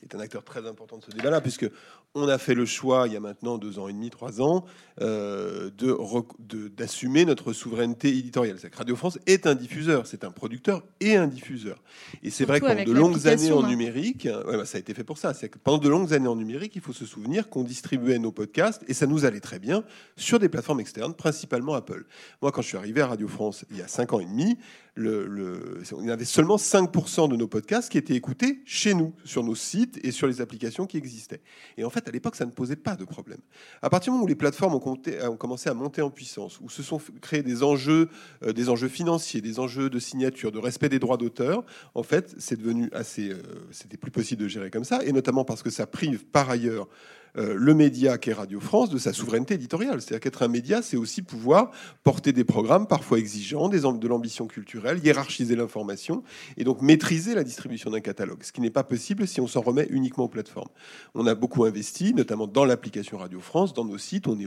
est 0.02 0.14
un 0.14 0.20
acteur 0.20 0.44
très 0.44 0.66
important 0.66 0.98
de 0.98 1.04
ce 1.04 1.10
débat-là, 1.10 1.40
puisque 1.40 1.68
on 2.14 2.28
a 2.28 2.38
fait 2.38 2.54
le 2.54 2.64
choix, 2.64 3.06
il 3.06 3.12
y 3.12 3.16
a 3.16 3.20
maintenant 3.20 3.58
deux 3.58 3.78
ans 3.78 3.88
et 3.88 3.92
demi, 3.92 4.10
trois 4.10 4.40
ans, 4.40 4.64
euh, 5.00 5.70
de, 5.70 6.68
d'assumer 6.68 7.24
notre 7.24 7.52
souveraineté 7.52 8.08
éditoriale. 8.08 8.56
Radio 8.74 8.96
France 8.96 9.18
est 9.26 9.46
un 9.46 9.54
diffuseur, 9.54 10.06
c'est 10.06 10.24
un 10.24 10.30
producteur 10.30 10.82
et 11.00 11.16
un 11.16 11.26
diffuseur. 11.26 11.82
Et 12.22 12.30
c'est 12.30 12.44
vrai 12.44 12.60
que 12.60 12.66
pendant 12.66 12.84
de 12.84 12.92
longues 12.92 13.28
années 13.28 13.52
en 13.52 13.64
hein. 13.64 13.68
numérique, 13.68 14.26
ouais, 14.46 14.56
bah, 14.56 14.64
ça 14.64 14.78
a 14.78 14.80
été 14.80 14.94
fait 14.94 15.04
pour 15.04 15.18
ça, 15.18 15.34
c'est 15.34 15.48
que 15.48 15.58
pendant 15.58 15.78
de 15.78 15.88
longues 15.88 16.14
années 16.14 16.28
en 16.28 16.36
numérique, 16.36 16.74
il 16.76 16.82
faut 16.82 16.92
se 16.92 17.04
souvenir 17.04 17.48
qu'on 17.48 17.64
distribuait 17.64 18.18
nos 18.18 18.32
podcasts, 18.32 18.84
et 18.88 18.94
ça 18.94 19.06
nous 19.06 19.24
allait 19.24 19.40
très 19.40 19.58
bien, 19.58 19.84
sur 20.16 20.38
des 20.38 20.48
plateformes 20.48 20.80
externes, 20.80 21.14
principalement 21.14 21.74
Apple. 21.74 22.06
Moi, 22.42 22.52
quand 22.52 22.62
je 22.62 22.68
suis 22.68 22.76
arrivé 22.76 23.00
à 23.00 23.08
Radio 23.08 23.28
France 23.28 23.64
il 23.70 23.76
y 23.76 23.82
a 23.82 23.88
cinq 23.88 24.12
ans 24.12 24.20
et 24.20 24.26
demi, 24.26 24.58
le, 24.98 25.80
il 26.00 26.06
y 26.06 26.10
avait 26.10 26.24
seulement 26.24 26.56
5% 26.56 27.28
de 27.28 27.36
nos 27.36 27.46
podcasts 27.46 27.90
qui 27.90 27.98
étaient 27.98 28.14
écoutés 28.14 28.60
chez 28.64 28.94
nous, 28.94 29.14
sur 29.24 29.44
nos 29.44 29.54
sites 29.54 29.98
et 30.04 30.10
sur 30.10 30.26
les 30.26 30.40
applications 30.40 30.86
qui 30.86 30.96
existaient. 30.96 31.40
Et 31.76 31.84
en 31.84 31.90
fait, 31.90 32.08
à 32.08 32.10
l'époque, 32.10 32.36
ça 32.36 32.44
ne 32.44 32.50
posait 32.50 32.76
pas 32.76 32.96
de 32.96 33.04
problème. 33.04 33.38
À 33.82 33.90
partir 33.90 34.12
du 34.12 34.14
moment 34.14 34.24
où 34.24 34.28
les 34.28 34.34
plateformes 34.34 34.74
ont, 34.74 35.36
commencé 35.36 35.70
à 35.70 35.74
monter 35.74 36.02
en 36.02 36.10
puissance, 36.10 36.60
où 36.60 36.68
se 36.68 36.82
sont 36.82 37.00
créés 37.20 37.42
des 37.42 37.62
enjeux, 37.62 38.08
euh, 38.42 38.52
des 38.52 38.68
enjeux 38.68 38.88
financiers, 38.88 39.40
des 39.40 39.60
enjeux 39.60 39.88
de 39.88 39.98
signature, 39.98 40.50
de 40.52 40.58
respect 40.58 40.88
des 40.88 40.98
droits 40.98 41.16
d'auteur, 41.16 41.64
en 41.94 42.02
fait, 42.02 42.34
c'est 42.38 42.56
devenu 42.56 42.88
assez, 42.92 43.30
euh, 43.30 43.42
c'était 43.70 43.96
plus 43.96 44.10
possible 44.10 44.42
de 44.42 44.48
gérer 44.48 44.70
comme 44.70 44.84
ça, 44.84 45.04
et 45.04 45.12
notamment 45.12 45.44
parce 45.44 45.62
que 45.62 45.70
ça 45.70 45.86
prive 45.86 46.24
par 46.26 46.50
ailleurs 46.50 46.88
euh, 47.36 47.54
le 47.56 47.74
média 47.74 48.18
qu'est 48.18 48.32
Radio 48.32 48.60
France 48.60 48.90
de 48.90 48.98
sa 48.98 49.12
souveraineté 49.12 49.54
éditoriale. 49.54 50.00
C'est-à-dire 50.00 50.20
qu'être 50.20 50.42
un 50.42 50.48
média, 50.48 50.82
c'est 50.82 50.96
aussi 50.96 51.22
pouvoir 51.22 51.70
porter 52.04 52.32
des 52.32 52.44
programmes 52.44 52.86
parfois 52.86 53.18
exigeants, 53.18 53.68
des, 53.68 53.80
de 53.80 54.08
l'ambition 54.08 54.46
culturelle, 54.46 55.00
hiérarchiser 55.04 55.56
l'information 55.56 56.22
et 56.56 56.64
donc 56.64 56.82
maîtriser 56.82 57.34
la 57.34 57.44
distribution 57.44 57.90
d'un 57.90 58.00
catalogue, 58.00 58.42
ce 58.42 58.52
qui 58.52 58.60
n'est 58.60 58.70
pas 58.70 58.84
possible 58.84 59.26
si 59.26 59.40
on 59.40 59.46
s'en 59.46 59.60
remet 59.60 59.86
uniquement 59.90 60.24
aux 60.24 60.28
plateformes. 60.28 60.70
On 61.14 61.26
a 61.26 61.34
beaucoup 61.34 61.64
investi, 61.64 62.14
notamment 62.14 62.46
dans 62.46 62.64
l'application 62.64 63.18
Radio 63.18 63.40
France, 63.40 63.74
dans 63.74 63.84
nos 63.84 63.98
sites, 63.98 64.26
on 64.28 64.38
est 64.38 64.46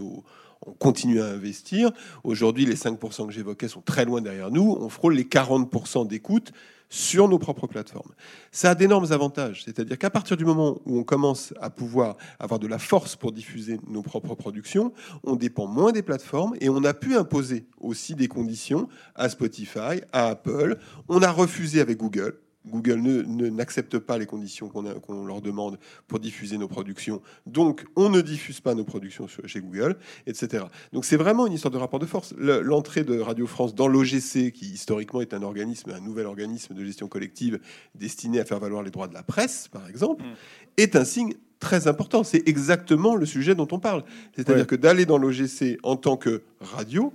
on 0.65 0.73
continue 0.73 1.21
à 1.21 1.25
investir. 1.25 1.91
Aujourd'hui, 2.23 2.65
les 2.65 2.75
5% 2.75 3.25
que 3.25 3.33
j'évoquais 3.33 3.67
sont 3.67 3.81
très 3.81 4.05
loin 4.05 4.21
derrière 4.21 4.51
nous. 4.51 4.77
On 4.79 4.89
frôle 4.89 5.15
les 5.15 5.23
40% 5.23 6.07
d'écoute 6.07 6.51
sur 6.91 7.29
nos 7.29 7.39
propres 7.39 7.67
plateformes. 7.67 8.11
Ça 8.51 8.71
a 8.71 8.75
d'énormes 8.75 9.11
avantages, 9.11 9.63
c'est-à-dire 9.63 9.97
qu'à 9.97 10.09
partir 10.09 10.35
du 10.35 10.43
moment 10.43 10.81
où 10.85 10.99
on 10.99 11.03
commence 11.03 11.53
à 11.61 11.69
pouvoir 11.69 12.17
avoir 12.37 12.59
de 12.59 12.67
la 12.67 12.77
force 12.77 13.15
pour 13.15 13.31
diffuser 13.31 13.79
nos 13.87 14.01
propres 14.01 14.35
productions, 14.35 14.93
on 15.23 15.37
dépend 15.37 15.67
moins 15.67 15.93
des 15.93 16.03
plateformes 16.03 16.53
et 16.59 16.67
on 16.69 16.83
a 16.83 16.93
pu 16.93 17.15
imposer 17.15 17.65
aussi 17.79 18.13
des 18.13 18.27
conditions 18.27 18.89
à 19.15 19.29
Spotify, 19.29 20.01
à 20.11 20.27
Apple. 20.27 20.77
On 21.07 21.21
a 21.21 21.31
refusé 21.31 21.79
avec 21.79 21.97
Google 21.97 22.37
Google 22.65 23.01
ne, 23.01 23.49
n'accepte 23.49 23.97
pas 23.97 24.17
les 24.17 24.25
conditions 24.25 24.69
qu'on, 24.69 25.25
leur 25.25 25.41
demande 25.41 25.79
pour 26.07 26.19
diffuser 26.19 26.57
nos 26.57 26.67
productions. 26.67 27.21
Donc, 27.45 27.85
on 27.95 28.09
ne 28.09 28.21
diffuse 28.21 28.59
pas 28.59 28.75
nos 28.75 28.83
productions 28.83 29.27
chez 29.45 29.61
Google, 29.61 29.97
etc. 30.27 30.65
Donc, 30.93 31.05
c'est 31.05 31.17
vraiment 31.17 31.47
une 31.47 31.53
histoire 31.53 31.71
de 31.71 31.77
rapport 31.77 31.99
de 31.99 32.05
force. 32.05 32.33
l'entrée 32.37 33.03
de 33.03 33.19
Radio 33.19 33.47
France 33.47 33.73
dans 33.73 33.87
l'OGC, 33.87 34.51
qui 34.51 34.71
historiquement 34.73 35.21
est 35.21 35.33
un 35.33 35.43
organisme, 35.43 35.91
un 35.91 35.99
nouvel 35.99 36.25
organisme 36.25 36.73
de 36.73 36.85
gestion 36.85 37.07
collective 37.07 37.59
destiné 37.95 38.39
à 38.39 38.45
faire 38.45 38.59
valoir 38.59 38.83
les 38.83 38.91
droits 38.91 39.07
de 39.07 39.13
la 39.13 39.23
presse, 39.23 39.67
par 39.67 39.87
exemple, 39.89 40.23
mm. 40.23 40.35
est 40.77 40.95
un 40.95 41.05
signe 41.05 41.33
très 41.61 41.87
important. 41.87 42.25
C'est 42.25 42.45
exactement 42.49 43.15
le 43.15 43.25
sujet 43.25 43.55
dont 43.55 43.67
on 43.71 43.79
parle. 43.79 44.03
C'est-à-dire 44.35 44.67
que 44.67 44.75
d'aller 44.75 45.05
dans 45.05 45.17
l'OGC 45.17 45.77
en 45.83 45.95
tant 45.95 46.17
que 46.17 46.41
radio, 46.59 47.13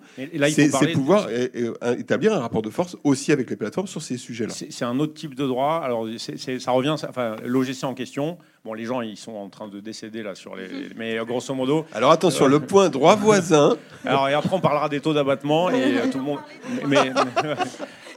c'est 0.48 0.92
pouvoir 0.92 1.28
établir 1.98 2.32
un 2.32 2.38
rapport 2.38 2.62
de 2.62 2.70
force 2.70 2.96
aussi 3.04 3.32
avec 3.32 3.50
les 3.50 3.56
plateformes 3.56 3.88
sur 3.88 4.00
ces 4.00 4.16
sujets-là. 4.16 4.54
C'est 4.54 4.84
un 4.84 4.98
autre 4.98 5.12
type 5.12 5.34
de 5.34 5.46
droit. 5.46 5.82
Alors, 5.84 6.08
ça 6.16 6.70
revient, 6.70 6.94
enfin, 7.06 7.36
l'OGC 7.44 7.84
en 7.84 7.92
question. 7.92 8.38
Bon, 8.66 8.74
les 8.74 8.84
gens, 8.84 9.00
ils 9.00 9.16
sont 9.16 9.36
en 9.36 9.48
train 9.48 9.68
de 9.68 9.78
décéder 9.78 10.24
là 10.24 10.34
sur 10.34 10.56
les. 10.56 10.66
Mais 10.96 11.16
grosso 11.24 11.54
modo. 11.54 11.86
Alors 11.94 12.10
attention, 12.10 12.48
le 12.48 12.58
point 12.58 12.88
droit 12.88 13.14
voisin. 13.14 13.76
Alors, 14.04 14.28
et 14.28 14.34
après, 14.34 14.50
on 14.52 14.60
parlera 14.60 14.88
des 14.88 14.98
taux 14.98 15.14
d'abattement 15.14 15.70
et 15.70 15.98
euh, 15.98 16.10
tout 16.10 16.18
le 16.18 16.24
monde. 16.24 16.40
Mais, 16.84 17.12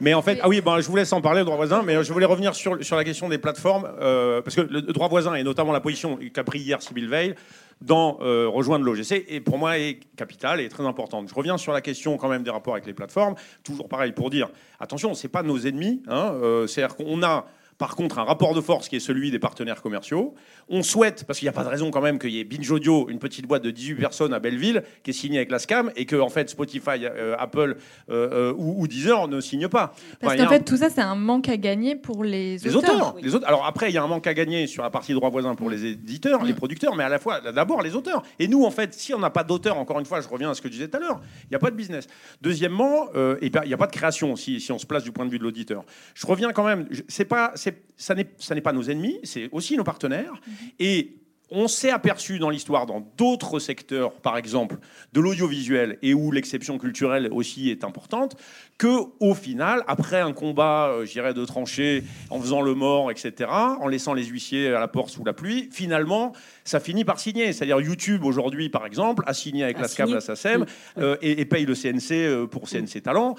mais, 0.00 0.12
en 0.12 0.22
fait, 0.22 0.40
ah 0.42 0.48
oui, 0.48 0.60
ben, 0.60 0.80
je 0.80 0.88
vous 0.88 0.96
laisse 0.96 1.12
en 1.12 1.20
parler, 1.20 1.40
le 1.40 1.44
droit 1.44 1.56
voisin, 1.56 1.84
mais 1.84 2.02
je 2.02 2.12
voulais 2.12 2.26
revenir 2.26 2.56
sur, 2.56 2.84
sur 2.84 2.96
la 2.96 3.04
question 3.04 3.28
des 3.28 3.38
plateformes, 3.38 3.88
euh, 4.00 4.42
parce 4.42 4.56
que 4.56 4.62
le 4.62 4.82
droit 4.82 5.06
voisin, 5.06 5.34
et 5.34 5.44
notamment 5.44 5.70
la 5.72 5.80
position 5.80 6.18
qu'a 6.34 6.42
pris 6.42 6.58
hier 6.58 6.82
Sybille 6.82 7.06
Veil, 7.06 7.36
dans 7.80 8.18
euh, 8.20 8.48
rejoindre 8.48 8.84
l'OGC 8.84 9.24
et 9.28 9.40
pour 9.40 9.56
moi 9.56 9.78
est 9.78 10.00
capitale 10.16 10.60
et 10.60 10.68
très 10.68 10.84
importante. 10.84 11.28
Je 11.28 11.34
reviens 11.34 11.56
sur 11.58 11.72
la 11.72 11.80
question 11.80 12.16
quand 12.16 12.28
même 12.28 12.42
des 12.42 12.50
rapports 12.50 12.74
avec 12.74 12.86
les 12.86 12.92
plateformes. 12.92 13.34
Toujours 13.62 13.88
pareil 13.88 14.12
pour 14.12 14.30
dire 14.30 14.48
attention, 14.80 15.14
c'est 15.14 15.28
pas 15.28 15.42
nos 15.42 15.58
ennemis. 15.58 16.02
Hein, 16.08 16.32
euh, 16.42 16.66
C'est-à-dire 16.66 16.96
qu'on 16.96 17.22
a 17.22 17.46
par 17.80 17.96
contre 17.96 18.18
un 18.18 18.24
rapport 18.24 18.54
de 18.54 18.60
force 18.60 18.90
qui 18.90 18.96
est 18.96 19.00
celui 19.00 19.30
des 19.30 19.38
partenaires 19.38 19.80
commerciaux. 19.80 20.34
On 20.68 20.82
souhaite, 20.82 21.24
parce 21.24 21.38
qu'il 21.38 21.46
n'y 21.46 21.48
a 21.48 21.54
pas 21.54 21.64
de 21.64 21.70
raison 21.70 21.90
quand 21.90 22.02
même 22.02 22.18
qu'il 22.18 22.30
y 22.30 22.38
ait 22.38 22.44
Binge 22.44 22.70
Audio, 22.70 23.08
une 23.08 23.18
petite 23.18 23.46
boîte 23.46 23.64
de 23.64 23.70
18 23.70 23.94
personnes 23.94 24.34
à 24.34 24.38
Belleville, 24.38 24.82
qui 25.02 25.10
est 25.10 25.14
signée 25.14 25.38
avec 25.38 25.50
la 25.50 25.58
SCAM, 25.58 25.90
et 25.96 26.04
que 26.04 26.14
en 26.16 26.28
fait 26.28 26.50
Spotify, 26.50 27.06
euh, 27.06 27.34
Apple 27.38 27.78
euh, 28.10 28.50
euh, 28.50 28.54
ou, 28.54 28.86
Deezer 28.86 29.28
ne 29.28 29.40
signent 29.40 29.68
pas. 29.68 29.94
Parce 30.20 30.36
qu'en 30.36 30.48
fait, 30.48 30.62
tout 30.62 30.76
ça, 30.76 30.90
c'est 30.90 31.00
un 31.00 31.14
manque 31.14 31.48
à 31.48 31.56
gagner 31.56 31.96
pour 31.96 32.22
les, 32.22 32.58
les 32.58 32.76
auteurs. 32.76 33.16
Les 33.22 33.34
autres. 33.34 33.48
Alors 33.48 33.64
après, 33.64 33.90
il 33.90 33.94
y 33.94 33.98
a 33.98 34.02
un 34.02 34.06
manque 34.06 34.26
à 34.26 34.34
gagner 34.34 34.66
sur 34.66 34.82
la 34.82 34.90
partie 34.90 35.14
droit 35.14 35.30
voisin 35.30 35.54
pour 35.54 35.70
les 35.70 35.86
éditeurs, 35.86 36.44
les 36.44 36.52
producteurs, 36.52 36.94
mais 36.96 37.04
à 37.04 37.08
la 37.08 37.18
fois, 37.18 37.40
d'abord, 37.40 37.80
les 37.80 37.96
auteurs. 37.96 38.22
Et 38.38 38.46
nous, 38.46 38.62
en 38.62 38.70
fait, 38.70 38.92
si 38.92 39.14
on 39.14 39.18
n'a 39.18 39.30
pas 39.30 39.42
d'auteurs, 39.42 39.78
encore 39.78 39.98
une 39.98 40.06
fois, 40.06 40.20
je 40.20 40.28
reviens 40.28 40.50
à 40.50 40.54
ce 40.54 40.60
que 40.60 40.68
je 40.68 40.74
disais 40.74 40.88
tout 40.88 40.98
à 40.98 41.00
l'heure, 41.00 41.22
il 41.44 41.48
n'y 41.52 41.56
a 41.56 41.60
pas 41.60 41.70
de 41.70 41.76
business. 41.76 42.08
Deuxièmement, 42.42 43.08
il 43.40 43.50
n'y 43.50 43.72
a 43.72 43.78
pas 43.78 43.86
de 43.86 43.92
création 43.92 44.36
si, 44.36 44.60
si, 44.60 44.70
on 44.70 44.78
se 44.78 44.84
place 44.84 45.02
du 45.02 45.12
point 45.12 45.24
de 45.24 45.30
vue 45.30 45.38
de 45.38 45.44
l'auditeur. 45.44 45.82
Je 46.12 46.26
reviens 46.26 46.52
quand 46.52 46.64
même, 46.64 46.86
c'est 47.08 47.24
pas, 47.24 47.52
ça 47.96 48.14
n'est 48.14 48.60
pas 48.60 48.72
nos 48.72 48.82
ennemis, 48.82 49.18
c'est 49.24 49.48
aussi 49.52 49.76
nos 49.76 49.84
partenaires. 49.84 50.32
Mhm. 50.32 50.54
Et 50.78 51.16
on 51.50 51.68
s'est 51.68 51.90
aperçu 51.90 52.38
dans 52.38 52.50
l'histoire, 52.50 52.86
dans 52.86 53.00
d'autres 53.16 53.58
secteurs, 53.58 54.12
par 54.20 54.36
exemple, 54.36 54.78
de 55.12 55.20
l'audiovisuel 55.20 55.98
et 56.02 56.14
où 56.14 56.30
l'exception 56.30 56.78
culturelle 56.78 57.28
aussi 57.32 57.70
est 57.70 57.84
importante, 57.84 58.36
que 58.80 59.04
au 59.20 59.34
final, 59.34 59.84
après 59.88 60.20
un 60.20 60.32
combat, 60.32 60.88
euh, 60.88 61.04
j'irais 61.04 61.34
de 61.34 61.44
tranchées, 61.44 62.02
en 62.30 62.40
faisant 62.40 62.62
le 62.62 62.74
mort, 62.74 63.10
etc., 63.10 63.50
en 63.50 63.86
laissant 63.88 64.14
les 64.14 64.24
huissiers 64.24 64.68
à 64.68 64.80
la 64.80 64.88
porte 64.88 65.10
sous 65.10 65.22
la 65.22 65.34
pluie, 65.34 65.68
finalement, 65.70 66.32
ça 66.64 66.80
finit 66.80 67.04
par 67.04 67.20
signer. 67.20 67.52
C'est-à-dire 67.52 67.78
YouTube 67.78 68.24
aujourd'hui, 68.24 68.70
par 68.70 68.86
exemple, 68.86 69.22
a 69.26 69.34
signé 69.34 69.64
avec 69.64 69.78
la 69.78 69.86
SACEM, 69.86 70.64
euh, 70.96 71.16
et, 71.20 71.44
paye 71.44 71.66
le 71.66 71.74
CNC 71.74 72.12
euh, 72.12 72.46
pour 72.46 72.70
CNC 72.70 73.02
Talent. 73.02 73.34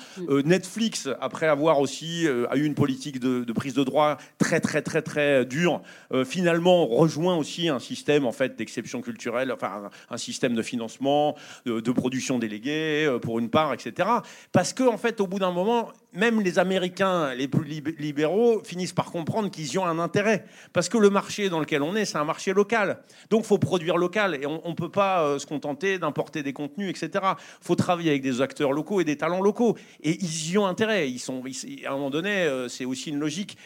Netflix, 0.46 1.10
après 1.20 1.48
avoir 1.48 1.80
aussi 1.80 2.28
a 2.28 2.56
eu 2.56 2.64
une 2.64 2.76
politique 2.76 3.20
de, 3.20 3.44
de, 3.44 3.54
prise 3.54 3.74
de 3.74 3.84
droit 3.84 4.18
très 4.38 4.60
très 4.60 4.84
très 4.84 5.02
très 5.02 5.46
dure, 5.46 5.82
finalement 6.24 6.86
rejoint 6.86 7.36
aussi 7.36 7.68
un 7.70 7.80
système 7.80 8.28
en 8.28 8.32
fait 8.32 8.56
d'exception 8.58 9.02
culturelle, 9.02 9.52
enfin 9.52 9.90
un, 10.10 10.18
système 10.18 10.54
de 10.54 10.62
financement, 10.62 11.36
de, 11.66 11.92
production 11.92 12.38
déléguée 12.38 13.06
euh, 13.06 13.20
pour 13.20 13.40
une 13.40 13.50
part, 13.50 13.74
etc. 13.74 14.10
Parce 14.52 14.74
que 14.74 14.84
en 14.84 14.98
fait, 14.98 15.22
au 15.22 15.28
bout 15.32 15.40
d'un 15.40 15.52
moment, 15.52 15.90
même 16.14 16.42
les 16.42 16.60
Américains 16.60 17.34
les 17.34 17.48
plus 17.48 17.64
libéraux 17.98 18.62
finissent 18.64 18.94
par 18.94 19.12
comprendre 19.12 19.50
qu'ils 19.50 19.72
y 19.72 19.78
ont 19.78 19.86
un 19.86 19.98
intérêt. 19.98 20.46
Parce 20.74 20.90
que 20.90 20.98
le 20.98 21.10
marché 21.10 21.50
dans 21.50 21.60
lequel 21.60 21.82
on 21.82 21.96
est, 21.96 22.06
c'est 22.06 22.18
un 22.18 22.26
marché 22.26 22.54
local. 22.54 23.00
Donc, 23.30 23.44
il 23.44 23.48
faut 23.48 23.58
produire 23.58 23.98
local. 23.98 24.36
Et 24.36 24.46
on 24.46 24.70
ne 24.70 24.76
peut 24.76 24.92
pas 24.92 25.24
euh, 25.24 25.40
se 25.40 25.48
contenter 25.48 25.98
d'importer 25.98 26.44
des 26.44 26.54
contenus, 26.54 26.90
etc. 26.90 27.24
Il 27.24 27.66
faut 27.66 27.76
travailler 27.76 28.12
avec 28.12 28.22
des 28.22 28.42
acteurs 28.42 28.74
locaux 28.74 29.00
et 29.02 29.06
des 29.06 29.18
talents 29.18 29.42
locaux. 29.42 29.78
Et 30.04 30.18
ils 30.22 30.52
y 30.52 30.58
ont 30.58 30.68
intérêt. 30.68 31.10
Ils 31.10 31.20
sont, 31.20 31.42
à 31.86 31.90
un 31.90 31.94
moment 31.94 32.10
donné, 32.10 32.44
euh, 32.44 32.68
c'est 32.68 32.86
aussi 32.86 33.10
une 33.10 33.20
logique. 33.20 33.58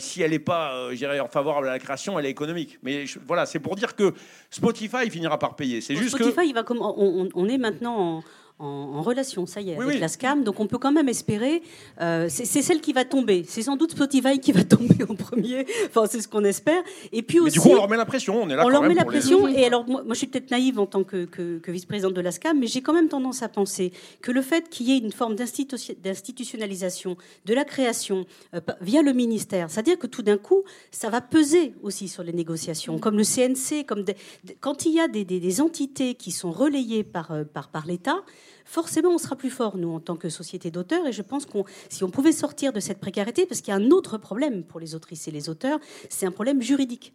si 0.00 0.22
elle 0.22 0.32
n'est 0.32 0.38
pas, 0.40 0.90
en 1.22 1.28
favorable 1.28 1.68
à 1.68 1.72
la 1.72 1.78
création, 1.78 2.18
elle 2.18 2.26
est 2.26 2.30
économique. 2.30 2.78
Mais 2.82 3.04
voilà, 3.26 3.46
c'est 3.46 3.60
pour 3.60 3.76
dire 3.76 3.94
que 3.94 4.12
Spotify 4.50 5.08
finira 5.08 5.38
par 5.38 5.54
payer. 5.54 5.80
C'est 5.80 5.94
juste 5.94 6.16
Spotify, 6.16 6.36
que... 6.36 6.46
il 6.48 6.54
va 6.54 6.64
comme 6.64 6.80
on, 6.80 7.28
on, 7.32 7.48
est 7.48 7.58
maintenant 7.58 7.96
en 7.96 8.24
en, 8.58 9.02
relation, 9.02 9.44
ça 9.44 9.60
y 9.60 9.70
est, 9.70 9.76
avec 9.76 10.00
la 10.00 10.08
SCAM. 10.08 10.42
Donc 10.42 10.60
on 10.60 10.66
peut 10.66 10.78
quand 10.78 10.92
même 10.92 11.08
espérer. 11.08 11.62
Euh, 12.00 12.26
c'est 12.30 12.62
celle 12.62 12.80
qui 12.80 12.92
va 12.94 13.04
tomber. 13.04 13.44
C'est 13.46 13.62
sans 13.62 13.76
doute 13.76 13.92
Spotify 13.92 14.38
qui 14.38 14.52
va 14.52 14.64
tomber 14.76 15.04
en 15.08 15.14
premier. 15.14 15.66
Enfin, 15.86 16.06
c'est 16.06 16.20
ce 16.20 16.28
qu'on 16.28 16.44
espère. 16.44 16.82
Et 17.12 17.22
puis 17.22 17.38
aussi. 17.38 17.54
du 17.54 17.60
coup, 17.60 17.70
on 17.70 17.74
leur 17.74 17.88
met 17.88 17.96
la 17.96 18.06
pression. 18.06 18.42
On 18.42 18.48
est 18.48 18.56
là. 18.56 18.64
On 18.64 18.68
leur 18.68 18.82
met 18.82 18.94
la 18.94 19.04
pression. 19.04 19.46
Et 19.46 19.64
alors, 19.64 19.86
moi, 19.86 20.02
je 20.08 20.14
suis 20.14 20.26
peut-être 20.26 20.50
naïve 20.50 20.78
en 20.78 20.86
tant 20.86 21.04
que, 21.04 21.26
que, 21.26 21.70
vice-présidente 21.70 22.14
de 22.14 22.20
la 22.20 22.32
SCAM, 22.32 22.58
mais 22.58 22.66
j'ai 22.66 22.80
quand 22.80 22.94
même 22.94 23.08
tendance 23.08 23.42
à 23.42 23.48
penser 23.48 23.92
que 24.22 24.32
le 24.32 24.40
fait 24.40 24.70
qu'il 24.70 24.88
y 24.88 24.92
ait 24.92 24.98
une 24.98 25.12
forme 25.12 25.34
d'institutionnalisation 25.36 27.16
de 27.44 27.54
la 27.54 27.64
création 27.64 28.24
euh, 28.54 28.60
via 28.80 29.02
le 29.02 29.12
ministère, 29.12 29.70
c'est-à-dire 29.70 29.98
que 29.98 30.06
tout 30.06 30.22
d'un 30.22 30.38
coup, 30.38 30.62
ça 30.90 31.10
va 31.10 31.20
peser 31.20 31.74
aussi 31.82 32.08
sur 32.08 32.22
les 32.22 32.32
négociations, 32.32 32.98
comme 32.98 33.18
le 33.18 33.24
CNC, 33.24 33.84
comme 33.86 34.04
quand 34.60 34.86
il 34.86 34.92
y 34.92 35.00
a 35.00 35.08
des, 35.08 35.24
des, 35.24 35.60
entités 35.60 36.14
qui 36.14 36.30
sont 36.30 36.52
relayées 36.52 37.04
par, 37.04 37.32
euh, 37.32 37.44
par, 37.44 37.68
par 37.68 37.86
l'État 37.86 38.22
forcément 38.66 39.10
on 39.10 39.18
sera 39.18 39.36
plus 39.36 39.50
fort, 39.50 39.78
nous, 39.78 39.94
en 39.94 40.00
tant 40.00 40.16
que 40.16 40.28
société 40.28 40.70
d'auteurs. 40.70 41.06
Et 41.06 41.12
je 41.12 41.22
pense 41.22 41.46
qu'on, 41.46 41.64
si 41.88 42.04
on 42.04 42.10
pouvait 42.10 42.32
sortir 42.32 42.74
de 42.74 42.80
cette 42.80 42.98
précarité, 42.98 43.46
parce 43.46 43.62
qu'il 43.62 43.72
y 43.72 43.76
a 43.76 43.80
un 43.80 43.90
autre 43.90 44.18
problème 44.18 44.62
pour 44.64 44.80
les 44.80 44.94
autrices 44.94 45.26
et 45.28 45.30
les 45.30 45.48
auteurs, 45.48 45.78
c'est 46.10 46.26
un 46.26 46.32
problème 46.32 46.60
juridique. 46.60 47.14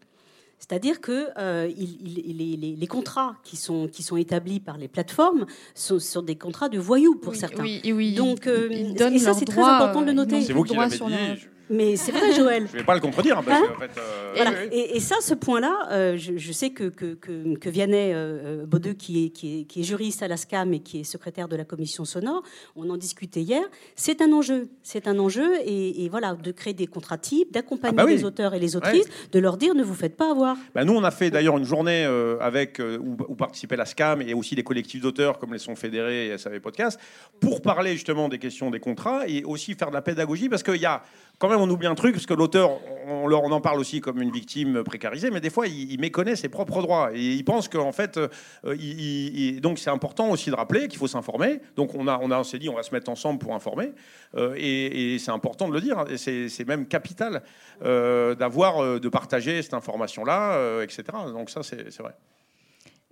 C'est-à-dire 0.58 1.02
que 1.02 1.30
euh, 1.39 1.68
les, 1.68 2.88
contrats 2.88 3.36
qui 3.43 3.58
sont, 3.58 3.88
qui 3.88 4.04
sont 4.04 4.16
établis 4.16 4.60
par 4.60 4.78
les 4.78 4.88
plateformes 4.88 5.47
sont, 5.74 5.97
sont 5.97 6.22
des 6.22 6.36
contrats 6.36 6.70
de 6.70 6.78
voyous 6.78 7.16
pour 7.16 7.36
certains. 7.36 7.64
Oui, 7.64 7.82
oui. 7.86 8.14
Donc, 8.14 8.45
euh, 8.45 8.70
et 8.70 9.20
ça, 9.20 9.34
c'est 9.34 9.45
très 9.45 9.62
important 9.62 10.02
de 10.02 10.06
le 10.06 10.14
noter. 10.14 10.41
C'est 10.41 10.54
vous 10.54 10.64
qui 10.64 10.76
l'avez 10.76 10.97
dit. 10.97 11.47
Mais 11.72 11.96
c'est 11.96 12.12
vrai, 12.12 12.34
Joël. 12.36 12.68
Je 12.68 12.74
ne 12.74 12.78
vais 12.80 12.86
pas 12.86 12.96
le 12.96 13.00
contredire. 13.00 13.42
Parce 13.42 13.62
hein 13.62 13.74
en 13.74 13.80
fait, 13.80 13.92
euh, 13.98 14.68
et, 14.72 15.00
ça, 15.00 15.16
ce 15.22 15.34
point-là, 15.34 15.88
euh, 15.92 16.18
je, 16.18 16.52
sais 16.52 16.72
que, 16.72 16.90
que, 16.90 17.14
que, 17.14 17.70
Vianney 17.70 18.12
euh, 18.14 18.66
Baudeux, 18.66 18.94
qui 18.94 19.26
est, 19.26 19.30
qui, 19.30 19.62
est, 19.62 19.64
qui 19.64 19.80
est 19.80 19.84
juriste 19.84 20.22
à 20.22 20.28
la 20.28 20.36
SCAM 20.36 20.74
et 20.74 20.80
qui 20.82 21.00
est 21.00 21.04
secrétaire 21.04 21.48
de 21.48 21.56
la 21.56 21.64
commission 21.64 22.04
sonore, 22.04 22.44
on 22.76 22.90
en 22.90 22.98
discutait 22.98 23.42
hier, 23.42 23.64
c'est 23.96 24.22
un 24.22 24.34
enjeu. 24.34 24.70
C'est 24.84 25.08
un 25.08 25.18
enjeu, 25.18 25.54
et, 25.66 26.10
voilà, 26.10 26.34
de 26.34 26.52
créer 26.52 26.74
des 26.74 26.88
contrats 26.88 27.18
types, 27.18 27.54
d'accompagner 27.54 27.96
ah 28.00 28.06
bah 28.06 28.12
les 28.12 28.26
auteurs 28.26 28.54
et 28.54 28.60
les 28.60 28.76
autrices, 28.76 29.08
de 29.32 29.40
leur 29.40 29.56
dire 29.56 29.74
ne 29.74 29.84
vous 29.84 29.94
faites 29.94 30.18
pas 30.18 30.32
avoir. 30.32 30.58
Bah 30.76 30.84
nous, 30.84 30.94
on 30.94 31.04
a 31.04 31.12
fait 31.12 31.32
d'ailleurs 31.32 31.58
une 31.58 31.64
journée 31.64 32.04
avec 32.42 32.80
où, 32.80 33.16
où, 33.30 33.36
participait 33.36 33.78
la 33.78 33.86
SCAM 33.86 34.22
et 34.22 34.34
aussi 34.34 34.56
des 34.56 34.64
collectifs 34.64 35.02
d'auteurs 35.02 35.40
comme 35.40 35.54
les 35.54 35.60
Sons 35.60 35.76
Fédérés 35.76 36.28
et 36.28 36.38
SAV 36.38 36.60
Podcast 36.60 37.00
pour 37.40 37.62
parler 37.62 37.94
justement 37.94 38.28
des 38.28 38.40
questions 38.40 38.70
des 38.70 38.80
contrats 38.80 39.28
et 39.28 39.44
aussi 39.44 39.74
faire 39.76 39.90
de 39.90 39.96
la 39.96 40.02
pédagogie 40.02 40.50
parce 40.50 40.64
qu'il 40.64 40.78
y 40.78 40.86
a 40.86 41.04
quand 41.42 41.50
même, 41.50 41.61
on 41.62 41.70
oublie 41.70 41.88
un 41.88 41.95
truc, 41.95 42.14
parce 42.14 42.26
que 42.26 42.34
l'auteur, 42.34 42.72
on, 43.07 43.32
on, 43.32 43.51
en 43.51 43.62
parle 43.62 43.80
aussi 43.80 44.01
comme 44.01 44.22
une 44.22 44.32
victime 44.32 44.84
précarisée, 44.84 45.32
mais 45.32 45.41
des 45.41 45.49
fois, 45.49 45.68
il, 45.68 45.99
méconnaît 45.99 46.36
ses 46.36 46.49
propres 46.49 46.82
droits. 46.82 47.12
Et 47.14 47.34
il 47.34 47.43
pense 47.43 47.68
qu'en 47.68 47.91
fait, 47.91 48.18
euh, 48.18 49.59
donc 49.59 49.80
c'est 49.80 49.89
important 49.89 50.30
aussi 50.30 50.49
de 50.49 50.55
rappeler 50.55 50.88
qu'il 50.88 50.99
faut 50.99 51.07
s'informer. 51.07 51.62
Donc 51.76 51.95
on, 51.95 52.07
a, 52.07 52.20
on, 52.22 52.32
a, 52.32 52.39
on 52.39 52.43
s'est 52.43 52.59
dit, 52.59 52.70
on 52.70 52.76
va 52.76 52.84
se 52.84 52.93
mettre 52.93 53.09
ensemble 53.09 53.39
pour 53.39 53.53
informer. 53.53 53.91
Euh, 54.36 54.55
et, 54.57 55.18
c'est 55.20 55.32
important 55.32 55.68
de 55.68 55.74
le 55.74 55.82
dire. 55.82 56.03
Et 56.09 56.18
c'est, 56.18 56.66
même 56.66 56.86
capital 56.88 57.43
euh, 57.84 58.36
d'avoir, 58.36 58.99
de 58.99 59.09
partager 59.09 59.62
cette 59.62 59.74
information-là, 59.74 60.84
etc. 60.84 61.03
Donc 61.34 61.49
ça, 61.49 61.64
c'est, 61.64 61.97
vrai. 61.99 62.14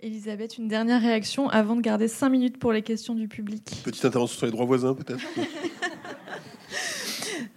Elisabeth, 0.00 0.56
une 0.56 0.68
dernière 0.68 1.00
réaction 1.00 1.48
avant 1.50 1.76
de 1.76 1.82
garder 1.82 2.08
cinq 2.08 2.30
minutes 2.30 2.58
pour 2.58 2.72
les 2.72 2.82
questions 2.82 3.14
du 3.14 3.28
public? 3.28 3.82
Petite 3.84 4.04
intervention 4.04 4.38
sur 4.38 4.46
les 4.46 4.52
droits 4.52 4.64
voisins, 4.64 4.94
peut-être 4.94 5.20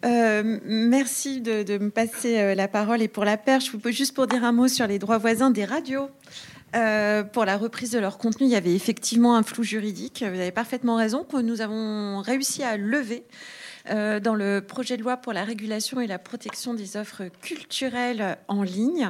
Euh, 0.05 0.59
merci 0.65 1.41
de, 1.41 1.77
me 1.77 1.89
passer 1.89 2.39
euh, 2.39 2.55
la 2.55 2.67
parole 2.67 3.01
et 3.01 3.07
pour 3.07 3.25
la 3.25 3.37
perche. 3.37 3.71
Juste 3.87 4.13
pour 4.13 4.27
dire 4.27 4.43
un 4.43 4.51
mot 4.51 4.67
sur 4.67 4.87
les 4.87 4.99
droits 4.99 5.17
voisins 5.17 5.49
des 5.49 5.65
radios. 5.65 6.09
Euh, 6.75 7.23
pour 7.23 7.45
la 7.45 7.57
reprise 7.57 7.91
de 7.91 7.99
leur 7.99 8.17
contenu, 8.17 8.47
il 8.47 8.51
y 8.51 8.55
avait 8.55 8.73
effectivement 8.73 9.35
un 9.35 9.43
flou 9.43 9.63
juridique. 9.63 10.23
Vous 10.27 10.39
avez 10.39 10.51
parfaitement 10.51 10.95
raison 10.95 11.23
que 11.23 11.37
nous 11.37 11.61
avons 11.61 12.19
réussi 12.21 12.63
à 12.63 12.77
lever 12.77 13.23
euh, 13.89 14.19
dans 14.19 14.35
le 14.35 14.61
projet 14.61 14.95
de 14.95 15.03
loi 15.03 15.17
pour 15.17 15.33
la 15.33 15.43
régulation 15.43 15.99
et 15.99 16.07
la 16.07 16.19
protection 16.19 16.73
des 16.73 16.95
offres 16.95 17.23
culturelles 17.41 18.37
en 18.47 18.63
ligne, 18.63 19.09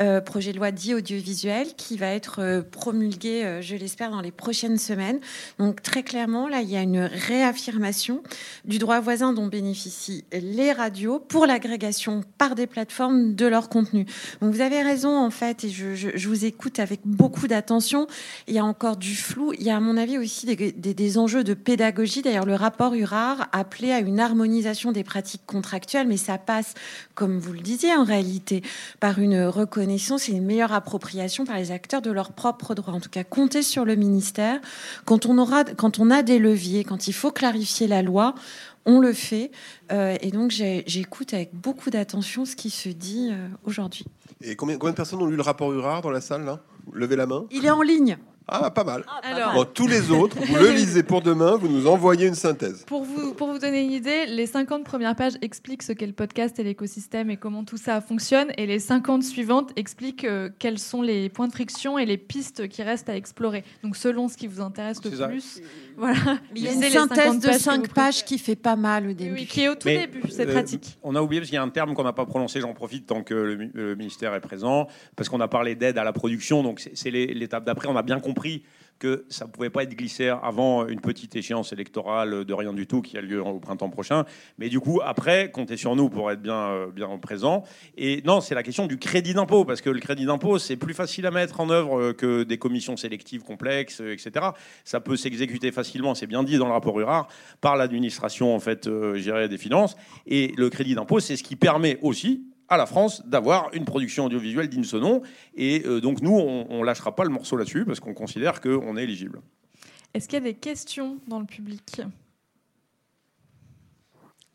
euh, 0.00 0.20
projet 0.20 0.52
de 0.52 0.56
loi 0.56 0.70
dit 0.70 0.94
audiovisuel, 0.94 1.74
qui 1.76 1.98
va 1.98 2.06
être 2.06 2.40
euh, 2.40 2.62
promulgué, 2.62 3.58
je 3.60 3.76
l'espère, 3.76 4.10
dans 4.10 4.22
les 4.22 4.30
prochaines 4.30 4.78
semaines. 4.78 5.20
Donc 5.58 5.82
très 5.82 6.02
clairement, 6.02 6.48
là, 6.48 6.62
il 6.62 6.70
y 6.70 6.76
a 6.76 6.80
une 6.80 7.00
réaffirmation 7.00 8.22
du 8.64 8.78
droit 8.78 9.00
voisin 9.00 9.32
dont 9.34 9.46
bénéficient 9.46 10.24
les 10.32 10.72
radios 10.72 11.18
pour 11.18 11.46
l'agrégation 11.46 12.22
par 12.38 12.54
des 12.54 12.66
plateformes 12.66 13.34
de 13.34 13.46
leur 13.46 13.68
contenu. 13.68 14.06
Donc 14.40 14.54
vous 14.54 14.62
avez 14.62 14.82
raison, 14.82 15.18
en 15.18 15.30
fait, 15.30 15.64
et 15.64 15.68
je, 15.68 16.26
vous 16.26 16.44
écoute 16.46 16.78
avec 16.78 17.00
beaucoup 17.04 17.46
d'attention. 17.46 18.06
Il 18.48 18.54
y 18.54 18.58
a 18.58 18.64
encore 18.64 18.96
du 18.96 19.14
flou. 19.14 19.52
Il 19.52 19.62
y 19.62 19.70
a, 19.70 19.76
à 19.76 19.80
mon 19.80 19.96
avis, 19.96 20.16
aussi 20.16 20.46
des, 20.46 21.18
enjeux 21.18 21.44
de 21.44 21.54
pédagogie. 21.54 22.22
D'ailleurs, 22.22 22.46
le 22.46 22.54
rapport 22.54 22.94
URAR 22.94 23.48
appelait 23.52 23.92
à 23.92 24.00
une 24.00 24.13
une 24.14 24.20
harmonisation 24.20 24.92
des 24.92 25.02
pratiques 25.02 25.42
contractuelles, 25.44 26.06
mais 26.06 26.16
ça 26.16 26.38
passe, 26.38 26.74
comme 27.16 27.38
vous 27.40 27.52
le 27.52 27.58
disiez 27.58 27.96
en 27.96 28.04
réalité, 28.04 28.62
par 29.00 29.18
une 29.18 29.44
reconnaissance 29.46 30.28
et 30.28 30.32
une 30.32 30.44
meilleure 30.44 30.72
appropriation 30.72 31.44
par 31.44 31.56
les 31.56 31.72
acteurs 31.72 32.00
de 32.00 32.12
leurs 32.12 32.32
propres 32.32 32.76
droits. 32.76 32.94
En 32.94 33.00
tout 33.00 33.10
cas, 33.10 33.24
compter 33.24 33.62
sur 33.62 33.84
le 33.84 33.96
ministère. 33.96 34.60
Quand 35.04 35.26
on, 35.26 35.36
aura, 35.38 35.64
quand 35.64 35.98
on 35.98 36.12
a 36.12 36.22
des 36.22 36.38
leviers, 36.38 36.84
quand 36.84 37.08
il 37.08 37.12
faut 37.12 37.32
clarifier 37.32 37.88
la 37.88 38.02
loi, 38.02 38.36
on 38.86 39.00
le 39.00 39.12
fait. 39.12 39.50
Euh, 39.90 40.16
et 40.20 40.30
donc, 40.30 40.52
j'écoute 40.52 41.34
avec 41.34 41.52
beaucoup 41.52 41.90
d'attention 41.90 42.44
ce 42.44 42.54
qui 42.54 42.70
se 42.70 42.88
dit 42.88 43.30
euh, 43.32 43.48
aujourd'hui. 43.64 44.04
Et 44.42 44.54
combien, 44.54 44.76
combien, 44.78 44.92
de 44.92 44.96
personnes 44.96 45.22
ont 45.22 45.26
lu 45.26 45.36
le 45.36 45.42
rapport 45.42 45.72
URAR 45.72 46.02
dans 46.02 46.10
la 46.10 46.20
salle 46.20 46.44
là? 46.44 46.60
Levez 46.92 47.16
la 47.16 47.26
main. 47.26 47.46
Il 47.50 47.66
est 47.66 47.70
en 47.70 47.82
ligne. 47.82 48.16
Ah, 48.46 48.70
pas 48.70 48.84
mal. 48.84 49.04
Ah, 49.08 49.20
Alors, 49.22 49.54
bon, 49.54 49.64
tous 49.64 49.86
les 49.86 50.10
autres, 50.10 50.36
vous 50.38 50.56
le 50.56 50.70
lisez 50.70 51.02
pour 51.02 51.22
demain, 51.22 51.56
vous 51.56 51.68
nous 51.68 51.86
envoyez 51.86 52.26
une 52.26 52.34
synthèse. 52.34 52.84
Pour 52.86 53.02
vous, 53.02 53.32
pour 53.32 53.50
vous 53.50 53.58
donner 53.58 53.82
une 53.82 53.90
idée, 53.90 54.26
les 54.26 54.46
50 54.46 54.84
premières 54.84 55.16
pages 55.16 55.34
expliquent 55.40 55.82
ce 55.82 55.92
qu'est 55.92 56.06
le 56.06 56.12
podcast 56.12 56.58
et 56.58 56.62
l'écosystème 56.62 57.30
et 57.30 57.38
comment 57.38 57.64
tout 57.64 57.78
ça 57.78 58.02
fonctionne. 58.02 58.52
Et 58.58 58.66
les 58.66 58.80
50 58.80 59.22
suivantes 59.22 59.72
expliquent 59.76 60.24
euh, 60.24 60.50
quels 60.58 60.78
sont 60.78 61.00
les 61.00 61.30
points 61.30 61.48
de 61.48 61.52
friction 61.52 61.98
et 61.98 62.04
les 62.04 62.18
pistes 62.18 62.68
qui 62.68 62.82
restent 62.82 63.08
à 63.08 63.16
explorer. 63.16 63.64
Donc, 63.82 63.96
selon 63.96 64.28
ce 64.28 64.36
qui 64.36 64.46
vous 64.46 64.60
intéresse 64.60 65.02
le 65.02 65.10
plus, 65.26 65.62
voilà. 65.96 66.38
Il 66.54 66.62
y 66.62 66.68
a 66.68 66.72
une 66.72 66.82
synthèse 66.82 67.38
de 67.40 67.52
5 67.52 67.88
pages 67.92 68.24
qui 68.24 68.38
fait 68.38 68.56
pas 68.56 68.76
mal 68.76 69.08
au 69.08 69.12
début. 69.12 69.34
Oui, 69.34 69.46
qui 69.46 69.62
est 69.62 69.68
au 69.68 69.74
tout 69.74 69.86
Mais, 69.88 70.06
début, 70.06 70.22
c'est 70.30 70.48
euh, 70.48 70.52
pratique. 70.52 70.98
On 71.02 71.14
a 71.14 71.22
oublié 71.22 71.40
parce 71.40 71.48
qu'il 71.50 71.56
y 71.56 71.58
a 71.58 71.62
un 71.62 71.68
terme 71.68 71.94
qu'on 71.94 72.04
n'a 72.04 72.12
pas 72.12 72.26
prononcé, 72.26 72.60
j'en 72.60 72.72
profite 72.74 73.06
tant 73.06 73.22
que 73.22 73.34
le, 73.34 73.56
mi- 73.56 73.70
le 73.74 73.94
ministère 73.94 74.34
est 74.34 74.40
présent, 74.40 74.86
parce 75.16 75.28
qu'on 75.28 75.40
a 75.40 75.48
parlé 75.48 75.74
d'aide 75.74 75.98
à 75.98 76.04
la 76.04 76.12
production, 76.12 76.62
donc 76.62 76.80
c'est- 76.80 77.10
l'étape 77.10 77.64
d'après. 77.64 77.88
On 77.88 77.96
a 77.96 78.02
bien 78.02 78.20
compris 78.20 78.62
que 78.98 79.24
ça 79.28 79.46
ne 79.46 79.50
pouvait 79.50 79.70
pas 79.70 79.82
être 79.82 79.94
glissé 79.94 80.28
avant 80.28 80.86
une 80.86 81.00
petite 81.00 81.34
échéance 81.36 81.72
électorale 81.72 82.44
de 82.44 82.54
rien 82.54 82.72
du 82.72 82.86
tout 82.86 83.02
qui 83.02 83.18
a 83.18 83.20
lieu 83.20 83.42
au 83.42 83.58
printemps 83.58 83.90
prochain. 83.90 84.24
Mais 84.58 84.68
du 84.68 84.80
coup, 84.80 85.00
après, 85.04 85.50
comptez 85.50 85.76
sur 85.76 85.96
nous 85.96 86.08
pour 86.08 86.30
être 86.30 86.40
bien, 86.40 86.68
euh, 86.70 86.86
bien 86.90 87.08
présents. 87.18 87.64
Et 87.96 88.22
non, 88.24 88.40
c'est 88.40 88.54
la 88.54 88.62
question 88.62 88.86
du 88.86 88.98
crédit 88.98 89.34
d'impôt, 89.34 89.64
parce 89.64 89.80
que 89.80 89.90
le 89.90 90.00
crédit 90.00 90.26
d'impôt, 90.26 90.58
c'est 90.58 90.76
plus 90.76 90.94
facile 90.94 91.26
à 91.26 91.30
mettre 91.30 91.60
en 91.60 91.70
œuvre 91.70 92.00
euh, 92.00 92.12
que 92.12 92.42
des 92.42 92.58
commissions 92.58 92.96
sélectives 92.96 93.42
complexes, 93.42 94.00
euh, 94.00 94.12
etc. 94.12 94.46
Ça 94.84 95.00
peut 95.00 95.16
s'exécuter 95.16 95.72
facilement, 95.72 96.14
c'est 96.14 96.26
bien 96.26 96.42
dit 96.42 96.58
dans 96.58 96.66
le 96.66 96.72
rapport 96.72 96.98
URAR, 96.98 97.28
par 97.60 97.76
l'administration 97.76 98.54
en 98.54 98.60
fait, 98.60 98.88
dirais, 98.88 99.48
des 99.48 99.58
finances. 99.58 99.96
Et 100.26 100.52
le 100.56 100.70
crédit 100.70 100.94
d'impôt, 100.94 101.20
c'est 101.20 101.36
ce 101.36 101.42
qui 101.42 101.56
permet 101.56 101.98
aussi 102.02 102.44
à 102.74 102.76
la 102.78 102.86
France 102.86 103.22
d'avoir 103.26 103.70
une 103.72 103.84
production 103.84 104.26
audiovisuelle 104.26 104.68
digne 104.68 104.82
de 104.82 104.86
ce 104.86 104.96
nom. 104.96 105.22
Et 105.56 105.82
euh, 105.86 106.00
donc 106.00 106.20
nous, 106.20 106.32
on 106.34 106.80
ne 106.80 106.84
lâchera 106.84 107.14
pas 107.14 107.24
le 107.24 107.30
morceau 107.30 107.56
là-dessus 107.56 107.84
parce 107.84 108.00
qu'on 108.00 108.14
considère 108.14 108.60
qu'on 108.60 108.96
est 108.96 109.04
éligible. 109.04 109.40
Est-ce 110.12 110.28
qu'il 110.28 110.38
y 110.38 110.42
a 110.42 110.44
des 110.44 110.54
questions 110.54 111.18
dans 111.26 111.40
le 111.40 111.46
public? 111.46 112.02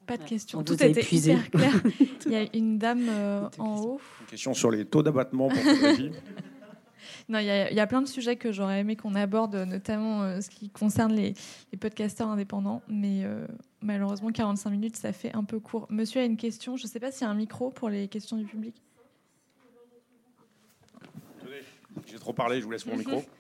Pas 0.06 0.18
de 0.18 0.24
questions. 0.24 0.60
on 0.60 0.64
Tout 0.64 0.74
était 0.74 1.02
épuisé. 1.02 1.34
hyper 1.34 1.52
clair. 1.52 1.74
Il 2.26 2.32
y 2.32 2.36
a 2.36 2.46
une 2.56 2.80
dame 2.80 3.08
euh, 3.10 3.48
en 3.60 3.76
haut. 3.82 4.02
Une 4.22 4.28
question 4.28 4.54
sur 4.54 4.72
les 4.72 4.86
taux 4.86 5.04
d'abattement 5.04 5.50
pour. 5.50 5.58
Non, 7.28 7.40
il 7.40 7.46
y, 7.46 7.50
a, 7.50 7.70
il 7.70 7.76
y 7.76 7.80
a 7.80 7.88
plein 7.88 8.02
de 8.02 8.08
sujets 8.08 8.36
que 8.36 8.52
j'aurais 8.52 8.80
aimé 8.80 8.96
qu'on 8.96 9.16
aborde, 9.16 9.56
notamment 9.56 10.24
euh, 10.24 10.42
ce 10.42 10.50
qui 10.50 10.70
concerne 10.70 11.14
les, 11.14 11.34
les 11.72 11.78
podcasteurs 11.78 12.28
indépendants, 12.28 12.82
mais 12.88 13.24
euh, 13.24 13.46
malheureusement 13.82 14.32
45 14.32 14.70
minutes, 14.70 14.96
ça 14.96 15.14
fait 15.14 15.34
un 15.36 15.44
peu 15.44 15.60
court. 15.60 15.88
Monsieur 15.90 16.22
a 16.22 16.26
une 16.26 16.38
question, 16.38 16.78
je 16.78 16.84
ne 16.84 16.90
sais 16.90 17.00
pas 17.00 17.12
s'il 17.12 17.24
y 17.24 17.26
a 17.26 17.30
un 17.30 17.36
micro 17.36 17.70
pour 17.72 17.90
les 17.90 18.08
questions 18.08 18.38
du 18.38 18.46
public. 18.46 18.76
J'ai 22.06 22.18
trop 22.18 22.34
parlé, 22.34 22.60
je 22.60 22.66
vous 22.66 22.72
laisse 22.72 22.86
mon 22.86 22.98
micro. 22.98 23.24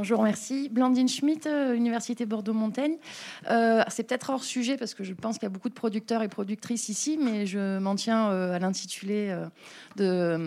Bonjour, 0.00 0.22
merci. 0.22 0.68
Blandine 0.68 1.08
Schmitt, 1.08 1.48
euh, 1.48 1.74
Université 1.74 2.24
Bordeaux-Montaigne. 2.24 2.98
Euh, 3.50 3.82
c'est 3.88 4.04
peut-être 4.04 4.30
hors 4.30 4.44
sujet 4.44 4.76
parce 4.76 4.94
que 4.94 5.02
je 5.02 5.12
pense 5.12 5.38
qu'il 5.38 5.42
y 5.42 5.46
a 5.46 5.52
beaucoup 5.52 5.68
de 5.68 5.74
producteurs 5.74 6.22
et 6.22 6.28
productrices 6.28 6.88
ici, 6.88 7.18
mais 7.20 7.46
je 7.46 7.80
m'en 7.80 7.96
tiens 7.96 8.30
euh, 8.30 8.54
à 8.54 8.60
l'intitulé 8.60 9.36
de, 9.96 10.38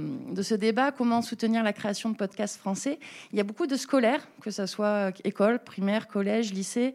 ce 0.41 0.55
débat 0.55 0.93
comment 0.93 1.21
soutenir 1.21 1.63
la 1.63 1.73
création 1.73 2.09
de 2.09 2.15
podcasts 2.15 2.59
français. 2.59 2.97
Il 3.33 3.37
y 3.37 3.41
a 3.41 3.43
beaucoup 3.43 3.67
de 3.67 3.75
scolaires, 3.75 4.25
que 4.39 4.51
ce 4.51 4.65
soit 4.65 5.11
école, 5.25 5.59
primaire, 5.59 6.07
collège, 6.07 6.53
lycée, 6.53 6.93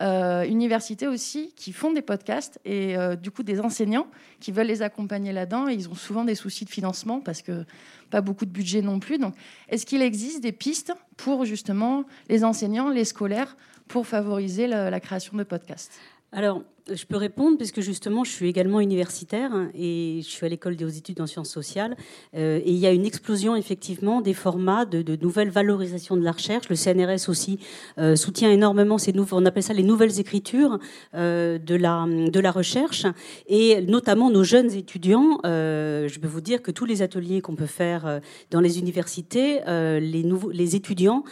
université 0.00 1.06
aussi, 1.06 1.52
qui 1.54 1.74
font 1.74 1.92
des 1.92 2.00
podcasts 2.00 2.58
et 2.64 2.96
du 3.20 3.30
coup 3.30 3.42
des 3.42 3.60
enseignants 3.60 4.06
qui 4.40 4.52
veulent 4.52 4.68
les 4.68 4.80
accompagner 4.80 5.32
là-dedans. 5.32 5.68
Et 5.68 5.74
ils 5.74 5.90
ont 5.90 5.94
souvent 5.94 6.24
des 6.24 6.34
soucis 6.34 6.64
de 6.64 6.70
financement 6.70 7.20
parce 7.20 7.42
que 7.42 7.66
pas 8.10 8.20
beaucoup 8.20 8.44
de 8.44 8.50
budget 8.50 8.82
non 8.82 8.98
plus. 8.98 9.18
Donc, 9.18 9.34
est-ce 9.68 9.86
qu'il 9.86 10.02
existe 10.02 10.42
des 10.42 10.52
pistes 10.52 10.92
pour 11.24 11.44
justement 11.44 12.04
les 12.28 12.44
enseignants, 12.44 12.88
les 12.88 13.04
scolaires, 13.04 13.56
pour 13.88 14.06
favoriser 14.06 14.66
la, 14.66 15.00
création 15.00 15.36
de 15.36 15.42
podcasts 15.42 15.92
Alors, 16.32 16.62
je 16.92 17.04
peux 17.04 17.16
répondre 17.16 17.56
puisque 17.56 17.80
justement, 17.80 18.24
je 18.24 18.30
suis 18.30 18.48
également 18.48 18.80
universitaire 18.80 19.52
et 19.74 20.20
je 20.22 20.28
suis 20.28 20.46
à 20.46 20.48
l'école 20.48 20.76
des 20.76 20.84
hautes 20.84 20.96
études 20.96 21.20
en 21.20 21.26
sciences 21.26 21.50
sociales. 21.50 21.96
Euh, 22.36 22.58
et 22.58 22.70
il 22.70 22.78
y 22.78 22.86
a 22.86 22.92
une 22.92 23.04
explosion 23.04 23.56
effectivement 23.56 24.20
des 24.20 24.34
formats 24.34 24.84
de, 24.84 25.16
nouvelles 25.20 25.50
valorisations 25.50 26.16
de 26.16 26.22
la 26.22 26.32
recherche. 26.32 26.68
Le 26.68 26.76
CNRS 26.76 27.28
aussi 27.28 27.58
euh, 27.98 28.16
soutient 28.16 28.50
énormément 28.50 28.98
ces 28.98 29.12
nouveaux, 29.12 29.38
on 29.38 29.46
appelle 29.46 29.62
ça 29.62 29.72
les 29.72 29.82
nouvelles 29.82 30.20
écritures 30.20 30.78
euh, 31.14 31.58
de 31.58 31.74
la 31.74 32.06
de 32.06 32.40
la 32.40 32.50
recherche 32.50 33.06
et 33.46 33.82
notamment 33.82 34.30
nos 34.30 34.44
jeunes 34.44 34.72
étudiants. 34.72 35.40
je 35.44 36.18
peux 36.18 36.28
vous 36.28 36.40
dire 36.40 36.62
que 36.62 36.70
tous 36.70 36.84
les 36.84 37.02
ateliers 37.02 37.40
qu'on 37.40 37.56
peut 37.56 37.66
faire 37.66 38.20
dans 38.50 38.60
les 38.60 38.78
universités, 38.78 39.60
les 39.66 40.76
étudiants 40.76 41.24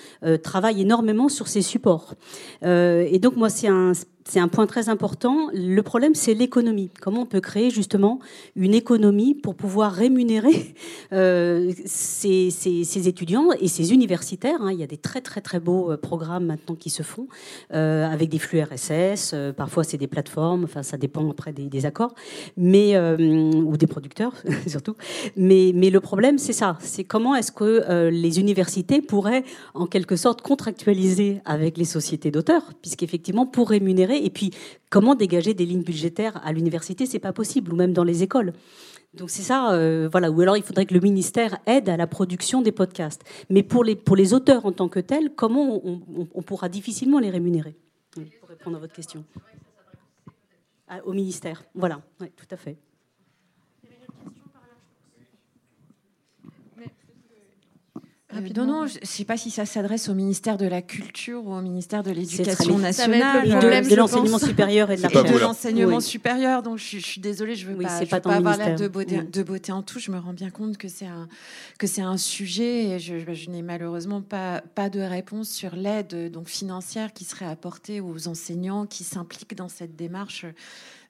travaillent 0.43 0.83
énormément 0.83 1.29
sur 1.29 1.49
ces 1.49 1.63
supports. 1.63 2.15
Et 2.63 3.19
donc 3.21 3.37
moi, 3.37 3.49
c'est 3.49 3.69
un 3.69 3.93
c'est 4.29 4.41
un 4.41 4.49
point 4.49 4.67
très 4.67 4.91
important. 4.91 5.49
Le 5.55 5.81
problème, 5.81 6.15
c'est 6.15 6.35
l'économie. 6.35 6.91
Comment 7.01 7.23
on 7.23 7.27
peut 7.27 7.41
créer 7.41 7.71
justement 7.71 8.19
une 8.57 8.75
économie 8.75 9.35
pour 9.35 9.55
pouvoir 9.55 9.93
rémunérer 9.93 10.75
euh, 11.15 11.73
ces, 11.87 12.51
ces- 12.51 13.09
étudiants 13.09 13.49
et 13.59 13.69
ces 13.69 13.93
universitaires 13.95 14.61
hein. 14.61 14.71
Il 14.73 14.79
y 14.79 14.83
a 14.83 14.87
des 14.87 14.99
très 14.99 15.23
très 15.23 15.41
très 15.41 15.61
beaux 15.61 15.93
euh, 15.93 15.97
programmes 15.97 16.45
maintenant 16.45 16.75
qui 16.75 16.91
se 16.91 17.03
font 17.03 17.27
euh, 17.73 18.07
avec 18.07 18.29
des 18.29 18.39
flux 18.39 18.61
RSS. 18.61 19.35
parfois, 19.57 19.83
c'est 19.83 19.97
des 19.97 20.07
plateformes. 20.07 20.65
Enfin, 20.65 20.83
ça 20.83 20.99
dépend 20.99 21.31
après 21.31 21.53
des, 21.53 21.65
des 21.67 21.87
accords, 21.87 22.15
mais 22.57 22.99
ou 22.99 23.77
des 23.79 23.87
producteurs 23.87 24.35
surtout. 24.67 24.95
Mais, 25.37 25.73
mais 25.75 25.89
le 25.89 26.01
problème, 26.01 26.37
c'est 26.37 26.53
ça. 26.53 26.77
C'est 26.81 27.05
comment 27.05 27.35
est-ce 27.35 27.53
que 27.53 28.09
les 28.11 28.41
universités 28.41 29.01
pourraient 29.01 29.45
en 29.75 29.87
quelque 29.87 30.17
sorte 30.17 30.43
contractualiser 30.43 31.41
avec 31.47 31.79
les 31.79 31.85
sociétés 31.85 32.31
d'auteurs, 32.31 32.75
puisqu'effectivement, 32.83 33.47
pour 33.47 33.71
rémunérer, 33.71 34.18
et 34.25 34.31
puis 34.31 34.51
comment 34.91 35.15
dégager 35.15 35.55
des 35.55 35.67
lignes 35.67 35.83
budgétaires 35.83 36.41
à 36.45 36.53
l'université, 36.53 37.07
c'est 37.07 37.19
pas 37.19 37.33
possible, 37.33 37.73
ou 37.73 37.77
même 37.77 37.93
dans 37.93 38.05
les 38.05 38.23
écoles. 38.23 38.53
Donc 39.15 39.31
c'est 39.31 39.43
ça, 39.43 39.73
euh, 39.73 40.09
voilà. 40.11 40.31
Ou 40.31 40.41
alors 40.43 40.57
il 40.57 40.63
faudrait 40.63 40.85
que 40.85 40.93
le 40.95 41.01
ministère 41.01 41.59
aide 41.67 41.89
à 41.89 41.97
la 41.97 42.07
production 42.07 42.61
des 42.61 42.73
podcasts. 42.73 43.23
Mais 43.49 43.63
pour 43.63 43.83
les, 43.83 43.97
pour 43.97 44.17
les 44.17 44.35
auteurs 44.35 44.67
en 44.67 44.73
tant 44.73 44.89
que 44.89 45.01
tels, 45.01 45.31
comment 45.35 45.81
on, 45.85 46.01
on- 46.35 46.43
pourra 46.43 46.69
difficilement 46.69 47.19
les 47.19 47.31
rémunérer? 47.31 47.75
Pour 48.41 48.49
répondre 48.51 48.77
à 48.77 48.81
votre 48.81 48.93
question. 48.93 49.25
Ah, 50.89 51.01
au 51.05 51.13
ministère, 51.13 51.65
voilà, 51.75 52.01
oui, 52.21 52.29
tout 52.37 52.47
à 52.51 52.57
fait. 52.57 52.77
Euh, 53.85 53.89
rapidement. 54.25 54.53
Non, 58.55 58.67
non, 58.67 58.87
je 58.87 58.99
ne 59.01 59.07
sais 59.07 59.25
pas 59.25 59.39
si 59.39 59.51
ça 59.51 59.65
s'adresse 59.65 60.09
au 60.11 60.15
ministère 60.15 60.59
de 60.59 60.67
la 60.67 60.83
Culture 60.83 61.47
ou 61.47 61.55
au 61.55 61.63
ministère 61.63 62.03
de 62.03 62.11
l'Éducation 62.11 62.77
nationale. 62.79 63.43
le 63.45 63.49
Et 63.49 63.59
problème, 63.59 63.85
de, 63.85 63.91
de 63.91 63.95
l'enseignement 63.97 64.39
supérieur 64.39 64.91
et 64.91 64.97
de 64.97 65.03
la 65.03 65.09
de 65.09 65.17
recherche. 65.19 65.35
là. 65.41 65.47
l'enseignement 65.47 65.97
Oui. 65.97 66.03
supérieur. 66.03 66.63
Donc, 66.63 66.77
je, 66.79 66.85
suis- 66.85 67.01
je 67.01 67.07
suis 67.07 67.21
désolée, 67.23 67.55
je 67.57 67.67
ne 67.67 67.73
veux 67.73 67.79
Oui, 67.79 67.85
pas, 67.87 67.99
c'est 67.99 68.05
je 68.05 68.11
pas 68.11 68.17
veux 68.17 68.23
ton 68.23 68.29
pas 68.31 68.37
avoir 68.37 68.57
l'air 68.59 68.77
de 68.77 68.87
beauté, 68.87 69.23
de 69.23 69.43
beauté 69.43 69.73
en 69.73 69.83
tout. 69.83 69.99
Je 69.99 70.11
me 70.11 70.19
rends 70.19 70.35
bien 70.35 70.51
compte 70.51 70.77
que 70.77 70.89
c'est 70.89 71.07
un, 71.07 71.27
que 71.79 71.87
c'est 71.87 72.03
un 72.03 72.19
sujet 72.19 72.85
et 72.91 72.99
je, 72.99 73.15
je 73.33 73.49
n'ai 73.51 73.63
malheureusement 73.63 74.21
pas, 74.21 74.61
pas 74.75 74.91
de 74.91 75.01
réponse 75.01 75.49
sur 75.49 75.75
l'aide 75.75 76.31
donc 76.31 76.49
financière 76.49 77.15
qui 77.15 77.25
serait 77.25 77.47
apportée 77.47 78.01
aux 78.03 78.29
enseignants 78.29 78.85
qui 78.85 79.05
s'impliquent 79.05 79.57
dans 79.57 79.69
cette 79.71 79.97
démarche 79.97 80.45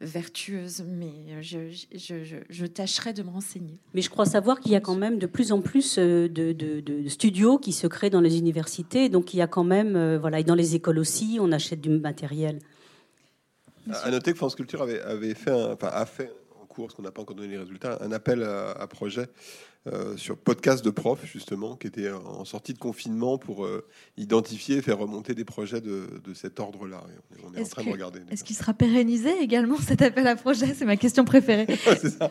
vertueuse. 0.01 0.84
Mais 0.88 1.42
je, 1.42 1.70
je, 1.94 2.24
je, 2.24 2.36
je 2.49 2.66
tâcherai 2.66 3.12
de 3.12 3.22
me 3.22 3.30
renseigner. 3.30 3.78
Mais 3.94 4.03
je 4.03 4.11
crois 4.11 4.26
savoir 4.26 4.61
qu'il 4.61 4.72
y 4.72 4.76
a 4.76 4.80
quand 4.80 4.94
même 4.96 5.18
de 5.18 5.26
plus 5.26 5.53
en 5.53 5.61
plus 5.61 5.99
euh, 5.99 6.28
de, 6.28 6.53
de- 6.53 6.80
de 6.80 7.09
studios 7.09 7.59
qui 7.59 7.72
se 7.72 7.86
créent 7.86 8.11
dans 8.11 8.20
les 8.20 8.38
universités. 8.38 9.09
Donc 9.09 9.34
il 9.34 9.38
y 9.38 9.42
a 9.42 9.46
quand 9.46 9.64
même, 9.64 9.96
euh, 9.96 10.18
voilà, 10.18 10.40
et 10.40 10.44
dans 10.44 10.55
les 10.55 10.74
écoles 10.74 10.99
aussi, 10.99 11.38
on 11.40 11.51
achète 11.53 11.80
du 11.80 11.90
matériel. 11.90 12.59
À 13.90 14.11
noter 14.11 14.32
que 14.32 14.36
France 14.38 14.55
Culture 14.55 14.82
avait, 14.82 15.01
avait 15.01 15.34
fait, 15.34 15.51
un- 15.51 15.72
enfin, 15.72 15.88
a 15.90 16.05
fait 16.05 16.30
en 16.61 16.66
cours, 16.66 16.86
parce 16.86 16.94
qu'on 16.94 17.03
n'a 17.03 17.11
pas 17.11 17.22
encore 17.22 17.36
donné 17.36 17.49
les 17.49 17.59
résultats, 17.59 17.99
un 18.03 18.12
appel 18.12 18.42
à, 18.42 18.72
à 18.72 18.86
projet 18.86 19.26
euh, 19.87 20.16
sur 20.16 20.37
podcast 20.37 20.85
de 20.85 20.91
profs, 20.91 21.24
justement, 21.24 21.76
qui 21.76 21.87
était 21.87 22.11
en 22.11 22.45
sortie 22.45 22.74
de 22.74 22.79
confinement 22.79 23.39
pour 23.39 23.64
euh, 23.64 23.87
identifier 24.18 24.76
et 24.79 24.83
faire 24.83 24.99
remonter 24.99 25.35
des 25.35 25.45
projets 25.45 25.81
de, 25.81 26.20
de 26.22 26.35
cet 26.35 26.61
ordre-là. 26.61 27.03
Et 27.09 27.41
On 27.43 27.49
est, 27.49 27.51
on 27.51 27.55
est 27.55 27.59
en 27.59 27.62
Est-ce 27.62 27.70
train 27.70 27.83
que- 27.83 27.87
de 27.89 27.93
regarder. 27.93 28.20
Est-ce 28.31 28.45
qu'il 28.45 28.57
sera 28.57 28.74
pérennisé 28.74 29.31
également 29.41 29.79
cet 29.79 30.03
appel 30.03 30.26
à 30.26 30.37
projet? 30.37 30.74
C'est 30.74 30.85
ma 30.85 30.97
question 30.97 31.24
préférée. 31.24 31.66
ça. 32.18 32.31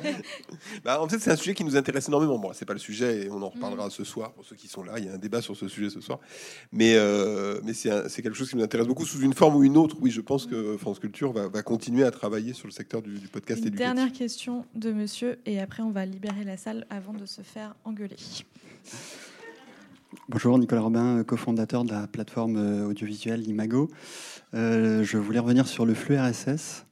Bah, 0.83 1.01
en 1.01 1.07
fait, 1.09 1.19
c'est 1.19 1.31
un 1.31 1.35
sujet 1.35 1.53
qui 1.55 1.63
nous 1.63 1.75
intéresse 1.75 2.07
énormément. 2.09 2.37
Bon, 2.37 2.51
c'est 2.53 2.65
pas 2.65 2.73
le 2.73 2.79
sujet 2.79 3.25
et 3.25 3.31
on 3.31 3.41
en 3.41 3.49
reparlera 3.49 3.89
ce 3.89 4.03
soir 4.03 4.33
pour 4.33 4.45
ceux 4.45 4.55
qui 4.55 4.67
sont 4.67 4.83
là. 4.83 4.99
Il 4.99 5.05
y 5.05 5.09
a 5.09 5.13
un 5.13 5.17
débat 5.17 5.41
sur 5.41 5.55
ce 5.55 5.67
sujet 5.67 5.89
ce 5.89 6.01
soir. 6.01 6.19
Mais, 6.71 6.93
euh, 6.95 7.59
mais 7.63 7.73
c'est, 7.73 7.89
quelque 8.21 8.33
chose 8.35 8.49
qui 8.49 8.55
nous 8.57 8.63
intéresse 8.63 8.87
beaucoup 8.87 9.05
sous 9.05 9.21
une 9.21 9.33
forme 9.33 9.55
ou 9.55 9.63
une 9.63 9.77
autre. 9.77 9.95
Oui, 10.01 10.11
je 10.11 10.21
pense 10.21 10.45
que 10.45 10.77
France 10.77 10.99
Culture 10.99 11.31
va, 11.33 11.47
va 11.47 11.63
continuer 11.63 12.03
à 12.03 12.11
travailler 12.11 12.53
sur 12.53 12.67
le 12.67 12.73
secteur 12.73 13.01
du, 13.01 13.17
du 13.17 13.27
podcast 13.27 13.61
Une 13.61 13.67
éducatif. 13.67 13.95
dernière 13.95 14.13
question 14.13 14.65
de 14.75 14.91
monsieur 14.91 15.39
et 15.45 15.59
après 15.59 15.81
on 15.81 15.91
va 15.91 16.05
libérer 16.05 16.43
la 16.43 16.57
salle 16.57 16.85
avant 16.89 17.13
de 17.13 17.25
se 17.25 17.41
faire 17.47 17.75
engueuler. 17.85 18.17
Bonjour, 20.27 20.59
Nicolas 20.59 20.81
Robin, 20.81 21.23
cofondateur 21.23 21.85
de 21.85 21.91
la 21.91 22.07
plateforme 22.07 22.57
euh, 22.57 22.87
audiovisuelle 22.87 23.47
Imago. 23.47 23.89
Euh, 24.53 25.03
je 25.03 25.17
voulais 25.17 25.39
revenir 25.39 25.67
sur 25.67 25.85
le 25.85 25.93
flux 25.93 26.17
RSS, 26.17 26.85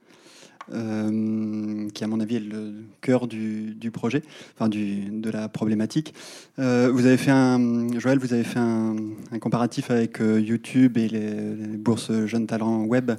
euh, 0.74 1.88
qui 1.90 2.04
à 2.04 2.08
mon 2.08 2.20
avis 2.20 2.38
est 2.38 2.40
le 2.40 2.74
cœur 3.02 3.28
du, 3.28 3.92
projet, 3.94 4.24
enfin 4.56 4.68
du, 4.68 5.10
de 5.12 5.30
la 5.30 5.48
problématique. 5.48 6.14
Euh, 6.58 6.90
vous 6.92 7.06
avez 7.06 7.18
fait 7.18 7.32
un, 7.32 7.88
Joël, 8.00 8.18
vous 8.18 8.34
avez 8.34 8.44
fait 8.44 8.60
un, 8.60 8.96
comparatif 9.40 9.92
avec 9.92 10.22
euh, 10.22 10.42
YouTube 10.42 10.98
et 10.98 11.08
les, 11.08 11.32
bourses 11.78 12.26
jeunes 12.26 12.48
talents 12.48 12.84
web, 12.84 13.12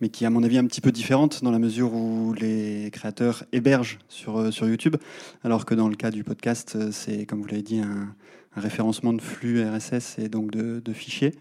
mais 0.00 0.08
qui 0.08 0.24
à 0.24 0.30
mon 0.30 0.42
avis 0.42 0.56
est 0.56 0.60
un 0.60 0.66
petit 0.66 0.80
peu 0.80 0.92
différente 0.92 1.44
dans 1.44 1.50
la 1.50 1.58
mesure 1.58 1.92
où 1.92 2.32
les 2.32 2.90
créateurs 2.92 3.44
hébergent 3.52 3.98
sur, 4.08 4.52
sur 4.52 4.66
YouTube, 4.66 4.96
alors 5.44 5.66
que 5.66 5.74
dans 5.74 5.88
le 5.88 5.96
cas 5.96 6.10
du 6.10 6.24
podcast, 6.24 6.90
c'est 6.92 7.26
comme 7.26 7.42
vous 7.42 7.48
l'avez 7.48 7.62
dit 7.62 7.80
un 7.80 8.14
référencement 8.56 9.12
de 9.12 9.20
flux 9.20 9.62
RSS 9.62 10.18
et 10.18 10.28
donc 10.28 10.50
de, 10.50 10.80
de 10.80 10.92
fichiers. 10.94 11.34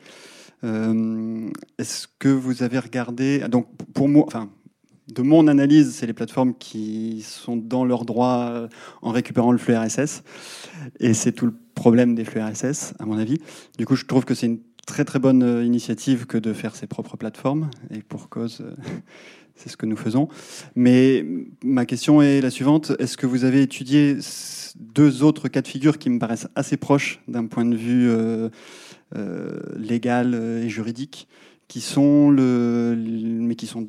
Est-ce 0.64 2.08
que 2.20 2.28
vous 2.28 2.64
avez 2.64 2.80
regardé 2.80 3.40
Donc 3.48 3.68
pour 3.94 4.10
moi, 4.10 4.24
enfin, 4.28 4.50
de 5.08 5.22
mon 5.22 5.48
analyse, 5.48 5.94
c'est 5.94 6.08
les 6.08 6.14
plateformes 6.14 6.54
qui 6.56 7.22
sont 7.22 7.58
dans 7.58 7.86
leurs 7.86 8.06
droits 8.06 8.50
euh, 8.50 8.68
en 9.02 9.12
récupérant 9.12 9.52
le 9.52 9.58
flux 9.58 9.76
RSS, 9.76 10.24
et 11.00 11.14
c'est 11.14 11.32
tout 11.32 11.46
le 11.46 11.54
problème 11.76 12.16
des 12.16 12.26
flux 12.26 12.42
RSS, 12.42 12.94
à 13.00 13.06
mon 13.06 13.18
avis. 13.18 13.38
Du 13.78 13.86
coup, 13.86 13.96
je 13.96 14.06
trouve 14.06 14.26
que 14.26 14.34
c'est 14.34 14.48
une 14.48 14.60
très 14.88 15.06
très 15.06 15.20
bonne 15.20 15.44
euh, 15.44 15.64
initiative 15.64 16.26
que 16.26 16.38
de 16.38 16.54
faire 16.54 16.76
ses 16.76 16.88
propres 16.88 17.18
plateformes, 17.18 17.70
et 17.92 18.02
pour 18.02 18.30
cause. 18.30 18.62
euh, 18.62 18.74
C'est 19.58 19.70
ce 19.70 19.78
que 19.78 19.86
nous 19.86 19.96
faisons. 19.96 20.28
Mais 20.76 21.26
ma 21.64 21.86
question 21.86 22.22
est 22.22 22.42
la 22.42 22.50
suivante. 22.50 22.92
Est-ce 23.00 23.16
que 23.16 23.26
vous 23.26 23.46
avez 23.46 23.62
étudié 23.62 24.18
deux 24.76 25.24
autres 25.24 25.48
cas 25.48 25.62
de 25.62 25.68
figure 25.70 25.98
qui 25.98 26.10
me 26.10 26.20
paraissent 26.20 26.50
assez 26.56 26.76
proches 26.76 27.22
d'un 27.30 27.46
point 27.46 27.64
de 27.64 27.78
vue 27.78 28.12
légal 29.78 30.36
et 30.62 30.68
juridique, 30.68 31.30
qui 31.70 31.80
sont 31.80 32.32
le, 32.32 32.98
mais 32.98 33.56
qui 33.56 33.66
sont 33.66 33.88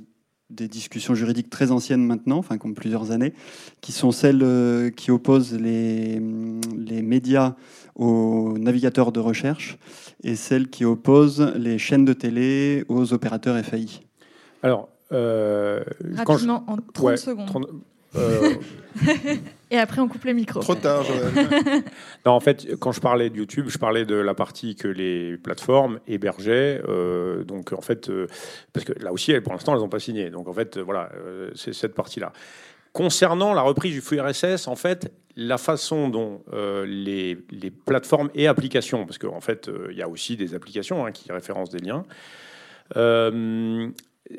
des 0.51 0.69
discussions 0.69 1.15
juridiques 1.15 1.51
très 1.51 1.71
anciennes 1.73 2.05
maintenant, 2.05 2.39
enfin 2.39 2.57
ont 2.65 2.73
plusieurs 2.73 3.11
années, 3.11 3.35
qui 3.81 3.93
sont 3.93 4.13
celles 4.13 4.43
euh, 4.43 4.91
qui 4.91 5.11
opposent 5.11 5.55
les, 5.55 6.21
les 6.77 7.03
médias 7.03 7.57
aux 7.97 8.57
navigateurs 8.59 9.11
de 9.13 9.21
recherche 9.21 9.77
et 10.23 10.37
celles 10.37 10.69
qui 10.69 10.85
opposent 10.85 11.53
les 11.57 11.79
chaînes 11.79 12.05
de 12.05 12.13
télé 12.13 12.85
aux 12.89 13.13
opérateurs 13.13 13.59
FAI. 13.65 13.87
Alors, 14.63 14.89
euh, 15.13 15.83
quand 16.25 16.37
je- 16.39 16.47
Rapidement, 16.49 16.65
en 16.69 16.77
30 16.93 17.01
Ouais, 17.07 17.17
secondes. 17.17 17.47
30 17.47 17.67
euh, 18.17 18.55
Et 19.71 19.79
après 19.79 20.01
on 20.01 20.09
coupe 20.09 20.25
le 20.25 20.33
micro. 20.33 20.61
Trop 20.61 20.75
tard, 20.77 21.03
Joël. 21.05 21.83
Non, 22.27 22.33
en 22.33 22.41
fait, 22.41 22.77
quand 22.79 22.93
je 22.93 23.01
parlais 23.01 23.31
de 23.31 23.37
YouTube, 23.37 23.67
je 23.69 23.79
parlais 23.79 24.05
de 24.05 24.15
la 24.15 24.35
partie 24.35 24.77
que 24.77 24.89
les 24.89 25.37
plateformes 25.37 25.99
hébergeaient. 26.07 26.81
euh, 26.89 27.43
donc, 27.45 27.73
en 27.73 27.81
fait, 27.81 28.09
euh, 28.09 28.27
parce 28.73 28.85
que 28.87 28.93
là 29.03 29.13
aussi, 29.13 29.33
pour 29.41 29.53
l'instant, 29.53 29.75
elles 29.75 29.81
n'ont 29.81 29.89
pas 29.89 29.99
signé. 29.99 30.31
Donc, 30.31 30.47
en 30.49 30.53
fait, 30.53 30.77
euh, 30.77 30.83
voilà, 30.83 31.11
euh, 31.17 31.51
c'est 31.55 31.73
cette 31.73 31.95
partie-là. 31.95 32.33
Concernant 32.93 33.53
la 33.55 33.63
reprise 33.63 33.93
du 33.93 34.01
flux 34.01 34.21
RSS, 34.21 34.69
en 34.69 34.77
fait, 34.77 35.13
la 35.37 35.59
façon 35.59 36.09
dont 36.09 36.43
euh, 36.53 36.87
les, 36.87 37.37
les 37.51 37.71
plateformes 37.71 38.31
et 38.35 38.47
applications, 38.47 39.05
parce 39.05 39.19
qu'en 39.19 39.41
fait, 39.41 39.69
euh, 39.69 39.89
il 39.91 39.99
y 39.99 40.03
a 40.03 40.09
aussi 40.09 40.37
des 40.37 40.55
applications 40.55 41.05
hein, 41.05 41.13
qui 41.13 41.31
référencent 41.31 41.71
des 41.71 41.81
liens, 41.81 42.05
euh, 42.97 43.89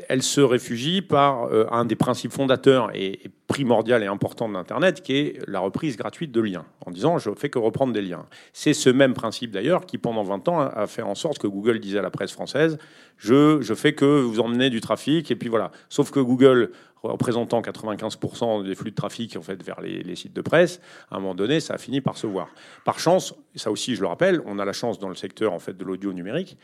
elle 0.09 0.21
se 0.21 0.41
réfugie 0.41 1.01
par 1.01 1.45
euh, 1.45 1.65
un 1.71 1.85
des 1.85 1.95
principes 1.95 2.31
fondateurs 2.31 2.89
et, 2.93 3.19
primordial 3.47 4.03
et 4.03 4.07
important 4.07 4.49
de 4.49 4.53
l'Internet, 4.53 5.01
qui 5.01 5.15
est 5.15 5.39
la 5.47 5.59
reprise 5.61 5.95
gratuite 5.95 6.33
de 6.33 6.41
liens, 6.41 6.65
en 6.85 6.91
disant 6.91 7.17
je 7.17 7.29
fais 7.38 7.49
que 7.49 7.57
reprendre 7.59 7.93
des 7.93 8.01
liens. 8.01 8.25
C'est 8.51 8.73
ce 8.73 8.89
même 8.89 9.13
principe 9.13 9.51
d'ailleurs 9.51 9.85
qui, 9.85 9.97
pendant 9.97 10.23
20 10.23 10.47
ans, 10.49 10.59
a- 10.59 10.85
fait 10.88 11.01
en 11.01 11.15
sorte 11.15 11.39
que 11.39 11.47
Google 11.47 11.79
disait 11.79 11.99
à 11.99 12.01
la 12.01 12.09
presse 12.11 12.31
française 12.31 12.77
je, 13.17 13.61
je 13.61 13.73
fais 13.73 13.93
que 13.93 14.05
vous 14.21 14.39
emmenez 14.41 14.69
du 14.69 14.79
trafic, 14.81 15.31
et 15.31 15.35
puis 15.35 15.49
voilà. 15.49 15.71
Sauf 15.89 16.11
que 16.11 16.19
Google, 16.19 16.71
représentant 17.01 17.61
95% 17.61 18.63
des 18.63 18.75
flux 18.75 18.91
de 18.91 18.95
trafic 18.95 19.35
en 19.38 19.41
fait, 19.41 19.63
vers 19.63 19.81
les, 19.81 20.03
les 20.03 20.15
sites 20.15 20.33
de 20.33 20.41
presse, 20.41 20.81
à 21.09 21.15
un 21.15 21.19
moment 21.19 21.33
donné, 21.33 21.59
ça 21.59 21.75
a 21.75 21.77
fini 21.77 22.01
par 22.01 22.17
se 22.17 22.27
voir. 22.27 22.49
Par 22.85 22.99
chance, 22.99 23.33
ça 23.55 23.71
aussi 23.71 23.95
je 23.95 24.01
le 24.01 24.07
rappelle, 24.07 24.41
on 24.45 24.59
a 24.59 24.65
la 24.65 24.73
chance 24.73 24.99
dans 24.99 25.09
le 25.09 25.15
secteur 25.15 25.53
en 25.53 25.59
fait, 25.59 25.75
de 25.75 25.83
l'audio 25.83 26.13
numérique 26.13 26.57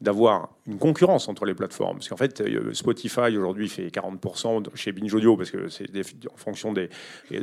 d'avoir 0.00 0.48
une 0.66 0.78
concurrence 0.78 1.28
entre 1.28 1.44
les 1.44 1.54
plateformes. 1.54 1.98
Parce 1.98 2.08
qu'en 2.08 2.16
fait, 2.16 2.40
euh, 2.40 2.72
Spotify 2.72 3.36
aujourd'hui 3.36 3.68
fait 3.68 3.88
40% 3.88 4.74
chez 4.74 4.92
Binge 4.92 5.12
Audio, 5.12 5.36
parce 5.36 5.50
que 5.50 5.68
c'est 5.68 5.88
en 6.32 6.36
fonction 6.36 6.72
des... 6.72 6.88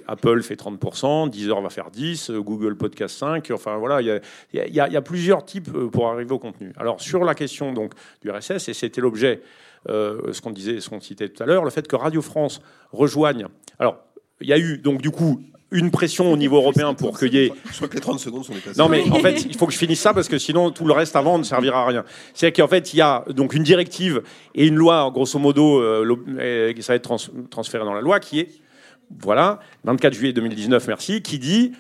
Apple 0.08 0.42
fait 0.42 0.60
30%, 0.60 1.30
Deezer 1.30 1.62
va 1.62 1.70
faire 1.70 1.92
10%, 1.92 2.32
euh, 2.32 2.42
Google 2.42 2.76
Podcast 2.76 3.22
5%, 3.22 3.54
enfin 3.54 3.78
voilà, 3.78 4.02
il 4.02 4.22
y 4.54 4.80
a, 4.80 5.02
plusieurs 5.02 5.46
types 5.46 5.70
euh, 5.76 5.88
pour 5.88 6.08
arriver 6.08 6.32
au 6.32 6.40
contenu. 6.40 6.74
Alors 6.78 7.00
sur 7.00 7.24
la 7.24 7.36
question 7.36 7.74
donc, 7.74 7.94
du 8.22 8.32
RSS, 8.32 8.70
et 8.70 8.74
c'était 8.74 9.02
l'objet, 9.02 9.42
ce 9.88 10.42
qu'on 10.42 10.52
disait, 10.52 10.82
ce 10.82 10.90
qu'on 10.90 11.00
citait 11.00 11.30
tout 11.30 11.42
à 11.44 11.46
l'heure, 11.46 11.64
le 11.64 11.70
fait 11.70 11.88
que 11.88 11.96
Radio 11.96 12.22
France 12.22 12.62
rejoigne... 12.92 13.48
Alors, 13.80 14.00
il 14.42 14.48
y 14.48 14.54
a 14.54 14.58
eu 14.58 14.78
donc 14.78 15.02
du 15.02 15.10
coup 15.10 15.42
une 15.72 15.92
pression 15.92 16.32
au 16.32 16.38
niveau 16.38 16.56
européen 16.58 16.94
pour 16.94 17.20
qu'il 17.20 17.34
y 17.34 17.40
ait 17.40 17.52
Je 17.72 17.76
crois 17.76 17.88
que 17.90 17.96
les 17.96 18.00
30 18.02 18.20
secondes 18.20 18.46
sont 18.46 18.54
dépassées. 18.54 18.80
non, 18.80 18.88
mais 18.88 19.04
en 19.12 19.20
fait, 19.20 19.44
il 19.46 19.58
faut 19.58 19.68
que 19.68 19.74
je 19.74 19.78
finisse 19.78 20.00
ça 20.00 20.14
parce 20.14 20.30
que 20.30 20.38
sinon, 20.38 20.72
tout 20.72 20.86
le 20.86 20.94
reste 20.94 21.16
avant 21.18 21.38
ne 21.38 21.44
servira 21.44 21.82
à 21.84 21.88
rien. 21.88 22.06
C'est 22.34 22.52
qu'en 22.54 22.68
fait, 22.70 22.94
il 22.94 22.98
y 22.98 23.02
a 23.02 23.26
donc 23.36 23.54
une 23.54 23.64
directive 23.64 24.22
et 24.56 24.66
une 24.68 24.76
loi, 24.76 25.10
grosso 25.14 25.38
modo, 25.40 25.82
euh, 25.82 26.18
euh, 26.40 26.74
ça 26.80 26.94
va 26.94 26.96
être 26.96 27.04
trans- 27.04 27.18
transféré 27.50 27.84
dans 27.84 27.94
la 27.94 28.00
loi, 28.02 28.20
qui 28.22 28.40
est, 28.40 28.50
voilà, 29.20 29.60
24 29.84 30.14
juillet 30.14 30.34
2019, 30.34 30.88
merci, 30.88 31.22
qui 31.22 31.38
dit 31.40 31.74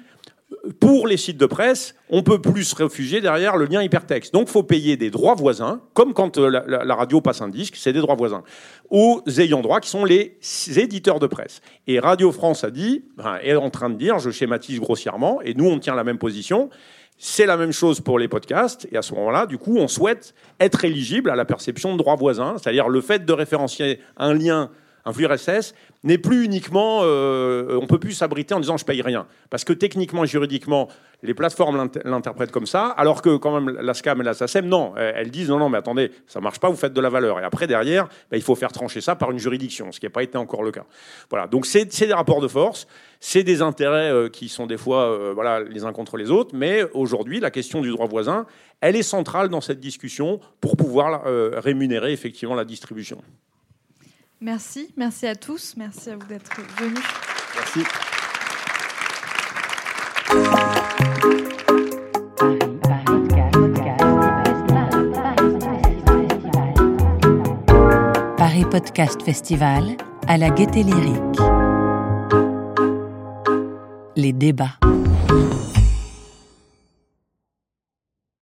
pour 0.79 1.07
les 1.07 1.17
sites 1.17 1.37
de 1.37 1.45
presse, 1.45 1.95
on 2.09 2.23
peut 2.23 2.39
plus 2.39 2.63
se 2.63 2.75
réfugier 2.75 3.19
derrière 3.19 3.57
le 3.57 3.65
lien 3.65 3.81
hypertexte. 3.81 4.33
Donc, 4.33 4.47
faut 4.47 4.63
payer 4.63 4.95
des 4.95 5.09
droits 5.09 5.35
voisins, 5.35 5.81
comme 5.93 6.13
quand 6.13 6.37
euh, 6.37 6.61
la, 6.65 6.95
radio 6.95 7.19
passe 7.19 7.41
un 7.41 7.49
disque, 7.49 7.75
c'est 7.75 7.91
des 7.93 7.99
droits 7.99 8.15
voisins, 8.15 8.43
aux 8.89 9.21
ayants 9.39 9.61
droit 9.61 9.81
qui 9.81 9.89
sont 9.89 10.05
les 10.05 10.37
éditeurs 10.77 11.19
de 11.19 11.27
presse. 11.27 11.61
Et 11.85 11.99
Radio 11.99 12.31
France 12.31 12.63
a 12.63 12.71
dit, 12.71 13.05
enfin, 13.19 13.37
est 13.43 13.55
en 13.55 13.69
train 13.69 13.89
de 13.89 13.95
dire, 13.95 14.19
je 14.19 14.29
schématise 14.29 14.79
grossièrement, 14.79 15.41
et 15.41 15.53
nous 15.53 15.65
on 15.65 15.79
tient 15.79 15.95
la 15.95 16.05
même 16.05 16.17
position. 16.17 16.69
C'est 17.17 17.45
la 17.45 17.57
même 17.57 17.71
chose 17.71 17.99
pour 17.99 18.19
les 18.19 18.27
podcasts, 18.27 18.87
et 18.91 18.97
à 18.97 19.01
ce 19.01 19.13
moment-là, 19.15 19.47
du 19.47 19.57
coup, 19.57 19.77
on 19.77 19.87
souhaite 19.87 20.33
être 20.59 20.85
éligible 20.85 21.29
à 21.29 21.35
la 21.35 21.45
perception 21.45 21.91
de 21.91 21.97
droits 21.97 22.15
voisins, 22.15 22.55
c'est-à-dire 22.57 22.87
le 22.87 23.01
fait 23.01 23.25
de 23.25 23.33
référencier 23.33 23.99
un 24.17 24.33
lien 24.33 24.69
un 25.07 25.13
flux 25.13 25.25
RSS 25.25 25.73
n'est 26.03 26.17
plus 26.17 26.43
uniquement, 26.43 26.99
euh, 27.01 27.79
on 27.81 27.87
peut 27.87 27.97
plus 27.97 28.11
s'abriter 28.11 28.53
en 28.53 28.59
disant 28.59 28.77
je 28.77 28.85
paye 28.85 29.01
rien, 29.01 29.25
parce 29.49 29.63
que 29.63 29.73
techniquement 29.73 30.23
et 30.23 30.27
juridiquement, 30.27 30.89
les 31.23 31.33
plateformes 31.33 31.89
l'interprètent 32.05 32.51
comme 32.51 32.67
ça, 32.67 32.87
alors 32.89 33.21
que 33.21 33.37
quand 33.37 33.59
même 33.59 33.75
la 33.81 33.93
SCAM 33.93 34.21
et 34.21 34.23
la 34.23 34.33
SACEM, 34.33 34.67
non, 34.67 34.93
elles 34.97 35.31
disent 35.31 35.49
non, 35.49 35.57
non, 35.57 35.69
mais 35.69 35.79
attendez, 35.79 36.11
ça 36.27 36.39
marche 36.39 36.59
pas, 36.59 36.69
vous 36.69 36.75
faites 36.75 36.93
de 36.93 37.01
la 37.01 37.09
valeur. 37.09 37.39
Et 37.39 37.43
après, 37.43 37.65
derrière, 37.65 38.07
ben, 38.29 38.37
il 38.37 38.43
faut 38.43 38.53
faire 38.53 38.71
trancher 38.71 39.01
ça 39.01 39.15
par 39.15 39.31
une 39.31 39.39
juridiction, 39.39 39.91
ce 39.91 39.99
qui 39.99 40.05
n'a 40.05 40.11
pas 40.11 40.21
été 40.21 40.37
encore 40.37 40.61
le 40.61 40.71
cas. 40.71 40.85
Voilà, 41.31 41.47
donc 41.47 41.65
c'est 41.65 41.85
des 41.85 42.13
rapports 42.13 42.41
de 42.41 42.47
force, 42.47 42.87
c'est 43.19 43.43
des 43.43 43.61
intérêts 43.61 44.11
euh, 44.11 44.29
qui 44.29 44.49
sont 44.49 44.67
des 44.67 44.77
fois 44.77 45.09
euh, 45.09 45.31
voilà, 45.33 45.61
les 45.61 45.85
uns 45.85 45.93
contre 45.93 46.17
les 46.17 46.29
autres, 46.29 46.51
mais 46.53 46.83
aujourd'hui, 46.93 47.39
la 47.39 47.51
question 47.51 47.81
du 47.81 47.89
droit 47.89 48.07
voisin, 48.07 48.45
elle 48.81 48.95
est 48.95 49.03
centrale 49.03 49.49
dans 49.49 49.61
cette 49.61 49.79
discussion 49.79 50.39
pour 50.61 50.77
pouvoir 50.77 51.23
euh, 51.25 51.51
rémunérer 51.55 52.11
effectivement 52.11 52.55
la 52.55 52.65
distribution. 52.65 53.21
Merci, 54.39 54.93
merci 54.95 55.25
à 55.25 55.35
tous, 55.35 55.73
merci 55.77 56.11
à 56.11 56.15
vous 56.15 56.27
d'être 56.27 56.61
venus. 56.77 56.99
Merci. 57.55 57.79
Paris 68.37 68.65
Podcast 68.69 69.21
Festival 69.23 69.97
à 70.27 70.37
la 70.37 70.49
Gaieté 70.49 70.83
Lyrique. 70.83 71.39
Les 74.15 74.33
débats. 74.33 74.77